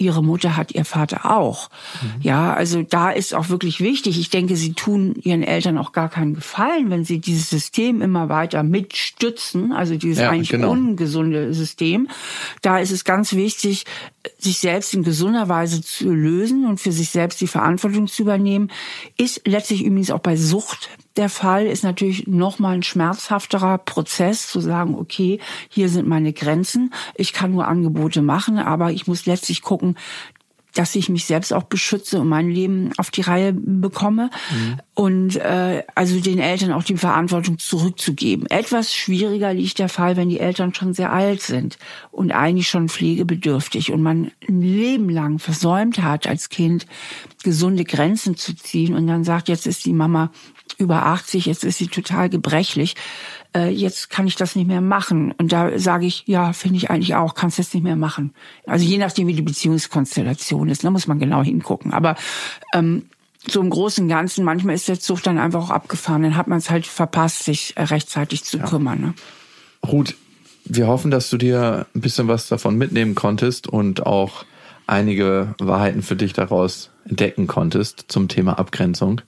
ihre 0.00 0.24
Mutter 0.24 0.56
hat 0.56 0.72
ihr 0.72 0.84
Vater 0.84 1.30
auch. 1.30 1.68
Mhm. 2.02 2.22
Ja, 2.22 2.54
also 2.54 2.82
da 2.82 3.10
ist 3.10 3.34
auch 3.34 3.50
wirklich 3.50 3.80
wichtig. 3.80 4.18
Ich 4.18 4.30
denke, 4.30 4.56
sie 4.56 4.72
tun 4.72 5.14
ihren 5.22 5.42
Eltern 5.42 5.78
auch 5.78 5.92
gar 5.92 6.08
keinen 6.08 6.34
Gefallen, 6.34 6.90
wenn 6.90 7.04
sie 7.04 7.20
dieses 7.20 7.50
System 7.50 8.00
immer 8.00 8.28
weiter 8.28 8.62
mitstützen, 8.62 9.72
also 9.72 9.96
dieses 9.96 10.20
ja, 10.20 10.30
eigentlich 10.30 10.48
genau. 10.48 10.70
ungesunde 10.70 11.52
System. 11.52 12.08
Da 12.62 12.78
ist 12.78 12.90
es 12.90 13.04
ganz 13.04 13.34
wichtig, 13.34 13.84
sich 14.38 14.58
selbst 14.58 14.92
in 14.92 15.02
gesunder 15.02 15.48
Weise 15.48 15.80
zu 15.82 16.12
lösen 16.12 16.66
und 16.66 16.78
für 16.78 16.92
sich 16.92 17.10
selbst 17.10 17.40
die 17.40 17.46
Verantwortung 17.46 18.06
zu 18.06 18.22
übernehmen, 18.22 18.70
ist 19.16 19.42
letztlich 19.46 19.82
übrigens 19.82 20.10
auch 20.10 20.20
bei 20.20 20.36
Sucht 20.36 20.90
der 21.16 21.28
Fall, 21.28 21.66
ist 21.66 21.84
natürlich 21.84 22.26
nochmal 22.26 22.74
ein 22.74 22.82
schmerzhafterer 22.82 23.78
Prozess 23.78 24.48
zu 24.48 24.60
sagen, 24.60 24.94
okay, 24.94 25.40
hier 25.68 25.88
sind 25.88 26.06
meine 26.06 26.32
Grenzen, 26.32 26.92
ich 27.14 27.32
kann 27.32 27.52
nur 27.52 27.66
Angebote 27.66 28.22
machen, 28.22 28.58
aber 28.58 28.92
ich 28.92 29.06
muss 29.06 29.26
letztlich 29.26 29.62
gucken, 29.62 29.96
dass 30.74 30.94
ich 30.94 31.08
mich 31.08 31.24
selbst 31.24 31.52
auch 31.52 31.64
beschütze 31.64 32.20
und 32.20 32.28
mein 32.28 32.50
Leben 32.50 32.90
auf 32.96 33.10
die 33.10 33.22
Reihe 33.22 33.52
bekomme 33.52 34.30
mhm. 34.50 34.80
und 34.94 35.36
äh, 35.36 35.82
also 35.94 36.20
den 36.20 36.38
Eltern 36.38 36.72
auch 36.72 36.84
die 36.84 36.96
Verantwortung 36.96 37.58
zurückzugeben. 37.58 38.46
Etwas 38.46 38.94
schwieriger 38.94 39.52
liegt 39.52 39.78
der 39.78 39.88
Fall, 39.88 40.16
wenn 40.16 40.28
die 40.28 40.40
Eltern 40.40 40.74
schon 40.74 40.94
sehr 40.94 41.12
alt 41.12 41.42
sind 41.42 41.78
und 42.10 42.32
eigentlich 42.32 42.68
schon 42.68 42.88
pflegebedürftig 42.88 43.92
und 43.92 44.02
man 44.02 44.30
ein 44.48 44.60
Leben 44.60 45.08
lang 45.08 45.38
versäumt 45.38 46.02
hat 46.02 46.26
als 46.26 46.48
Kind 46.48 46.86
gesunde 47.42 47.84
Grenzen 47.84 48.36
zu 48.36 48.54
ziehen 48.54 48.94
und 48.94 49.06
dann 49.06 49.24
sagt, 49.24 49.48
jetzt 49.48 49.66
ist 49.66 49.84
die 49.84 49.92
Mama 49.92 50.30
über 50.78 51.06
80, 51.06 51.46
jetzt 51.46 51.64
ist 51.64 51.78
sie 51.78 51.88
total 51.88 52.28
gebrechlich 52.28 52.94
äh, 53.54 53.68
jetzt 53.68 54.10
kann 54.10 54.26
ich 54.26 54.36
das 54.36 54.56
nicht 54.56 54.66
mehr 54.66 54.80
machen. 54.80 55.32
Und 55.32 55.52
da 55.52 55.78
sage 55.78 56.06
ich, 56.06 56.24
ja, 56.26 56.52
finde 56.52 56.76
ich 56.76 56.90
eigentlich 56.90 57.14
auch, 57.14 57.34
kannst 57.34 57.58
jetzt 57.58 57.74
nicht 57.74 57.82
mehr 57.82 57.96
machen. 57.96 58.32
Also 58.66 58.84
je 58.84 58.98
nachdem, 58.98 59.26
wie 59.26 59.34
die 59.34 59.42
Beziehungskonstellation 59.42 60.68
ist, 60.68 60.84
da 60.84 60.90
muss 60.90 61.06
man 61.06 61.18
genau 61.18 61.42
hingucken. 61.42 61.92
Aber 61.92 62.16
ähm, 62.74 63.06
so 63.48 63.60
im 63.60 63.70
Großen 63.70 64.04
und 64.04 64.08
Ganzen, 64.08 64.44
manchmal 64.44 64.74
ist 64.74 64.88
der 64.88 65.00
Zug 65.00 65.22
dann 65.22 65.38
einfach 65.38 65.64
auch 65.64 65.70
abgefahren. 65.70 66.22
Dann 66.22 66.36
hat 66.36 66.46
man 66.46 66.58
es 66.58 66.70
halt 66.70 66.86
verpasst, 66.86 67.44
sich 67.44 67.74
rechtzeitig 67.76 68.44
zu 68.44 68.58
ja. 68.58 68.66
kümmern. 68.66 69.00
Ne? 69.00 69.14
Ruth, 69.86 70.14
wir 70.64 70.86
hoffen, 70.86 71.10
dass 71.10 71.30
du 71.30 71.36
dir 71.36 71.86
ein 71.94 72.00
bisschen 72.00 72.28
was 72.28 72.48
davon 72.48 72.76
mitnehmen 72.76 73.14
konntest 73.14 73.66
und 73.66 74.06
auch 74.06 74.44
einige 74.86 75.54
Wahrheiten 75.58 76.02
für 76.02 76.16
dich 76.16 76.32
daraus 76.32 76.90
entdecken 77.08 77.46
konntest 77.46 78.04
zum 78.08 78.28
Thema 78.28 78.58
Abgrenzung. 78.58 79.22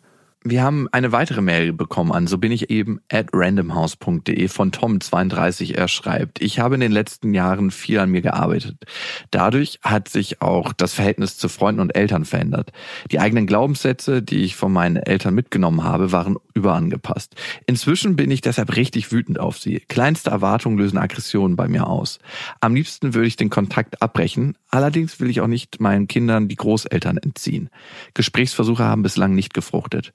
Wir 0.44 0.64
haben 0.64 0.88
eine 0.90 1.12
weitere 1.12 1.40
Mail 1.40 1.72
bekommen 1.72 2.10
an, 2.10 2.26
so 2.26 2.36
bin 2.36 2.50
ich 2.50 2.68
eben 2.68 3.00
at 3.12 3.28
randomhouse.de 3.32 4.48
von 4.48 4.72
Tom32. 4.72 5.76
Er 5.76 5.86
schreibt, 5.86 6.42
ich 6.42 6.58
habe 6.58 6.74
in 6.74 6.80
den 6.80 6.90
letzten 6.90 7.32
Jahren 7.32 7.70
viel 7.70 8.00
an 8.00 8.10
mir 8.10 8.22
gearbeitet. 8.22 8.84
Dadurch 9.30 9.78
hat 9.82 10.08
sich 10.08 10.42
auch 10.42 10.72
das 10.72 10.94
Verhältnis 10.94 11.36
zu 11.38 11.48
Freunden 11.48 11.80
und 11.80 11.94
Eltern 11.94 12.24
verändert. 12.24 12.72
Die 13.12 13.20
eigenen 13.20 13.46
Glaubenssätze, 13.46 14.20
die 14.20 14.42
ich 14.42 14.56
von 14.56 14.72
meinen 14.72 14.96
Eltern 14.96 15.34
mitgenommen 15.34 15.84
habe, 15.84 16.10
waren 16.10 16.36
überangepasst. 16.54 17.34
Inzwischen 17.66 18.16
bin 18.16 18.30
ich 18.30 18.40
deshalb 18.40 18.76
richtig 18.76 19.12
wütend 19.12 19.38
auf 19.38 19.58
sie. 19.58 19.80
Kleinste 19.88 20.30
Erwartungen 20.30 20.78
lösen 20.78 20.98
Aggressionen 20.98 21.56
bei 21.56 21.68
mir 21.68 21.86
aus. 21.86 22.18
Am 22.60 22.74
liebsten 22.74 23.14
würde 23.14 23.28
ich 23.28 23.36
den 23.36 23.50
Kontakt 23.50 24.02
abbrechen, 24.02 24.56
allerdings 24.70 25.20
will 25.20 25.30
ich 25.30 25.40
auch 25.40 25.46
nicht 25.46 25.80
meinen 25.80 26.08
Kindern 26.08 26.48
die 26.48 26.56
Großeltern 26.56 27.18
entziehen. 27.18 27.70
Gesprächsversuche 28.14 28.84
haben 28.84 29.02
bislang 29.02 29.34
nicht 29.34 29.54
gefruchtet. 29.54 30.12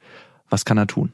Was 0.49 0.65
kann 0.65 0.77
er 0.77 0.87
tun? 0.87 1.13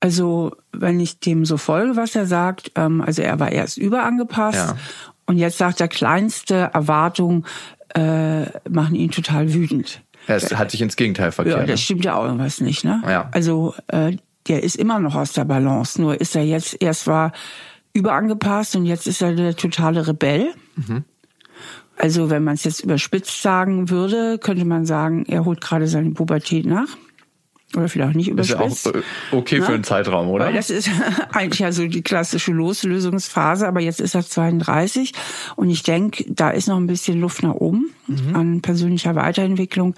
Also, 0.00 0.54
wenn 0.72 1.00
ich 1.00 1.20
dem 1.20 1.44
so 1.44 1.56
folge, 1.56 1.96
was 1.96 2.14
er 2.14 2.26
sagt, 2.26 2.72
ähm, 2.74 3.00
also 3.00 3.22
er 3.22 3.40
war 3.40 3.50
erst 3.50 3.78
überangepasst 3.78 4.58
ja. 4.58 4.76
und 5.24 5.38
jetzt 5.38 5.58
sagt 5.58 5.80
er, 5.80 5.88
kleinste 5.88 6.70
Erwartungen 6.74 7.46
äh, 7.94 8.44
machen 8.68 8.94
ihn 8.94 9.10
total 9.10 9.54
wütend. 9.54 10.02
Es 10.26 10.54
hat 10.54 10.70
sich 10.70 10.82
ins 10.82 10.96
Gegenteil 10.96 11.32
verkehrt. 11.32 11.60
Ja, 11.60 11.62
das 11.62 11.70
ne? 11.70 11.78
stimmt 11.78 12.04
ja 12.04 12.16
auch 12.16 12.24
irgendwas 12.24 12.60
nicht, 12.60 12.84
ne? 12.84 13.02
Ja. 13.06 13.28
Also, 13.32 13.74
äh, 13.88 14.16
der 14.48 14.62
ist 14.62 14.76
immer 14.76 14.98
noch 14.98 15.14
aus 15.14 15.32
der 15.32 15.44
Balance, 15.44 16.00
nur 16.00 16.20
ist 16.20 16.36
er 16.36 16.44
jetzt, 16.44 16.80
erst 16.80 17.06
war 17.06 17.32
überangepasst 17.92 18.76
und 18.76 18.86
jetzt 18.86 19.06
ist 19.06 19.22
er 19.22 19.34
der 19.34 19.56
totale 19.56 20.06
Rebell. 20.06 20.52
Mhm. 20.76 21.04
Also, 21.98 22.28
wenn 22.28 22.44
man 22.44 22.54
es 22.54 22.64
jetzt 22.64 22.80
überspitzt 22.84 23.40
sagen 23.40 23.88
würde, 23.88 24.38
könnte 24.38 24.66
man 24.66 24.84
sagen, 24.84 25.24
er 25.26 25.46
holt 25.46 25.62
gerade 25.62 25.86
seine 25.86 26.10
Pubertät 26.10 26.66
nach. 26.66 26.88
Oder 27.76 27.88
vielleicht 27.88 28.16
nicht 28.16 28.28
überspitzt. 28.28 28.86
Ist 28.86 28.94
ja 28.94 29.02
auch 29.32 29.38
okay 29.38 29.60
für 29.60 29.74
einen 29.74 29.84
Zeitraum, 29.84 30.28
oder? 30.28 30.46
Weil 30.46 30.54
das 30.54 30.70
ist 30.70 30.90
eigentlich 31.32 31.60
ja 31.60 31.72
so 31.72 31.86
die 31.86 32.02
klassische 32.02 32.52
Loslösungsphase, 32.52 33.66
aber 33.66 33.80
jetzt 33.80 34.00
ist 34.00 34.14
er 34.14 34.26
32 34.26 35.12
und 35.56 35.70
ich 35.70 35.82
denke, 35.82 36.24
da 36.28 36.50
ist 36.50 36.68
noch 36.68 36.76
ein 36.76 36.86
bisschen 36.86 37.20
Luft 37.20 37.42
nach 37.42 37.54
oben 37.54 37.90
mhm. 38.06 38.34
an 38.34 38.60
persönlicher 38.62 39.14
Weiterentwicklung. 39.14 39.94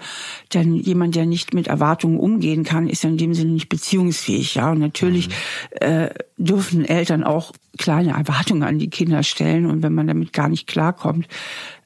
Denn 0.53 0.75
jemand, 0.75 1.15
der 1.15 1.25
nicht 1.25 1.53
mit 1.53 1.67
Erwartungen 1.67 2.19
umgehen 2.19 2.63
kann, 2.63 2.87
ist 2.87 3.03
ja 3.03 3.09
in 3.09 3.17
dem 3.17 3.33
Sinne 3.33 3.51
nicht 3.51 3.69
beziehungsfähig. 3.69 4.55
Ja, 4.55 4.71
und 4.71 4.79
natürlich 4.79 5.29
mhm. 5.29 5.33
äh, 5.79 6.09
dürfen 6.37 6.85
Eltern 6.85 7.23
auch 7.23 7.53
kleine 7.77 8.11
Erwartungen 8.11 8.63
an 8.63 8.79
die 8.79 8.89
Kinder 8.89 9.23
stellen 9.23 9.65
und 9.65 9.83
wenn 9.83 9.93
man 9.93 10.07
damit 10.07 10.33
gar 10.33 10.49
nicht 10.49 10.67
klarkommt, 10.67 11.27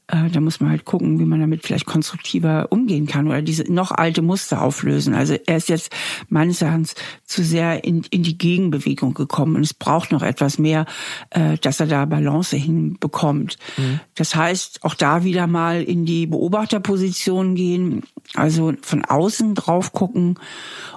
äh, 0.08 0.30
da 0.30 0.42
muss 0.42 0.60
man 0.60 0.70
halt 0.70 0.86
gucken, 0.86 1.20
wie 1.20 1.26
man 1.26 1.40
damit 1.40 1.64
vielleicht 1.64 1.86
konstruktiver 1.86 2.68
umgehen 2.72 3.08
kann 3.08 3.28
oder 3.28 3.42
diese 3.42 3.72
noch 3.72 3.92
alte 3.92 4.22
Muster 4.22 4.62
auflösen. 4.62 5.14
Also 5.14 5.36
er 5.46 5.58
ist 5.58 5.70
jetzt 5.70 5.92
meines 6.28 6.62
Erachtens 6.62 6.96
zu 7.26 7.44
sehr 7.44 7.84
in, 7.84 8.04
in 8.10 8.24
die 8.24 8.38
Gegenbewegung 8.38 9.14
gekommen 9.14 9.56
und 9.56 9.64
es 9.64 9.74
braucht 9.74 10.12
noch 10.12 10.22
etwas 10.22 10.60
mehr, 10.60 10.86
äh, 11.30 11.58
dass 11.58 11.80
er 11.80 11.88
da 11.88 12.06
Balance 12.06 12.56
hinbekommt. 12.56 13.58
Mhm. 13.78 14.02
Das 14.16 14.36
heißt, 14.36 14.84
auch 14.84 14.96
da 14.96 15.24
wieder 15.24 15.48
mal 15.48 15.82
in 15.82 16.06
die 16.06 16.28
Beobachterposition 16.28 17.56
gehen, 17.56 18.04
also 18.34 18.74
von 18.82 19.06
außen 19.06 19.56
drauf 19.56 19.94
gucken 19.94 20.38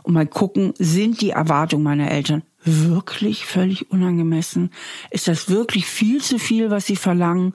und 0.02 0.14
mal 0.14 0.26
gucken, 0.26 0.74
sind 0.78 1.20
die 1.20 1.30
Erwartungen 1.30 1.84
meiner 1.84 2.10
Eltern 2.10 2.42
wirklich 2.66 3.46
völlig 3.46 3.90
unangemessen? 3.90 4.70
Ist 5.10 5.28
das 5.28 5.48
wirklich 5.48 5.86
viel 5.86 6.20
zu 6.20 6.38
viel, 6.38 6.70
was 6.70 6.86
sie 6.86 6.96
verlangen? 6.96 7.54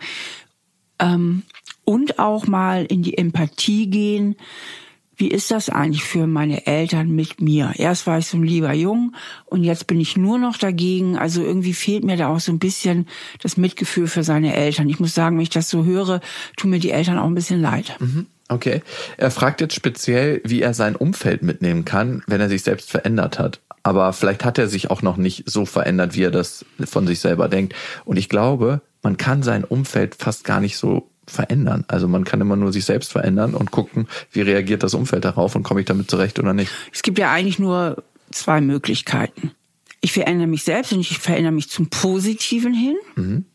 Ähm, 1.01 1.43
und 1.83 2.19
auch 2.19 2.47
mal 2.47 2.85
in 2.85 3.01
die 3.01 3.17
Empathie 3.17 3.89
gehen. 3.89 4.35
Wie 5.17 5.27
ist 5.27 5.51
das 5.51 5.69
eigentlich 5.69 6.03
für 6.03 6.25
meine 6.25 6.65
Eltern 6.65 7.11
mit 7.11 7.41
mir? 7.41 7.73
Erst 7.75 8.07
war 8.07 8.17
ich 8.17 8.25
so 8.25 8.37
ein 8.37 8.43
lieber 8.43 8.73
Jung 8.73 9.15
und 9.45 9.63
jetzt 9.63 9.85
bin 9.85 9.99
ich 9.99 10.17
nur 10.17 10.39
noch 10.39 10.57
dagegen. 10.57 11.15
Also 11.15 11.43
irgendwie 11.43 11.73
fehlt 11.73 12.03
mir 12.03 12.17
da 12.17 12.29
auch 12.29 12.39
so 12.39 12.51
ein 12.51 12.57
bisschen 12.57 13.07
das 13.39 13.55
Mitgefühl 13.55 14.07
für 14.07 14.23
seine 14.23 14.55
Eltern. 14.55 14.89
Ich 14.89 14.99
muss 14.99 15.13
sagen, 15.13 15.35
wenn 15.37 15.43
ich 15.43 15.51
das 15.51 15.69
so 15.69 15.85
höre, 15.85 16.21
tun 16.57 16.71
mir 16.71 16.79
die 16.79 16.89
Eltern 16.89 17.19
auch 17.19 17.27
ein 17.27 17.35
bisschen 17.35 17.61
leid. 17.61 17.95
Mhm. 17.99 18.25
Okay. 18.47 18.81
Er 19.17 19.29
fragt 19.29 19.61
jetzt 19.61 19.75
speziell, 19.75 20.41
wie 20.43 20.61
er 20.61 20.73
sein 20.73 20.95
Umfeld 20.95 21.43
mitnehmen 21.43 21.85
kann, 21.85 22.23
wenn 22.25 22.41
er 22.41 22.49
sich 22.49 22.63
selbst 22.63 22.89
verändert 22.89 23.37
hat. 23.37 23.59
Aber 23.83 24.13
vielleicht 24.13 24.43
hat 24.43 24.57
er 24.57 24.67
sich 24.67 24.89
auch 24.89 25.01
noch 25.01 25.17
nicht 25.17 25.43
so 25.49 25.65
verändert, 25.65 26.15
wie 26.15 26.23
er 26.23 26.31
das 26.31 26.65
von 26.83 27.07
sich 27.07 27.19
selber 27.19 27.47
denkt. 27.47 27.75
Und 28.05 28.17
ich 28.17 28.27
glaube, 28.27 28.81
man 29.01 29.17
kann 29.17 29.43
sein 29.43 29.63
Umfeld 29.63 30.15
fast 30.15 30.43
gar 30.43 30.59
nicht 30.59 30.77
so 30.77 31.09
verändern. 31.27 31.85
Also 31.87 32.07
man 32.07 32.23
kann 32.23 32.41
immer 32.41 32.55
nur 32.55 32.73
sich 32.73 32.85
selbst 32.85 33.11
verändern 33.11 33.53
und 33.53 33.71
gucken, 33.71 34.07
wie 34.31 34.41
reagiert 34.41 34.83
das 34.83 34.93
Umfeld 34.93 35.25
darauf 35.25 35.55
und 35.55 35.63
komme 35.63 35.79
ich 35.79 35.85
damit 35.85 36.09
zurecht 36.09 36.39
oder 36.39 36.53
nicht. 36.53 36.71
Es 36.91 37.03
gibt 37.03 37.19
ja 37.19 37.31
eigentlich 37.31 37.59
nur 37.59 38.03
zwei 38.31 38.61
Möglichkeiten. 38.61 39.51
Ich 40.01 40.11
verändere 40.13 40.47
mich 40.47 40.63
selbst 40.63 40.93
und 40.93 40.99
ich 40.99 41.17
verändere 41.19 41.53
mich 41.53 41.69
zum 41.69 41.89
Positiven 41.89 42.73
hin. 42.73 42.95
Mhm. 43.15 43.45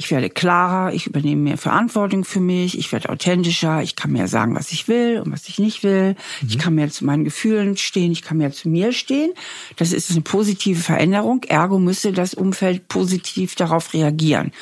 Ich 0.00 0.10
werde 0.10 0.30
klarer, 0.30 0.94
ich 0.94 1.06
übernehme 1.06 1.42
mehr 1.42 1.58
Verantwortung 1.58 2.24
für 2.24 2.40
mich, 2.40 2.78
ich 2.78 2.90
werde 2.90 3.10
authentischer, 3.10 3.82
ich 3.82 3.96
kann 3.96 4.12
mehr 4.12 4.28
sagen, 4.28 4.54
was 4.54 4.72
ich 4.72 4.88
will 4.88 5.20
und 5.22 5.30
was 5.30 5.46
ich 5.46 5.58
nicht 5.58 5.82
will. 5.82 6.16
Mhm. 6.40 6.48
Ich 6.48 6.58
kann 6.58 6.74
mehr 6.74 6.88
zu 6.88 7.04
meinen 7.04 7.22
Gefühlen 7.22 7.76
stehen, 7.76 8.10
ich 8.10 8.22
kann 8.22 8.38
mehr 8.38 8.50
zu 8.50 8.70
mir 8.70 8.92
stehen. 8.92 9.30
Das 9.76 9.92
ist 9.92 10.10
eine 10.10 10.22
positive 10.22 10.80
Veränderung. 10.80 11.42
Ergo 11.42 11.78
müsste 11.78 12.12
das 12.12 12.32
Umfeld 12.32 12.88
positiv 12.88 13.56
darauf 13.56 13.92
reagieren. 13.92 14.52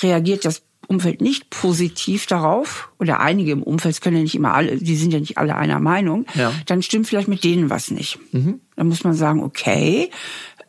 Reagiert 0.00 0.46
das 0.46 0.62
Umfeld 0.86 1.20
nicht 1.20 1.50
positiv 1.50 2.24
darauf, 2.24 2.90
oder 2.98 3.20
einige 3.20 3.52
im 3.52 3.62
Umfeld, 3.62 4.00
können 4.00 4.16
ja 4.16 4.22
nicht 4.22 4.36
immer 4.36 4.54
alle, 4.54 4.78
die 4.78 4.96
sind 4.96 5.12
ja 5.12 5.20
nicht 5.20 5.36
alle 5.36 5.56
einer 5.56 5.80
Meinung, 5.80 6.24
ja. 6.34 6.50
dann 6.64 6.80
stimmt 6.80 7.06
vielleicht 7.06 7.28
mit 7.28 7.44
denen 7.44 7.68
was 7.68 7.90
nicht. 7.90 8.18
Mhm. 8.32 8.60
Dann 8.74 8.88
muss 8.88 9.04
man 9.04 9.12
sagen, 9.12 9.42
okay, 9.42 10.08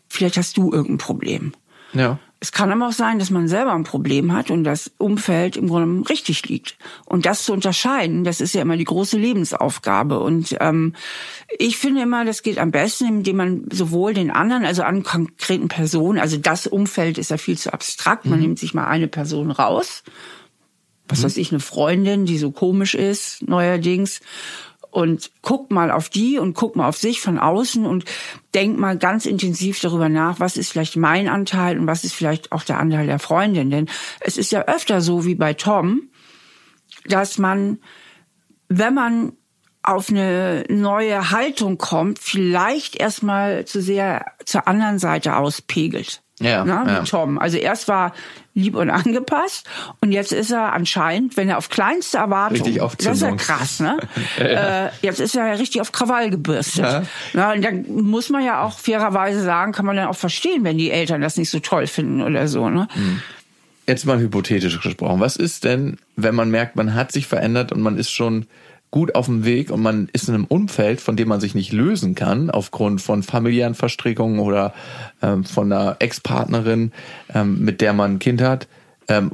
vielleicht 0.09 0.35
hast 0.35 0.57
du 0.57 0.73
irgendein 0.73 0.97
Problem. 0.97 1.53
Ja. 1.93 2.19
Es 2.41 2.53
kann 2.53 2.71
aber 2.71 2.87
auch 2.87 2.93
sein, 2.93 3.19
dass 3.19 3.31
man 3.31 3.49
selber 3.49 3.73
ein 3.73 3.83
Problem 3.83 4.31
hat 4.31 4.49
und 4.49 4.63
das 4.63 4.91
Umfeld 4.97 5.57
im 5.57 5.67
Grunde 5.67 6.09
richtig 6.09 6.47
liegt. 6.47 6.77
Und 7.05 7.25
das 7.25 7.43
zu 7.43 7.51
unterscheiden, 7.51 8.23
das 8.23 8.39
ist 8.39 8.55
ja 8.55 8.61
immer 8.61 8.77
die 8.77 8.85
große 8.85 9.17
Lebensaufgabe. 9.17 10.19
Und 10.19 10.55
ähm, 10.61 10.95
ich 11.57 11.77
finde 11.77 12.01
immer, 12.01 12.23
das 12.23 12.41
geht 12.41 12.57
am 12.57 12.71
besten, 12.71 13.07
indem 13.07 13.35
man 13.35 13.65
sowohl 13.71 14.13
den 14.13 14.31
anderen, 14.31 14.63
also 14.63 14.83
an 14.83 15.03
konkreten 15.03 15.67
Personen, 15.67 16.17
also 16.17 16.37
das 16.37 16.65
Umfeld 16.65 17.17
ist 17.17 17.29
ja 17.29 17.37
viel 17.37 17.57
zu 17.57 17.73
abstrakt. 17.73 18.25
Man 18.25 18.39
mhm. 18.39 18.45
nimmt 18.45 18.59
sich 18.59 18.73
mal 18.73 18.87
eine 18.87 19.09
Person 19.09 19.51
raus, 19.51 20.03
was 21.09 21.19
mhm. 21.19 21.23
weiß 21.25 21.37
ich, 21.37 21.51
eine 21.51 21.59
Freundin, 21.59 22.25
die 22.25 22.37
so 22.37 22.51
komisch 22.51 22.95
ist 22.95 23.45
neuerdings 23.45 24.21
und 24.91 25.31
guck 25.41 25.71
mal 25.71 25.91
auf 25.91 26.09
die 26.09 26.39
und 26.39 26.53
guck 26.53 26.75
mal 26.75 26.87
auf 26.87 26.97
sich 26.97 27.21
von 27.21 27.37
außen 27.37 27.85
und 27.85 28.05
denk 28.53 28.79
mal 28.79 28.97
ganz 28.97 29.25
intensiv 29.25 29.79
darüber 29.79 30.09
nach, 30.09 30.39
was 30.39 30.57
ist 30.57 30.71
vielleicht 30.71 30.95
mein 30.95 31.27
Anteil 31.27 31.79
und 31.79 31.87
was 31.87 32.03
ist 32.03 32.13
vielleicht 32.13 32.51
auch 32.51 32.63
der 32.63 32.79
Anteil 32.79 33.05
der 33.05 33.19
Freundin. 33.19 33.69
Denn 33.69 33.89
es 34.19 34.37
ist 34.37 34.51
ja 34.51 34.65
öfter 34.65 35.01
so 35.01 35.25
wie 35.25 35.35
bei 35.35 35.53
Tom, 35.53 36.09
dass 37.05 37.37
man, 37.37 37.79
wenn 38.67 38.93
man 38.93 39.33
auf 39.83 40.09
eine 40.09 40.65
neue 40.69 41.31
Haltung 41.31 41.77
kommt, 41.77 42.19
vielleicht 42.19 42.95
erstmal 42.95 43.65
zu 43.65 43.81
sehr 43.81 44.25
zur 44.45 44.67
anderen 44.67 44.99
Seite 44.99 45.37
auspegelt. 45.37 46.21
Ja, 46.39 46.63
ne, 46.63 46.71
ja. 46.71 46.99
mit 46.99 47.09
Tom. 47.09 47.37
Also 47.37 47.57
erst 47.57 47.87
war 47.87 48.13
lieb 48.53 48.75
und 48.75 48.89
angepasst 48.89 49.67
und 50.01 50.11
jetzt 50.11 50.31
ist 50.31 50.51
er 50.51 50.73
anscheinend, 50.73 51.37
wenn 51.37 51.49
er 51.49 51.57
auf 51.57 51.69
kleinste 51.69 52.17
Erwartung, 52.17 52.57
Richtig 52.57 52.81
auf 52.81 52.95
das 52.95 53.17
ist 53.17 53.21
ja 53.21 53.35
krass, 53.35 53.79
ne? 53.79 53.97
Äh, 54.39 54.89
jetzt 55.01 55.19
ist 55.19 55.35
er 55.35 55.47
ja 55.47 55.53
richtig 55.53 55.81
auf 55.81 55.91
Krawall 55.91 56.29
gebürstet. 56.29 56.83
Ja. 56.83 57.03
Na, 57.33 57.53
und 57.53 57.63
dann 57.63 57.85
muss 57.87 58.29
man 58.29 58.43
ja 58.43 58.63
auch 58.63 58.79
fairerweise 58.79 59.43
sagen, 59.43 59.71
kann 59.71 59.85
man 59.85 59.95
dann 59.95 60.07
auch 60.07 60.15
verstehen, 60.15 60.63
wenn 60.63 60.77
die 60.77 60.91
Eltern 60.91 61.21
das 61.21 61.37
nicht 61.37 61.49
so 61.49 61.59
toll 61.59 61.87
finden 61.87 62.21
oder 62.21 62.47
so, 62.47 62.69
ne? 62.69 62.87
Mhm. 62.95 63.21
Jetzt 63.87 64.05
mal 64.05 64.19
hypothetisch 64.19 64.79
gesprochen. 64.81 65.19
Was 65.19 65.35
ist 65.35 65.63
denn, 65.63 65.97
wenn 66.15 66.35
man 66.35 66.51
merkt, 66.51 66.75
man 66.75 66.93
hat 66.93 67.11
sich 67.11 67.25
verändert 67.25 67.71
und 67.71 67.81
man 67.81 67.97
ist 67.97 68.11
schon 68.11 68.45
gut 68.91 69.15
auf 69.15 69.27
dem 69.27 69.45
Weg 69.45 69.69
und 69.71 69.81
man 69.81 70.09
ist 70.13 70.27
in 70.27 70.35
einem 70.35 70.45
Umfeld, 70.45 71.01
von 71.01 71.15
dem 71.15 71.27
man 71.27 71.39
sich 71.39 71.55
nicht 71.55 71.71
lösen 71.71 72.15
kann, 72.15 72.49
aufgrund 72.49 73.01
von 73.01 73.23
familiären 73.23 73.75
Verstrickungen 73.75 74.39
oder 74.39 74.73
ähm, 75.21 75.43
von 75.43 75.71
einer 75.71 75.97
Ex-Partnerin, 75.99 76.91
ähm, 77.33 77.63
mit 77.63 77.81
der 77.81 77.93
man 77.93 78.13
ein 78.13 78.19
Kind 78.19 78.41
hat. 78.41 78.67
Ähm, 79.07 79.31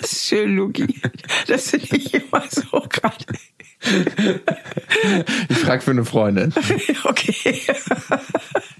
Das 0.00 0.12
ist 0.12 0.26
schön, 0.26 0.56
Luki. 0.56 1.00
Das 1.46 1.70
finde 1.70 1.96
ich 1.96 2.14
immer 2.14 2.44
so 2.48 2.86
gerade. 2.88 3.24
ich 5.48 5.58
frage 5.58 5.82
für 5.82 5.90
eine 5.90 6.04
Freundin. 6.04 6.52
Okay. 7.04 7.60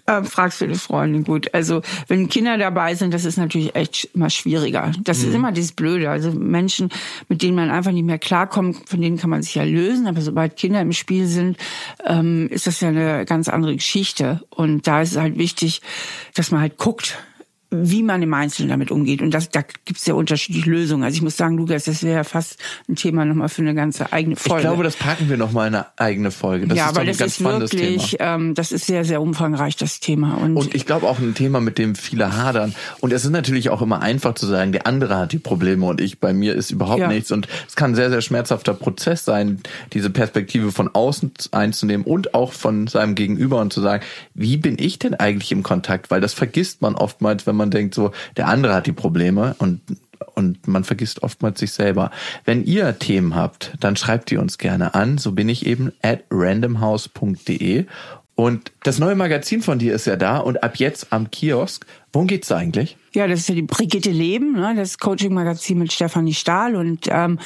Ähm, 0.09 0.25
fragst 0.25 0.59
für 0.59 0.65
eine 0.65 0.75
Freundin, 0.75 1.25
gut. 1.25 1.53
Also, 1.55 1.83
wenn 2.09 2.29
Kinder 2.29 2.57
dabei 2.57 2.95
sind, 2.95 3.13
das 3.13 3.25
ist 3.25 3.37
natürlich 3.37 3.75
echt 3.75 4.09
immer 4.15 4.31
schwieriger. 4.31 4.93
Das 5.03 5.23
ist 5.23 5.35
immer 5.35 5.53
dieses 5.53 5.73
Blöde. 5.73 6.11
Also 6.11 6.33
Menschen, 6.33 6.89
mit 7.29 7.43
denen 7.43 7.55
man 7.55 7.71
einfach 7.71 7.93
nicht 7.93 8.05
mehr 8.05 8.19
klarkommt, 8.19 8.89
von 8.89 9.01
denen 9.01 9.19
kann 9.19 9.31
man 9.31 9.43
sich 9.43 9.55
ja 9.55 9.65
lösen. 9.65 10.07
Aber 10.07 10.21
sobald 10.21 10.57
Kinder 10.57 10.81
im 10.81 10.93
Spiel 10.93 11.27
sind, 11.27 11.59
ähm, 12.07 12.49
ist 12.51 12.67
das 12.67 12.81
ja 12.81 12.89
eine 12.89 13.25
ganz 13.27 13.49
andere 13.49 13.75
Geschichte. 13.75 14.43
Und 14.51 14.87
da 14.87 15.03
ist 15.03 15.13
es 15.13 15.19
halt 15.19 15.37
wichtig, 15.37 15.83
dass 16.35 16.51
man 16.51 16.61
halt 16.61 16.79
guckt, 16.79 17.19
wie 17.71 18.03
man 18.03 18.23
im 18.23 18.33
Einzelnen 18.33 18.71
damit 18.71 18.91
umgeht. 18.91 19.21
Und 19.21 19.33
das, 19.33 19.51
da 19.51 19.63
gibt 19.85 20.01
es 20.01 20.07
ja 20.07 20.15
unterschiedliche 20.15 20.71
Lösungen. 20.71 21.05
Also 21.05 21.17
ich 21.17 21.23
muss 21.23 21.37
sagen, 21.37 21.59
Lukas, 21.59 21.85
das 21.85 22.03
wäre 22.03 22.17
ja 22.17 22.25
fast 22.25 22.59
ein 22.89 22.97
Thema 22.97 23.27
nochmal 23.27 23.51
für 23.51 23.61
eine 23.61 23.75
ganze 23.75 24.11
eigene 24.13 24.37
Folge. 24.37 24.63
Ich 24.63 24.69
glaube, 24.69 24.85
das 24.85 24.97
packen 24.97 25.29
wir 25.29 25.37
noch 25.37 25.53
mal 25.53 25.67
in 25.69 25.75
eine 25.75 25.87
eigene 25.99 26.31
Folge. 26.31 26.67
Das 26.67 26.79
ja, 26.79 26.85
ist 26.87 26.91
doch 26.91 26.97
aber 26.97 27.01
ein 27.03 27.07
das 27.09 27.19
ganz 27.19 27.33
ist 27.33 27.41
spannendes 27.41 27.73
wirklich, 27.73 28.11
Thema. 28.13 28.35
ähm, 28.35 28.55
das 28.55 28.73
ist 28.73 28.87
sehr, 28.87 29.05
sehr 29.05 29.21
umfangreich, 29.21 29.77
das 29.77 30.01
Thema. 30.01 30.35
Und, 30.39 30.57
Und 30.57 30.75
ich 30.75 30.87
glaube 30.87 31.07
auch 31.07 31.19
ein 31.19 31.35
Thema, 31.35 31.61
mit 31.61 31.77
dem 31.77 31.95
viele 31.95 32.37
hadern. 32.37 32.75
Und 33.01 33.13
es 33.13 33.25
ist 33.27 33.31
natürlich 33.33 33.69
auch 33.69 33.83
immer 33.83 34.01
einfach 34.01 34.35
zu 34.35 34.47
sagen, 34.47 34.73
der 34.73 34.87
andere 34.87 35.19
hat 35.19 35.33
die 35.33 35.39
Probleme 35.39 35.85
und 35.85 36.01
ich, 36.01 36.21
bei 36.21 36.33
mir 36.33 36.55
ist 36.55 36.71
überhaupt 36.71 37.01
Ja. 37.01 37.09
nichts. 37.09 37.31
Und 37.33 37.49
es 37.69 37.77
kann 37.77 37.93
ein 37.93 37.95
sehr, 37.97 38.09
sehr 38.09 38.23
schmerzhafter 38.23 38.73
Prozess 38.73 39.27
sein, 39.27 39.61
diese 39.93 40.09
Perspektive 40.09 40.73
von 40.73 40.89
außen 40.89 41.33
einzunehmen 41.53 42.07
und 42.07 42.33
auch 42.33 42.55
von 42.55 42.87
seinem 42.87 43.15
Gegenüber 43.15 43.61
und 43.61 43.75
zu 43.75 43.83
sagen, 43.83 44.03
wie 44.33 44.57
bin 44.57 44.77
ich 44.79 44.99
denn 44.99 45.15
eigentlich 45.15 45.53
im 45.53 45.63
Kontakt? 45.63 46.11
Weil 46.11 46.23
das 46.23 46.33
vergisst 46.33 46.81
man 46.81 46.95
oftmals, 46.95 47.47
wenn 47.47 47.58
man 47.59 47.71
denkt 47.71 47.95
so, 47.95 48.13
der 48.37 48.49
andere 48.49 48.75
hat 48.75 48.87
die 48.87 48.93
Probleme 48.93 49.55
und 49.59 49.81
und 50.35 50.69
man 50.69 50.85
vergisst 50.85 51.23
oftmals 51.23 51.59
sich 51.59 51.73
selber. 51.73 52.11
Wenn 52.45 52.65
ihr 52.65 52.99
Themen 52.99 53.35
habt, 53.35 53.73
dann 53.81 53.97
schreibt 53.97 54.31
ihr 54.31 54.41
uns 54.41 54.59
gerne 54.59 54.95
an. 54.95 55.19
So 55.19 55.33
bin 55.33 55.49
ich 55.49 55.67
eben 55.67 55.93
at 56.03 56.25
randomhouse.de. 56.31 57.87
Und 58.39 58.71
das 58.85 59.01
neue 59.01 59.17
Magazin 59.17 59.63
von 59.63 59.81
dir 59.81 59.93
ist 59.95 60.07
ja 60.07 60.15
da 60.15 60.39
und 60.39 60.63
ab 60.63 60.77
jetzt 60.77 61.13
am 61.13 61.29
Kiosk. 61.29 61.85
Worum 62.13 62.29
geht's 62.29 62.47
da 62.47 62.57
eigentlich? 62.57 62.97
Ja, 63.13 63.27
das 63.27 63.41
ist 63.41 63.49
ja 63.49 63.57
die 63.57 63.63
Brigitte 63.63 64.13
Leben, 64.13 64.53
ne? 64.53 64.75
das 64.77 64.99
Coaching-Magazin 64.99 65.77
mit 65.77 65.93
Stefanie 65.93 66.35
Stahl. 66.35 66.77
Und 66.77 67.09
ähm, 67.11 67.41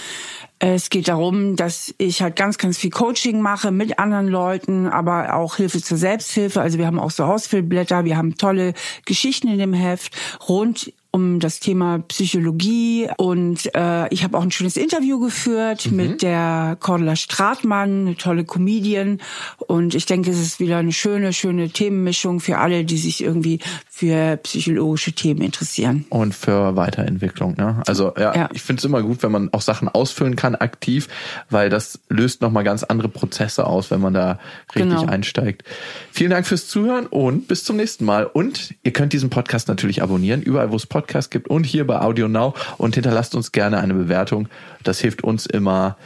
es 0.58 0.90
geht 0.90 1.08
darum, 1.08 1.56
dass 1.56 1.94
ich 1.96 2.20
halt 2.20 2.36
ganz, 2.36 2.58
ganz 2.58 2.76
viel 2.76 2.90
Coaching 2.90 3.40
mache 3.40 3.70
mit 3.70 3.98
anderen 3.98 4.28
Leuten, 4.28 4.86
aber 4.86 5.34
auch 5.34 5.56
Hilfe 5.56 5.80
zur 5.80 5.96
Selbsthilfe. 5.96 6.60
Also 6.60 6.76
wir 6.76 6.86
haben 6.86 6.98
auch 6.98 7.10
so 7.10 7.24
Ausfüllblätter, 7.24 8.04
wir 8.04 8.18
haben 8.18 8.36
tolle 8.36 8.74
Geschichten 9.06 9.48
in 9.48 9.56
dem 9.56 9.72
Heft 9.72 10.14
rund 10.46 10.92
um 11.12 11.38
das 11.40 11.60
Thema 11.60 11.98
Psychologie 12.08 13.06
und 13.18 13.70
äh, 13.74 14.08
ich 14.12 14.24
habe 14.24 14.38
auch 14.38 14.42
ein 14.42 14.50
schönes 14.50 14.78
Interview 14.78 15.20
geführt 15.20 15.92
mit 15.92 16.22
der 16.22 16.76
Cordula 16.80 17.16
Stratmann, 17.16 18.06
eine 18.06 18.16
tolle 18.16 18.44
Comedian 18.44 19.20
und 19.58 19.94
ich 19.94 20.06
denke, 20.06 20.30
es 20.30 20.40
ist 20.40 20.58
wieder 20.58 20.78
eine 20.78 20.90
schöne, 20.92 21.34
schöne 21.34 21.68
Themenmischung 21.68 22.40
für 22.40 22.56
alle, 22.56 22.84
die 22.86 22.96
sich 22.96 23.22
irgendwie 23.22 23.60
für 23.90 24.38
psychologische 24.38 25.12
Themen 25.12 25.42
interessieren. 25.42 26.06
Und 26.08 26.34
für 26.34 26.76
Weiterentwicklung. 26.76 27.56
Ne? 27.58 27.82
Also 27.86 28.12
ja, 28.18 28.34
Ja. 28.34 28.48
ich 28.54 28.62
finde 28.62 28.80
es 28.80 28.84
immer 28.86 29.02
gut, 29.02 29.22
wenn 29.22 29.30
man 29.32 29.52
auch 29.52 29.60
Sachen 29.60 29.88
ausfüllen 29.90 30.34
kann 30.34 30.54
aktiv, 30.54 31.08
weil 31.50 31.68
das 31.68 32.00
löst 32.08 32.40
nochmal 32.40 32.64
ganz 32.64 32.84
andere 32.84 33.10
Prozesse 33.10 33.66
aus, 33.66 33.90
wenn 33.90 34.00
man 34.00 34.14
da 34.14 34.38
richtig 34.74 34.96
Genau. 35.00 35.06
einsteigt. 35.06 35.62
Vielen 36.10 36.30
Dank 36.30 36.46
fürs 36.46 36.68
Zuhören 36.68 37.06
und 37.06 37.48
bis 37.48 37.64
zum 37.64 37.76
nächsten 37.76 38.06
Mal. 38.06 38.24
Und 38.24 38.74
ihr 38.82 38.94
könnt 38.94 39.12
diesen 39.12 39.28
Podcast 39.28 39.68
natürlich 39.68 40.02
abonnieren, 40.02 40.40
überall 40.40 40.72
wo 40.72 40.76
es 40.76 40.86
Podcasts 40.86 41.01
gibt 41.30 41.48
und 41.48 41.64
hier 41.64 41.86
bei 41.86 42.00
Audio 42.00 42.28
Now 42.28 42.54
und 42.78 42.94
hinterlasst 42.94 43.34
uns 43.34 43.52
gerne 43.52 43.78
eine 43.78 43.94
Bewertung. 43.94 44.48
Das 44.82 44.98
hilft 45.00 45.24
uns 45.24 45.46
immer, 45.46 45.96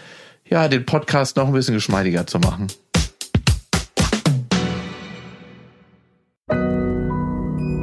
ja, 0.49 0.68
den 0.68 0.84
Podcast 0.86 1.36
noch 1.36 1.47
ein 1.47 1.53
bisschen 1.53 1.74
geschmeidiger 1.74 2.26
zu 2.26 2.38
machen. 2.38 2.68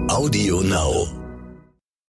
Audio 0.09 0.61
Now. 0.61 1.22